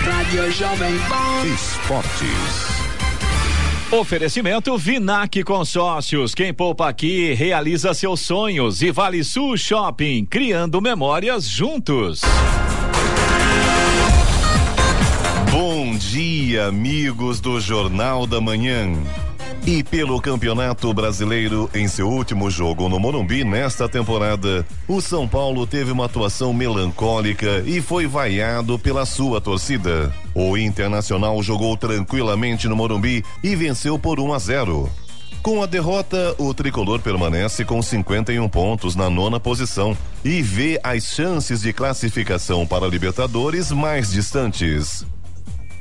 Rádio 0.00 0.50
Jovem 0.50 0.98
Pan. 1.08 1.46
Esportes. 1.46 2.84
Oferecimento 3.92 4.76
Vinac 4.76 5.44
Consórcios. 5.44 6.34
Quem 6.34 6.52
poupa 6.52 6.88
aqui 6.88 7.32
realiza 7.34 7.94
seus 7.94 8.20
sonhos. 8.20 8.82
E 8.82 8.90
Vale 8.90 9.22
Sul 9.22 9.56
Shopping, 9.56 10.26
criando 10.26 10.82
memórias 10.82 11.48
juntos. 11.48 12.20
Bom 15.56 15.96
dia, 15.96 16.66
amigos 16.66 17.38
do 17.38 17.60
Jornal 17.60 18.26
da 18.26 18.40
Manhã. 18.40 18.92
E 19.64 19.84
pelo 19.84 20.20
Campeonato 20.20 20.92
Brasileiro, 20.92 21.70
em 21.72 21.86
seu 21.86 22.08
último 22.08 22.50
jogo 22.50 22.88
no 22.88 22.98
Morumbi 22.98 23.44
nesta 23.44 23.88
temporada, 23.88 24.66
o 24.88 25.00
São 25.00 25.28
Paulo 25.28 25.64
teve 25.64 25.92
uma 25.92 26.06
atuação 26.06 26.52
melancólica 26.52 27.62
e 27.64 27.80
foi 27.80 28.04
vaiado 28.04 28.80
pela 28.80 29.06
sua 29.06 29.40
torcida. 29.40 30.12
O 30.34 30.58
Internacional 30.58 31.40
jogou 31.40 31.76
tranquilamente 31.76 32.66
no 32.66 32.74
Morumbi 32.74 33.24
e 33.40 33.54
venceu 33.54 33.96
por 33.96 34.18
1 34.18 34.32
a 34.32 34.38
0. 34.40 34.90
Com 35.40 35.62
a 35.62 35.66
derrota, 35.66 36.34
o 36.36 36.52
tricolor 36.52 36.98
permanece 36.98 37.64
com 37.64 37.80
51 37.80 38.48
pontos 38.48 38.96
na 38.96 39.08
nona 39.08 39.38
posição 39.38 39.96
e 40.24 40.42
vê 40.42 40.80
as 40.82 41.04
chances 41.04 41.60
de 41.60 41.72
classificação 41.72 42.66
para 42.66 42.88
Libertadores 42.88 43.70
mais 43.70 44.10
distantes. 44.10 45.06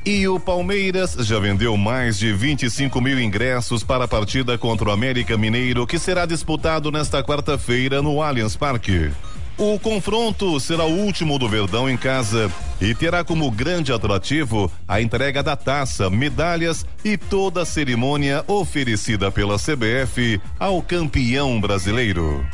E 0.05 0.27
o 0.27 0.37
Palmeiras 0.37 1.13
já 1.21 1.39
vendeu 1.39 1.77
mais 1.77 2.19
de 2.19 2.33
25 2.33 2.99
mil 2.99 3.17
ingressos 3.21 3.85
para 3.85 4.03
a 4.03 4.07
partida 4.07 4.57
contra 4.57 4.89
o 4.89 4.91
América 4.91 5.37
Mineiro, 5.37 5.87
que 5.87 5.97
será 5.97 6.25
disputado 6.25 6.91
nesta 6.91 7.23
quarta-feira 7.23 8.01
no 8.01 8.21
Allianz 8.21 8.57
Parque. 8.57 9.09
O 9.57 9.79
confronto 9.79 10.59
será 10.59 10.83
o 10.83 10.91
último 10.91 11.39
do 11.39 11.47
Verdão 11.47 11.89
em 11.89 11.95
casa 11.95 12.51
e 12.81 12.93
terá 12.93 13.23
como 13.23 13.49
grande 13.49 13.93
atrativo 13.93 14.69
a 14.85 14.99
entrega 14.99 15.41
da 15.41 15.55
taça, 15.55 16.09
medalhas 16.09 16.85
e 17.05 17.15
toda 17.15 17.61
a 17.61 17.65
cerimônia 17.65 18.43
oferecida 18.45 19.31
pela 19.31 19.57
CBF 19.57 20.41
ao 20.59 20.81
campeão 20.81 21.61
brasileiro. 21.61 22.45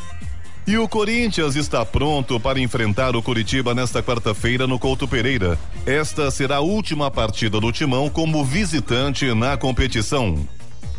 E 0.69 0.77
o 0.77 0.87
Corinthians 0.87 1.55
está 1.55 1.83
pronto 1.83 2.39
para 2.39 2.59
enfrentar 2.59 3.15
o 3.15 3.23
Curitiba 3.23 3.73
nesta 3.73 4.03
quarta-feira 4.03 4.67
no 4.67 4.77
Couto 4.77 5.07
Pereira. 5.07 5.57
Esta 5.83 6.29
será 6.29 6.57
a 6.57 6.59
última 6.59 7.09
partida 7.09 7.59
do 7.59 7.71
Timão 7.71 8.07
como 8.07 8.45
visitante 8.45 9.33
na 9.33 9.57
competição. 9.57 10.47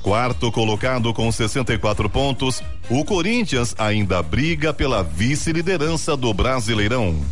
Quarto 0.02 0.50
colocado 0.50 1.14
com 1.14 1.30
64 1.30 2.10
pontos, 2.10 2.60
o 2.88 3.04
Corinthians 3.04 3.72
ainda 3.78 4.20
briga 4.24 4.74
pela 4.74 5.04
vice-liderança 5.04 6.16
do 6.16 6.34
Brasileirão. 6.34 7.24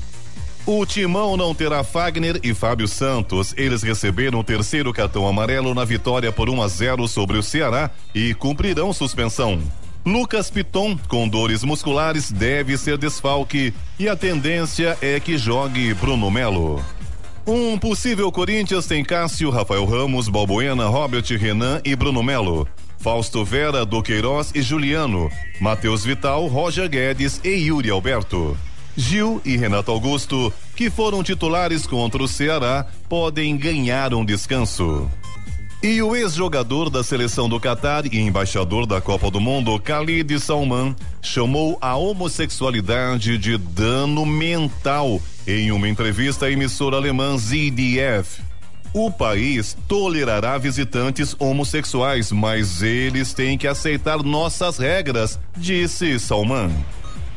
O 0.64 0.86
Timão 0.86 1.36
não 1.36 1.52
terá 1.52 1.82
Fagner 1.82 2.38
e 2.44 2.54
Fábio 2.54 2.86
Santos. 2.86 3.52
Eles 3.56 3.82
receberam 3.82 4.38
o 4.38 4.44
terceiro 4.44 4.92
cartão 4.92 5.26
amarelo 5.26 5.74
na 5.74 5.84
vitória 5.84 6.30
por 6.30 6.48
1 6.48 6.62
a 6.62 6.68
0 6.68 7.08
sobre 7.08 7.36
o 7.36 7.42
Ceará 7.42 7.90
e 8.14 8.32
cumprirão 8.32 8.92
suspensão. 8.92 9.60
Lucas 10.04 10.50
Piton, 10.50 10.96
com 11.08 11.28
dores 11.28 11.62
musculares, 11.62 12.30
deve 12.30 12.78
ser 12.78 12.96
desfalque 12.96 13.74
e 13.98 14.08
a 14.08 14.16
tendência 14.16 14.96
é 15.02 15.20
que 15.20 15.36
jogue 15.36 15.92
Bruno 15.94 16.30
Melo. 16.30 16.82
Um 17.46 17.78
possível 17.78 18.30
Corinthians 18.30 18.86
tem 18.86 19.04
Cássio, 19.04 19.50
Rafael 19.50 19.84
Ramos, 19.84 20.28
Balbuena, 20.28 20.86
Robert 20.86 21.24
Renan 21.30 21.80
e 21.84 21.96
Bruno 21.96 22.22
Melo. 22.22 22.68
Fausto 22.98 23.44
Vera, 23.44 23.86
Duqueiroz 23.86 24.52
e 24.54 24.60
Juliano. 24.60 25.30
Matheus 25.60 26.04
Vital, 26.04 26.46
Roger 26.46 26.88
Guedes 26.88 27.40
e 27.44 27.50
Yuri 27.50 27.90
Alberto. 27.90 28.56
Gil 28.96 29.40
e 29.44 29.56
Renato 29.56 29.92
Augusto, 29.92 30.52
que 30.74 30.90
foram 30.90 31.22
titulares 31.22 31.86
contra 31.86 32.22
o 32.22 32.26
Ceará, 32.26 32.84
podem 33.08 33.56
ganhar 33.56 34.12
um 34.12 34.24
descanso. 34.24 35.08
E 35.80 36.02
o 36.02 36.16
ex-jogador 36.16 36.90
da 36.90 37.04
seleção 37.04 37.48
do 37.48 37.60
Catar 37.60 38.04
e 38.04 38.18
embaixador 38.18 38.84
da 38.84 39.00
Copa 39.00 39.30
do 39.30 39.40
Mundo, 39.40 39.76
Khalid 39.76 40.40
Salman, 40.40 40.96
chamou 41.22 41.78
a 41.80 41.94
homossexualidade 41.94 43.38
de 43.38 43.56
dano 43.56 44.26
mental 44.26 45.22
em 45.46 45.70
uma 45.70 45.88
entrevista 45.88 46.46
à 46.46 46.50
emissora 46.50 46.96
alemã 46.96 47.38
ZDF. 47.38 48.42
O 48.92 49.08
país 49.08 49.76
tolerará 49.86 50.58
visitantes 50.58 51.36
homossexuais, 51.38 52.32
mas 52.32 52.82
eles 52.82 53.32
têm 53.32 53.56
que 53.56 53.68
aceitar 53.68 54.20
nossas 54.24 54.78
regras, 54.78 55.38
disse 55.56 56.18
Salman. 56.18 56.72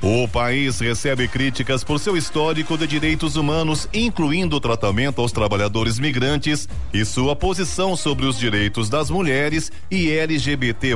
O 0.04 0.28
país 0.28 0.80
recebe 0.80 1.28
críticas 1.28 1.84
por 1.84 2.00
seu 2.00 2.18
histórico 2.18 2.76
de 2.76 2.88
direitos 2.88 3.36
humanos, 3.36 3.88
incluindo 3.94 4.56
o 4.56 4.60
tratamento 4.60 5.22
aos 5.22 5.32
trabalhadores 5.32 6.00
migrantes 6.00 6.68
e 6.92 7.06
sua 7.06 7.36
posição 7.36 7.96
sobre 7.96 8.26
os 8.26 8.40
direitos 8.40 8.90
das 8.90 9.12
mulheres 9.12 9.72
e 9.92 10.10
LGBT. 10.10 10.96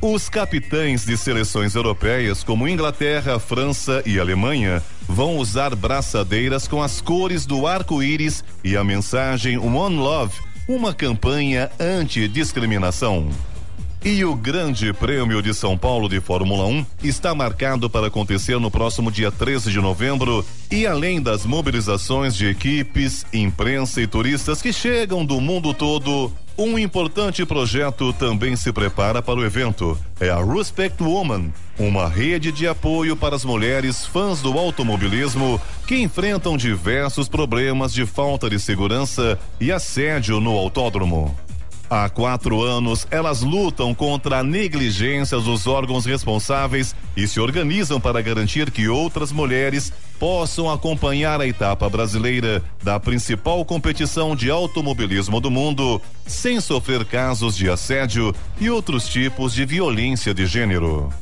Os 0.00 0.30
capitães 0.30 1.04
de 1.04 1.14
seleções 1.16 1.74
europeias, 1.74 2.42
como 2.42 2.66
Inglaterra, 2.66 3.38
França 3.38 4.02
e 4.06 4.18
Alemanha, 4.18 4.82
vão 5.06 5.36
usar 5.36 5.74
braçadeiras 5.74 6.66
com 6.66 6.82
as 6.82 7.02
cores 7.02 7.44
do 7.44 7.66
arco-íris 7.66 8.42
e 8.64 8.78
a 8.78 8.84
mensagem 8.84 9.58
One 9.58 9.96
Love, 9.96 10.34
uma 10.66 10.94
campanha 10.94 11.70
anti-discriminação. 11.78 13.30
E 14.06 14.24
o 14.24 14.36
Grande 14.36 14.92
Prêmio 14.92 15.42
de 15.42 15.52
São 15.52 15.76
Paulo 15.76 16.08
de 16.08 16.20
Fórmula 16.20 16.64
1 16.64 16.86
está 17.02 17.34
marcado 17.34 17.90
para 17.90 18.06
acontecer 18.06 18.56
no 18.60 18.70
próximo 18.70 19.10
dia 19.10 19.32
13 19.32 19.72
de 19.72 19.80
novembro. 19.80 20.46
E 20.70 20.86
além 20.86 21.20
das 21.20 21.44
mobilizações 21.44 22.36
de 22.36 22.46
equipes, 22.46 23.26
imprensa 23.32 24.00
e 24.00 24.06
turistas 24.06 24.62
que 24.62 24.72
chegam 24.72 25.26
do 25.26 25.40
mundo 25.40 25.74
todo, 25.74 26.32
um 26.56 26.78
importante 26.78 27.44
projeto 27.44 28.12
também 28.12 28.54
se 28.54 28.72
prepara 28.72 29.20
para 29.20 29.40
o 29.40 29.44
evento. 29.44 29.98
É 30.20 30.30
a 30.30 30.40
Respect 30.40 31.02
Woman, 31.02 31.52
uma 31.76 32.08
rede 32.08 32.52
de 32.52 32.68
apoio 32.68 33.16
para 33.16 33.34
as 33.34 33.44
mulheres 33.44 34.06
fãs 34.06 34.40
do 34.40 34.56
automobilismo 34.56 35.60
que 35.84 35.98
enfrentam 35.98 36.56
diversos 36.56 37.28
problemas 37.28 37.92
de 37.92 38.06
falta 38.06 38.48
de 38.48 38.60
segurança 38.60 39.36
e 39.60 39.72
assédio 39.72 40.38
no 40.38 40.56
autódromo. 40.56 41.36
Há 41.88 42.08
quatro 42.08 42.62
anos, 42.62 43.06
elas 43.12 43.42
lutam 43.42 43.94
contra 43.94 44.38
a 44.38 44.42
negligência 44.42 45.38
dos 45.38 45.68
órgãos 45.68 46.04
responsáveis 46.04 46.96
e 47.16 47.28
se 47.28 47.38
organizam 47.38 48.00
para 48.00 48.20
garantir 48.20 48.72
que 48.72 48.88
outras 48.88 49.30
mulheres 49.30 49.92
possam 50.18 50.68
acompanhar 50.68 51.40
a 51.40 51.46
etapa 51.46 51.88
brasileira 51.88 52.60
da 52.82 52.98
principal 52.98 53.64
competição 53.64 54.34
de 54.34 54.50
automobilismo 54.50 55.40
do 55.40 55.48
mundo, 55.48 56.02
sem 56.26 56.60
sofrer 56.60 57.04
casos 57.04 57.56
de 57.56 57.70
assédio 57.70 58.34
e 58.60 58.68
outros 58.68 59.06
tipos 59.06 59.54
de 59.54 59.64
violência 59.64 60.34
de 60.34 60.44
gênero. 60.44 61.12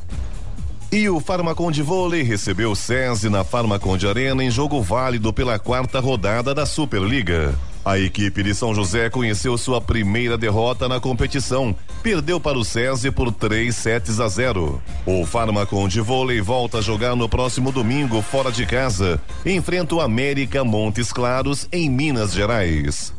E 0.91 1.11
o 1.11 1.21
Farmacon 1.21 1.71
de 1.71 1.83
Vôlei 1.83 2.23
recebeu 2.23 2.75
SESI 2.75 3.29
na 3.29 3.45
Farmacon 3.45 3.99
de 3.99 4.07
Arena 4.07 4.43
em 4.43 4.51
jogo 4.51 4.81
válido 4.81 5.31
pela 5.31 5.59
quarta 5.59 6.01
rodada 6.01 6.55
da 6.55 6.65
Superliga. 6.65 7.55
A 7.85 7.99
equipe 7.99 8.43
de 8.43 8.55
São 8.55 8.74
José 8.74 9.11
conheceu 9.11 9.59
sua 9.59 9.78
primeira 9.78 10.39
derrota 10.39 10.89
na 10.89 10.99
competição. 10.99 11.76
Perdeu 12.03 12.41
para 12.41 12.57
o 12.57 12.64
SESI 12.64 13.11
por 13.11 13.30
3 13.30 13.76
sets 13.76 14.20
a 14.20 14.26
0. 14.26 14.80
O 15.05 15.26
Farmacon 15.26 15.87
de 15.87 16.01
vôlei 16.01 16.41
volta 16.41 16.78
a 16.78 16.80
jogar 16.80 17.14
no 17.14 17.28
próximo 17.28 17.70
domingo 17.70 18.22
fora 18.22 18.51
de 18.51 18.64
casa. 18.64 19.20
Enfrenta 19.45 19.95
o 19.97 20.01
América 20.01 20.64
Montes 20.64 21.12
Claros 21.12 21.68
em 21.70 21.91
Minas 21.91 22.32
Gerais. 22.32 23.12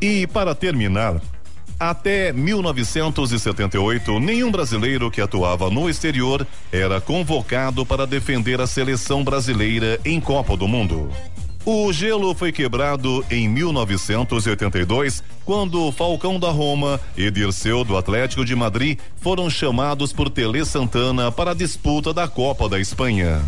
E 0.00 0.26
para 0.26 0.54
terminar, 0.54 1.20
até 1.78 2.32
1978, 2.32 4.18
nenhum 4.18 4.50
brasileiro 4.50 5.10
que 5.10 5.20
atuava 5.20 5.68
no 5.68 5.90
exterior 5.90 6.46
era 6.72 7.02
convocado 7.02 7.84
para 7.84 8.06
defender 8.06 8.62
a 8.62 8.66
seleção 8.66 9.22
brasileira 9.22 10.00
em 10.06 10.18
Copa 10.18 10.56
do 10.56 10.66
Mundo. 10.66 11.10
O 11.64 11.92
gelo 11.92 12.34
foi 12.34 12.52
quebrado 12.52 13.22
em 13.30 13.46
1982, 13.46 15.22
quando 15.44 15.92
Falcão 15.92 16.40
da 16.40 16.50
Roma 16.50 16.98
e 17.14 17.30
Dirceu 17.30 17.84
do 17.84 17.98
Atlético 17.98 18.46
de 18.46 18.56
Madrid 18.56 18.98
foram 19.20 19.50
chamados 19.50 20.10
por 20.10 20.30
Tele 20.30 20.64
Santana 20.64 21.30
para 21.30 21.50
a 21.50 21.54
disputa 21.54 22.14
da 22.14 22.26
Copa 22.26 22.66
da 22.66 22.80
Espanha. 22.80 23.42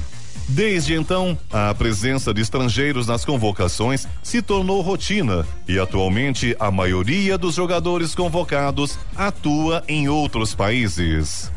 Desde 0.46 0.92
então, 0.92 1.38
a 1.50 1.72
presença 1.72 2.34
de 2.34 2.42
estrangeiros 2.42 3.06
nas 3.06 3.24
convocações 3.24 4.06
se 4.22 4.42
tornou 4.42 4.82
rotina 4.82 5.46
e 5.66 5.78
atualmente 5.78 6.54
a 6.60 6.70
maioria 6.70 7.38
dos 7.38 7.54
jogadores 7.54 8.14
convocados 8.14 8.98
atua 9.16 9.82
em 9.88 10.10
outros 10.10 10.54
países. 10.54 11.50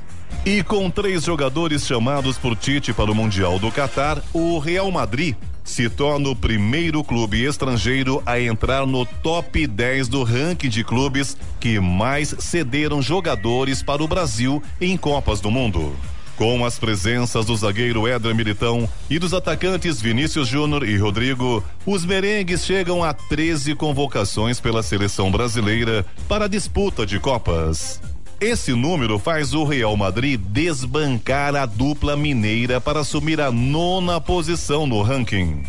E 0.45 0.63
com 0.63 0.89
três 0.89 1.25
jogadores 1.25 1.85
chamados 1.85 2.37
por 2.37 2.55
Tite 2.55 2.93
para 2.93 3.11
o 3.11 3.15
Mundial 3.15 3.59
do 3.59 3.69
Catar, 3.71 4.23
o 4.31 4.57
Real 4.57 4.89
Madrid 4.89 5.35
se 5.66 5.89
torna 5.89 6.30
o 6.30 6.36
primeiro 6.36 7.03
clube 7.03 7.43
estrangeiro 7.43 8.22
a 8.26 8.39
entrar 8.39 8.86
no 8.86 9.05
top 9.05 9.66
10 9.66 10.07
do 10.07 10.24
ranking 10.24 10.70
de 10.70 10.84
clubes 10.84 11.36
que 11.59 11.80
mais 11.80 12.36
cederam 12.39 13.01
jogadores 13.01 13.82
para 13.82 14.03
o 14.03 14.07
Brasil 14.07 14.61
em 14.80 14.95
Copas 14.95 15.41
do 15.41 15.49
Mundo. 15.51 15.93
Com 16.38 16.66
as 16.66 16.78
presenças 16.78 17.45
do 17.45 17.55
zagueiro 17.55 18.07
Éder 18.07 18.36
Militão 18.36 18.89
e 19.09 19.18
dos 19.18 19.34
atacantes 19.34 20.01
Vinícius 20.01 20.47
Júnior 20.47 20.88
e 20.88 20.97
Rodrigo, 20.97 21.63
os 21.86 22.05
merengues 22.05 22.66
chegam 22.66 23.03
a 23.03 23.13
13 23.13 23.74
convocações 23.74 24.59
pela 24.59 24.84
seleção 24.84 25.32
brasileira 25.32 26.05
para 26.28 26.45
a 26.45 26.49
disputa 26.49 27.05
de 27.05 27.20
Copas. 27.20 28.01
Esse 28.45 28.75
número 28.75 29.17
faz 29.17 29.55
o 29.55 29.63
Real 29.63 29.97
Madrid 29.97 30.39
desbancar 30.39 31.55
a 31.55 31.65
dupla 31.65 32.15
mineira 32.15 32.79
para 32.79 32.99
assumir 32.99 33.41
a 33.41 33.51
nona 33.51 34.21
posição 34.21 34.85
no 34.85 35.01
ranking. 35.01 35.63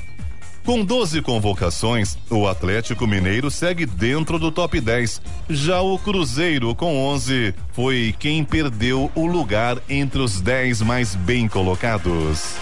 Com 0.63 0.85
12 0.85 1.23
convocações, 1.23 2.19
o 2.29 2.47
Atlético 2.47 3.07
Mineiro 3.07 3.51
segue 3.51 3.87
dentro 3.87 4.39
do 4.39 4.53
top 4.53 4.79
10. 4.79 5.23
Já 5.49 5.81
o 5.81 5.99
Cruzeiro, 5.99 6.75
com 6.75 7.03
11, 7.03 7.55
foi 7.73 8.15
quem 8.19 8.45
perdeu 8.45 9.11
o 9.15 9.25
lugar 9.25 9.79
entre 9.89 10.21
os 10.21 10.43
10 10.43 10.83
mais 10.83 11.15
bem 11.15 11.49
colocados. 11.49 12.57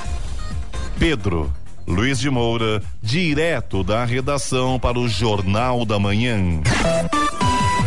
Pedro 0.96 1.52
Luiz 1.88 2.20
de 2.20 2.30
Moura, 2.30 2.80
direto 3.02 3.82
da 3.82 4.04
redação 4.04 4.78
para 4.78 4.96
o 4.96 5.08
Jornal 5.08 5.84
da 5.84 5.98
Manhã. 5.98 6.62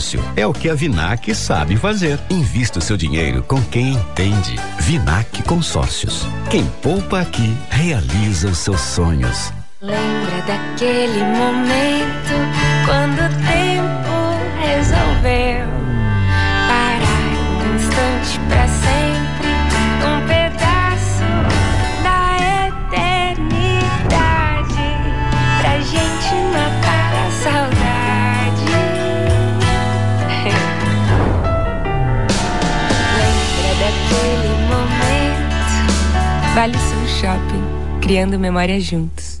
consórcio 0.00 0.24
é 0.34 0.46
o 0.46 0.52
que 0.52 0.70
a 0.70 0.74
Vinac 0.74 1.34
sabe 1.34 1.76
fazer. 1.76 2.18
Invista 2.30 2.78
o 2.78 2.82
seu 2.82 2.96
dinheiro 2.96 3.42
com 3.42 3.60
quem 3.64 3.92
entende. 3.92 4.56
Vinac 4.78 5.42
Consórcios. 5.42 6.26
Quem 6.50 6.64
poupa 6.82 7.20
aqui 7.20 7.54
realiza 7.68 8.48
os 8.48 8.58
seus 8.58 8.80
sonhos. 8.80 9.52
Lembra 9.82 10.42
daquele 10.46 11.22
momento 11.24 12.34
quando 12.86 13.18
o 13.18 13.28
tempo 13.46 14.10
resolveu 14.58 15.59
Vale 36.60 36.76
Sul 36.76 37.08
Shopping, 37.08 38.02
criando 38.02 38.38
memórias 38.38 38.86
juntos. 38.86 39.40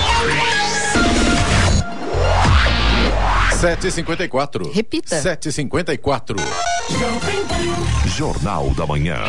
7h54. 3.61 4.73
Repita. 4.73 5.21
7h54. 5.21 6.35
Jornal 8.07 8.69
da 8.71 8.85
Manhã. 8.87 9.19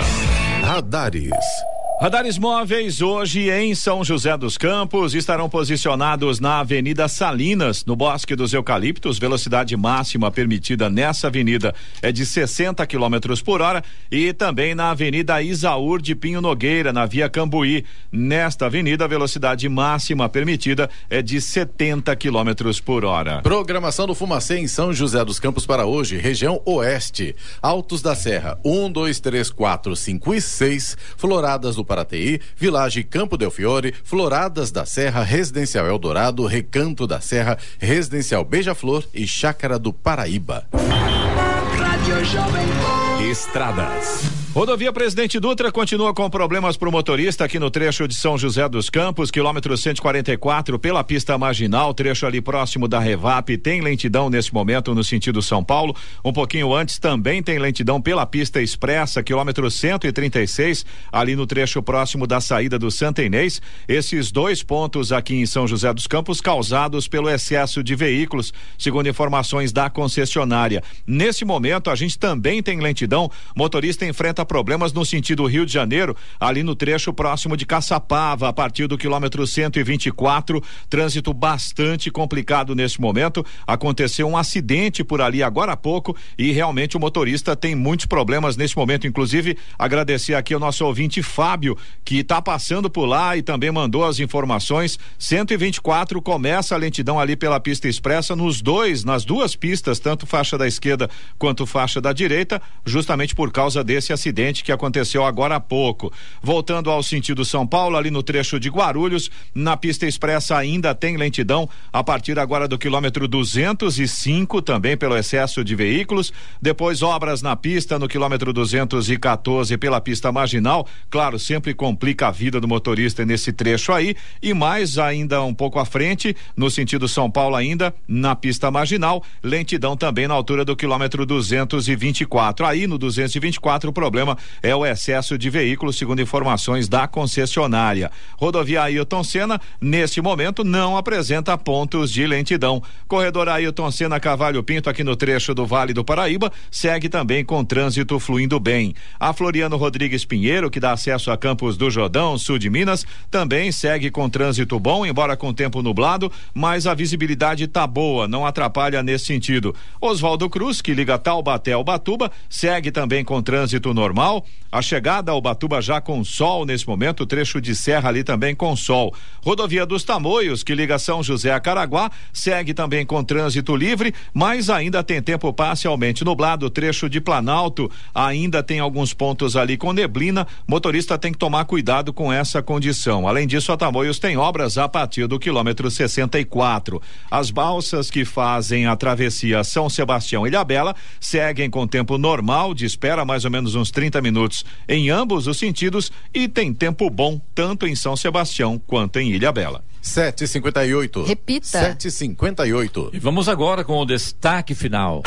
Radares. 0.62 1.71
Radares 2.02 2.36
móveis 2.36 3.00
hoje 3.00 3.48
em 3.48 3.76
São 3.76 4.02
José 4.02 4.36
dos 4.36 4.58
Campos 4.58 5.14
estarão 5.14 5.48
posicionados 5.48 6.40
na 6.40 6.58
Avenida 6.58 7.06
Salinas, 7.06 7.84
no 7.84 7.94
Bosque 7.94 8.34
dos 8.34 8.52
Eucaliptos. 8.52 9.20
Velocidade 9.20 9.76
máxima 9.76 10.28
permitida 10.28 10.90
nessa 10.90 11.28
avenida 11.28 11.72
é 12.02 12.10
de 12.10 12.26
60 12.26 12.84
km 12.88 13.40
por 13.44 13.62
hora 13.62 13.84
e 14.10 14.32
também 14.32 14.74
na 14.74 14.90
Avenida 14.90 15.40
Isaúr 15.40 16.02
de 16.02 16.16
Pinho 16.16 16.40
Nogueira, 16.40 16.92
na 16.92 17.06
Via 17.06 17.28
Cambuí. 17.28 17.84
Nesta 18.10 18.66
avenida, 18.66 19.04
a 19.04 19.08
velocidade 19.08 19.68
máxima 19.68 20.28
permitida 20.28 20.90
é 21.08 21.22
de 21.22 21.40
70 21.40 22.16
km 22.16 22.80
por 22.84 23.04
hora. 23.04 23.42
Programação 23.42 24.08
do 24.08 24.14
Fumacê 24.16 24.58
em 24.58 24.66
São 24.66 24.92
José 24.92 25.24
dos 25.24 25.38
Campos 25.38 25.64
para 25.64 25.86
hoje, 25.86 26.16
região 26.16 26.60
oeste. 26.64 27.36
Altos 27.62 28.02
da 28.02 28.16
Serra, 28.16 28.58
1, 28.64 28.90
2, 28.90 29.20
3, 29.20 29.50
4, 29.50 29.94
5 29.94 30.34
e 30.34 30.40
6. 30.40 30.96
Floradas 31.16 31.76
do 31.76 31.91
Paraty, 31.92 32.40
Village 32.56 33.02
Campo 33.04 33.36
Del 33.36 33.50
Fiore, 33.50 33.92
Floradas 34.02 34.70
da 34.70 34.86
Serra, 34.86 35.22
Residencial 35.22 35.86
Eldorado, 35.86 36.46
Recanto 36.46 37.06
da 37.06 37.20
Serra, 37.20 37.58
Residencial 37.78 38.44
Beija-Flor 38.46 39.04
e 39.12 39.26
Chácara 39.26 39.78
do 39.78 39.92
Paraíba. 39.92 40.66
Rádio 40.72 42.24
Jovem 42.24 42.66
Pan. 42.80 43.22
Estradas. 43.30 44.41
Rodovia 44.54 44.92
Presidente 44.92 45.40
Dutra 45.40 45.72
continua 45.72 46.12
com 46.12 46.28
problemas 46.28 46.76
para 46.76 46.86
o 46.86 46.92
motorista 46.92 47.42
aqui 47.42 47.58
no 47.58 47.70
trecho 47.70 48.06
de 48.06 48.14
São 48.14 48.36
José 48.36 48.68
dos 48.68 48.90
Campos, 48.90 49.30
quilômetro 49.30 49.74
144, 49.74 50.78
pela 50.78 51.02
pista 51.02 51.38
marginal, 51.38 51.94
trecho 51.94 52.26
ali 52.26 52.38
próximo 52.38 52.86
da 52.86 53.00
Revap. 53.00 53.56
Tem 53.56 53.80
lentidão 53.80 54.28
nesse 54.28 54.52
momento 54.52 54.94
no 54.94 55.02
sentido 55.02 55.40
São 55.40 55.64
Paulo. 55.64 55.96
Um 56.22 56.34
pouquinho 56.34 56.74
antes 56.74 56.98
também 56.98 57.42
tem 57.42 57.58
lentidão 57.58 57.98
pela 57.98 58.26
pista 58.26 58.60
expressa, 58.60 59.22
quilômetro 59.22 59.70
136, 59.70 60.84
ali 61.10 61.34
no 61.34 61.46
trecho 61.46 61.82
próximo 61.82 62.26
da 62.26 62.38
saída 62.38 62.78
do 62.78 62.90
Santa 62.90 63.22
Inês. 63.22 63.62
Esses 63.88 64.30
dois 64.30 64.62
pontos 64.62 65.12
aqui 65.12 65.34
em 65.34 65.46
São 65.46 65.66
José 65.66 65.90
dos 65.94 66.06
Campos 66.06 66.42
causados 66.42 67.08
pelo 67.08 67.30
excesso 67.30 67.82
de 67.82 67.94
veículos, 67.94 68.52
segundo 68.78 69.08
informações 69.08 69.72
da 69.72 69.88
concessionária. 69.88 70.82
Nesse 71.06 71.42
momento, 71.42 71.88
a 71.88 71.94
gente 71.94 72.18
também 72.18 72.62
tem 72.62 72.80
lentidão. 72.80 73.30
Motorista 73.56 74.04
enfrenta 74.04 74.41
problemas 74.44 74.92
no 74.92 75.04
sentido 75.04 75.46
Rio 75.46 75.64
de 75.64 75.72
Janeiro, 75.72 76.16
ali 76.38 76.62
no 76.62 76.74
trecho 76.74 77.12
próximo 77.12 77.56
de 77.56 77.64
Caçapava, 77.64 78.48
a 78.48 78.52
partir 78.52 78.86
do 78.86 78.98
quilômetro 78.98 79.46
124. 79.46 80.62
Trânsito 80.88 81.32
bastante 81.32 82.10
complicado 82.10 82.74
nesse 82.74 83.00
momento. 83.00 83.44
Aconteceu 83.66 84.26
um 84.26 84.36
acidente 84.36 85.04
por 85.04 85.20
ali 85.20 85.42
agora 85.42 85.72
há 85.72 85.76
pouco 85.76 86.16
e 86.36 86.52
realmente 86.52 86.96
o 86.96 87.00
motorista 87.00 87.54
tem 87.54 87.74
muitos 87.74 88.06
problemas 88.06 88.56
nesse 88.56 88.76
momento. 88.76 89.06
Inclusive, 89.06 89.56
agradecer 89.78 90.34
aqui 90.34 90.54
ao 90.54 90.60
nosso 90.60 90.84
ouvinte 90.84 91.22
Fábio, 91.22 91.76
que 92.04 92.18
está 92.18 92.42
passando 92.42 92.90
por 92.90 93.06
lá 93.06 93.36
e 93.36 93.42
também 93.42 93.70
mandou 93.70 94.04
as 94.04 94.18
informações. 94.20 94.98
124 95.18 96.20
começa 96.20 96.74
a 96.74 96.78
lentidão 96.78 97.20
ali 97.20 97.36
pela 97.36 97.60
pista 97.60 97.88
expressa 97.88 98.34
nos 98.34 98.60
dois, 98.60 99.04
nas 99.04 99.24
duas 99.24 99.54
pistas, 99.54 99.98
tanto 99.98 100.26
faixa 100.26 100.58
da 100.58 100.66
esquerda 100.66 101.08
quanto 101.38 101.66
faixa 101.66 102.00
da 102.00 102.12
direita, 102.12 102.60
justamente 102.84 103.34
por 103.34 103.52
causa 103.52 103.84
desse 103.84 104.12
acidente 104.12 104.31
que 104.32 104.72
aconteceu 104.72 105.24
agora 105.24 105.56
há 105.56 105.60
pouco. 105.60 106.12
Voltando 106.42 106.90
ao 106.90 107.02
sentido 107.02 107.44
São 107.44 107.66
Paulo, 107.66 107.96
ali 107.96 108.10
no 108.10 108.22
trecho 108.22 108.58
de 108.58 108.68
Guarulhos, 108.68 109.30
na 109.54 109.76
pista 109.76 110.06
expressa 110.06 110.56
ainda 110.56 110.94
tem 110.94 111.16
lentidão 111.16 111.68
a 111.92 112.02
partir 112.02 112.38
agora 112.38 112.66
do 112.66 112.78
quilômetro 112.78 113.28
205, 113.28 114.62
também 114.62 114.96
pelo 114.96 115.16
excesso 115.16 115.64
de 115.64 115.74
veículos. 115.74 116.32
Depois 116.60 117.02
obras 117.02 117.42
na 117.42 117.56
pista 117.56 117.98
no 117.98 118.08
quilômetro 118.08 118.52
214 118.52 119.76
pela 119.76 120.00
pista 120.00 120.30
marginal. 120.30 120.86
Claro, 121.10 121.38
sempre 121.38 121.74
complica 121.74 122.28
a 122.28 122.30
vida 122.30 122.60
do 122.60 122.68
motorista 122.68 123.24
nesse 123.24 123.52
trecho 123.52 123.92
aí. 123.92 124.14
E 124.42 124.54
mais 124.54 124.98
ainda 124.98 125.42
um 125.42 125.54
pouco 125.54 125.78
à 125.78 125.84
frente, 125.84 126.36
no 126.56 126.70
sentido 126.70 127.08
São 127.08 127.30
Paulo 127.30 127.56
ainda, 127.56 127.94
na 128.06 128.36
pista 128.36 128.70
marginal, 128.70 129.22
lentidão 129.42 129.96
também 129.96 130.28
na 130.28 130.34
altura 130.34 130.64
do 130.64 130.76
quilômetro 130.76 131.26
224. 131.26 132.64
Aí 132.64 132.86
no 132.86 132.96
224 132.96 133.90
o 133.90 133.92
problema 133.92 134.21
é 134.62 134.74
o 134.74 134.86
excesso 134.86 135.36
de 135.36 135.50
veículos, 135.50 135.96
segundo 135.96 136.22
informações 136.22 136.88
da 136.88 137.06
concessionária. 137.06 138.10
Rodovia 138.36 138.82
Ailton 138.82 139.24
Senna, 139.24 139.60
neste 139.80 140.20
momento, 140.20 140.64
não 140.64 140.96
apresenta 140.96 141.58
pontos 141.58 142.12
de 142.12 142.26
lentidão. 142.26 142.82
Corredor 143.08 143.48
Ailton 143.48 143.90
Senna 143.90 144.20
Cavalho 144.20 144.62
Pinto, 144.62 144.88
aqui 144.88 145.02
no 145.02 145.16
trecho 145.16 145.54
do 145.54 145.66
Vale 145.66 145.92
do 145.92 146.04
Paraíba, 146.04 146.52
segue 146.70 147.08
também 147.08 147.44
com 147.44 147.64
trânsito 147.64 148.18
fluindo 148.20 148.58
bem. 148.60 148.94
A 149.18 149.32
Floriano 149.32 149.76
Rodrigues 149.76 150.24
Pinheiro, 150.24 150.70
que 150.70 150.80
dá 150.80 150.92
acesso 150.92 151.30
a 151.30 151.36
Campos 151.36 151.76
do 151.76 151.90
Jordão, 151.90 152.38
sul 152.38 152.58
de 152.58 152.70
Minas, 152.70 153.04
também 153.30 153.72
segue 153.72 154.10
com 154.10 154.28
trânsito 154.30 154.78
bom, 154.78 155.04
embora 155.04 155.36
com 155.36 155.52
tempo 155.52 155.82
nublado, 155.82 156.30
mas 156.54 156.86
a 156.86 156.94
visibilidade 156.94 157.66
tá 157.66 157.86
boa, 157.86 158.28
não 158.28 158.46
atrapalha 158.46 159.02
nesse 159.02 159.26
sentido. 159.26 159.74
Oswaldo 160.00 160.48
Cruz, 160.48 160.80
que 160.80 160.94
liga 160.94 161.18
Taubaté 161.18 161.72
ao 161.72 161.84
Batuba, 161.84 162.30
segue 162.48 162.90
também 162.90 163.24
com 163.24 163.42
trânsito 163.42 163.92
normal 163.92 164.11
normal. 164.12 164.44
A 164.70 164.80
chegada 164.80 165.30
ao 165.30 165.38
Batuba 165.38 165.82
já 165.82 166.00
com 166.00 166.24
sol 166.24 166.64
nesse 166.64 166.88
momento, 166.88 167.26
trecho 167.26 167.60
de 167.60 167.76
serra 167.76 168.08
ali 168.08 168.24
também 168.24 168.54
com 168.54 168.74
sol. 168.74 169.14
Rodovia 169.44 169.84
dos 169.84 170.02
Tamoios, 170.02 170.64
que 170.64 170.74
liga 170.74 170.98
São 170.98 171.22
José 171.22 171.52
a 171.52 171.60
Caraguá, 171.60 172.10
segue 172.32 172.72
também 172.72 173.04
com 173.04 173.22
trânsito 173.22 173.76
livre, 173.76 174.14
mas 174.32 174.70
ainda 174.70 175.02
tem 175.02 175.20
tempo 175.20 175.52
parcialmente 175.52 176.24
nublado. 176.24 176.70
Trecho 176.70 177.06
de 177.10 177.20
Planalto 177.20 177.90
ainda 178.14 178.62
tem 178.62 178.80
alguns 178.80 179.12
pontos 179.12 179.56
ali 179.56 179.76
com 179.76 179.92
neblina. 179.92 180.46
Motorista 180.66 181.18
tem 181.18 181.32
que 181.32 181.38
tomar 181.38 181.66
cuidado 181.66 182.10
com 182.10 182.32
essa 182.32 182.62
condição. 182.62 183.28
Além 183.28 183.46
disso, 183.46 183.72
a 183.72 183.76
Tamoios 183.76 184.18
tem 184.18 184.38
obras 184.38 184.78
a 184.78 184.88
partir 184.88 185.26
do 185.26 185.38
quilômetro 185.38 185.90
64. 185.90 187.02
As 187.30 187.50
balsas 187.50 188.10
que 188.10 188.24
fazem 188.24 188.86
a 188.86 188.96
travessia 188.96 189.62
São 189.64 189.90
Sebastião 189.90 190.46
e 190.46 190.48
Ilhabela 190.48 190.96
seguem 191.20 191.68
com 191.68 191.86
tempo 191.86 192.16
normal 192.16 192.72
de 192.72 192.86
espera, 192.86 193.22
mais 193.22 193.44
ou 193.44 193.50
menos 193.50 193.74
uns 193.74 193.90
30 193.90 194.01
minutos 194.22 194.64
em 194.88 195.10
ambos 195.10 195.46
os 195.46 195.58
sentidos 195.58 196.10
e 196.32 196.48
tem 196.48 196.72
tempo 196.72 197.08
bom 197.10 197.40
tanto 197.54 197.86
em 197.86 197.94
São 197.94 198.16
Sebastião 198.16 198.78
quanto 198.78 199.18
em 199.18 199.30
Ilha 199.30 199.52
Bela. 199.52 199.84
758. 200.00 201.22
Repita. 201.22 201.66
758. 201.66 203.10
E 203.12 203.18
vamos 203.18 203.48
agora 203.48 203.84
com 203.84 203.98
o 203.98 204.04
destaque 204.04 204.74
final. 204.74 205.22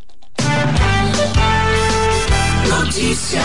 Notícia. 2.81 3.43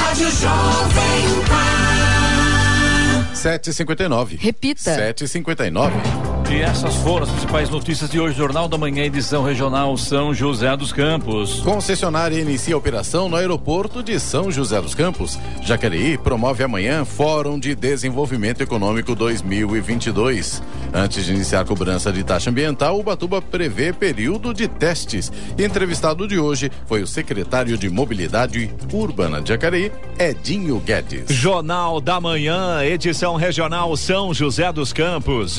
Rádio 0.00 0.30
Jovem 0.30 1.44
Pan. 1.48 3.28
759. 3.34 4.38
Repita. 4.42 4.94
759. 4.94 6.43
E 6.50 6.60
essas 6.60 6.94
foram 6.96 7.24
as 7.24 7.30
principais 7.30 7.68
notícias 7.68 8.08
de 8.08 8.20
hoje, 8.20 8.36
Jornal 8.36 8.68
da 8.68 8.78
Manhã, 8.78 9.02
edição 9.02 9.42
regional 9.42 9.96
São 9.96 10.32
José 10.32 10.76
dos 10.76 10.92
Campos. 10.92 11.60
Concessionária 11.60 12.38
inicia 12.38 12.76
operação 12.76 13.28
no 13.28 13.34
aeroporto 13.36 14.02
de 14.02 14.20
São 14.20 14.52
José 14.52 14.80
dos 14.80 14.94
Campos. 14.94 15.38
Jacareí 15.62 16.16
promove 16.16 16.62
amanhã 16.62 17.04
Fórum 17.04 17.58
de 17.58 17.74
Desenvolvimento 17.74 18.60
Econômico 18.60 19.14
2022. 19.16 20.62
Antes 20.92 21.24
de 21.24 21.34
iniciar 21.34 21.62
a 21.62 21.64
cobrança 21.64 22.12
de 22.12 22.22
taxa 22.22 22.50
ambiental, 22.50 23.00
o 23.00 23.02
Batuba 23.02 23.42
prevê 23.42 23.92
período 23.92 24.54
de 24.54 24.68
testes. 24.68 25.32
Entrevistado 25.58 26.28
de 26.28 26.38
hoje 26.38 26.70
foi 26.86 27.02
o 27.02 27.06
secretário 27.06 27.76
de 27.76 27.90
Mobilidade 27.90 28.70
Urbana 28.92 29.40
de 29.42 29.48
Jacareí, 29.48 29.90
Edinho 30.16 30.78
Guedes. 30.78 31.34
Jornal 31.34 32.00
da 32.00 32.20
Manhã, 32.20 32.84
edição 32.84 33.34
regional 33.34 33.96
São 33.96 34.32
José 34.32 34.72
dos 34.72 34.92
Campos. 34.92 35.58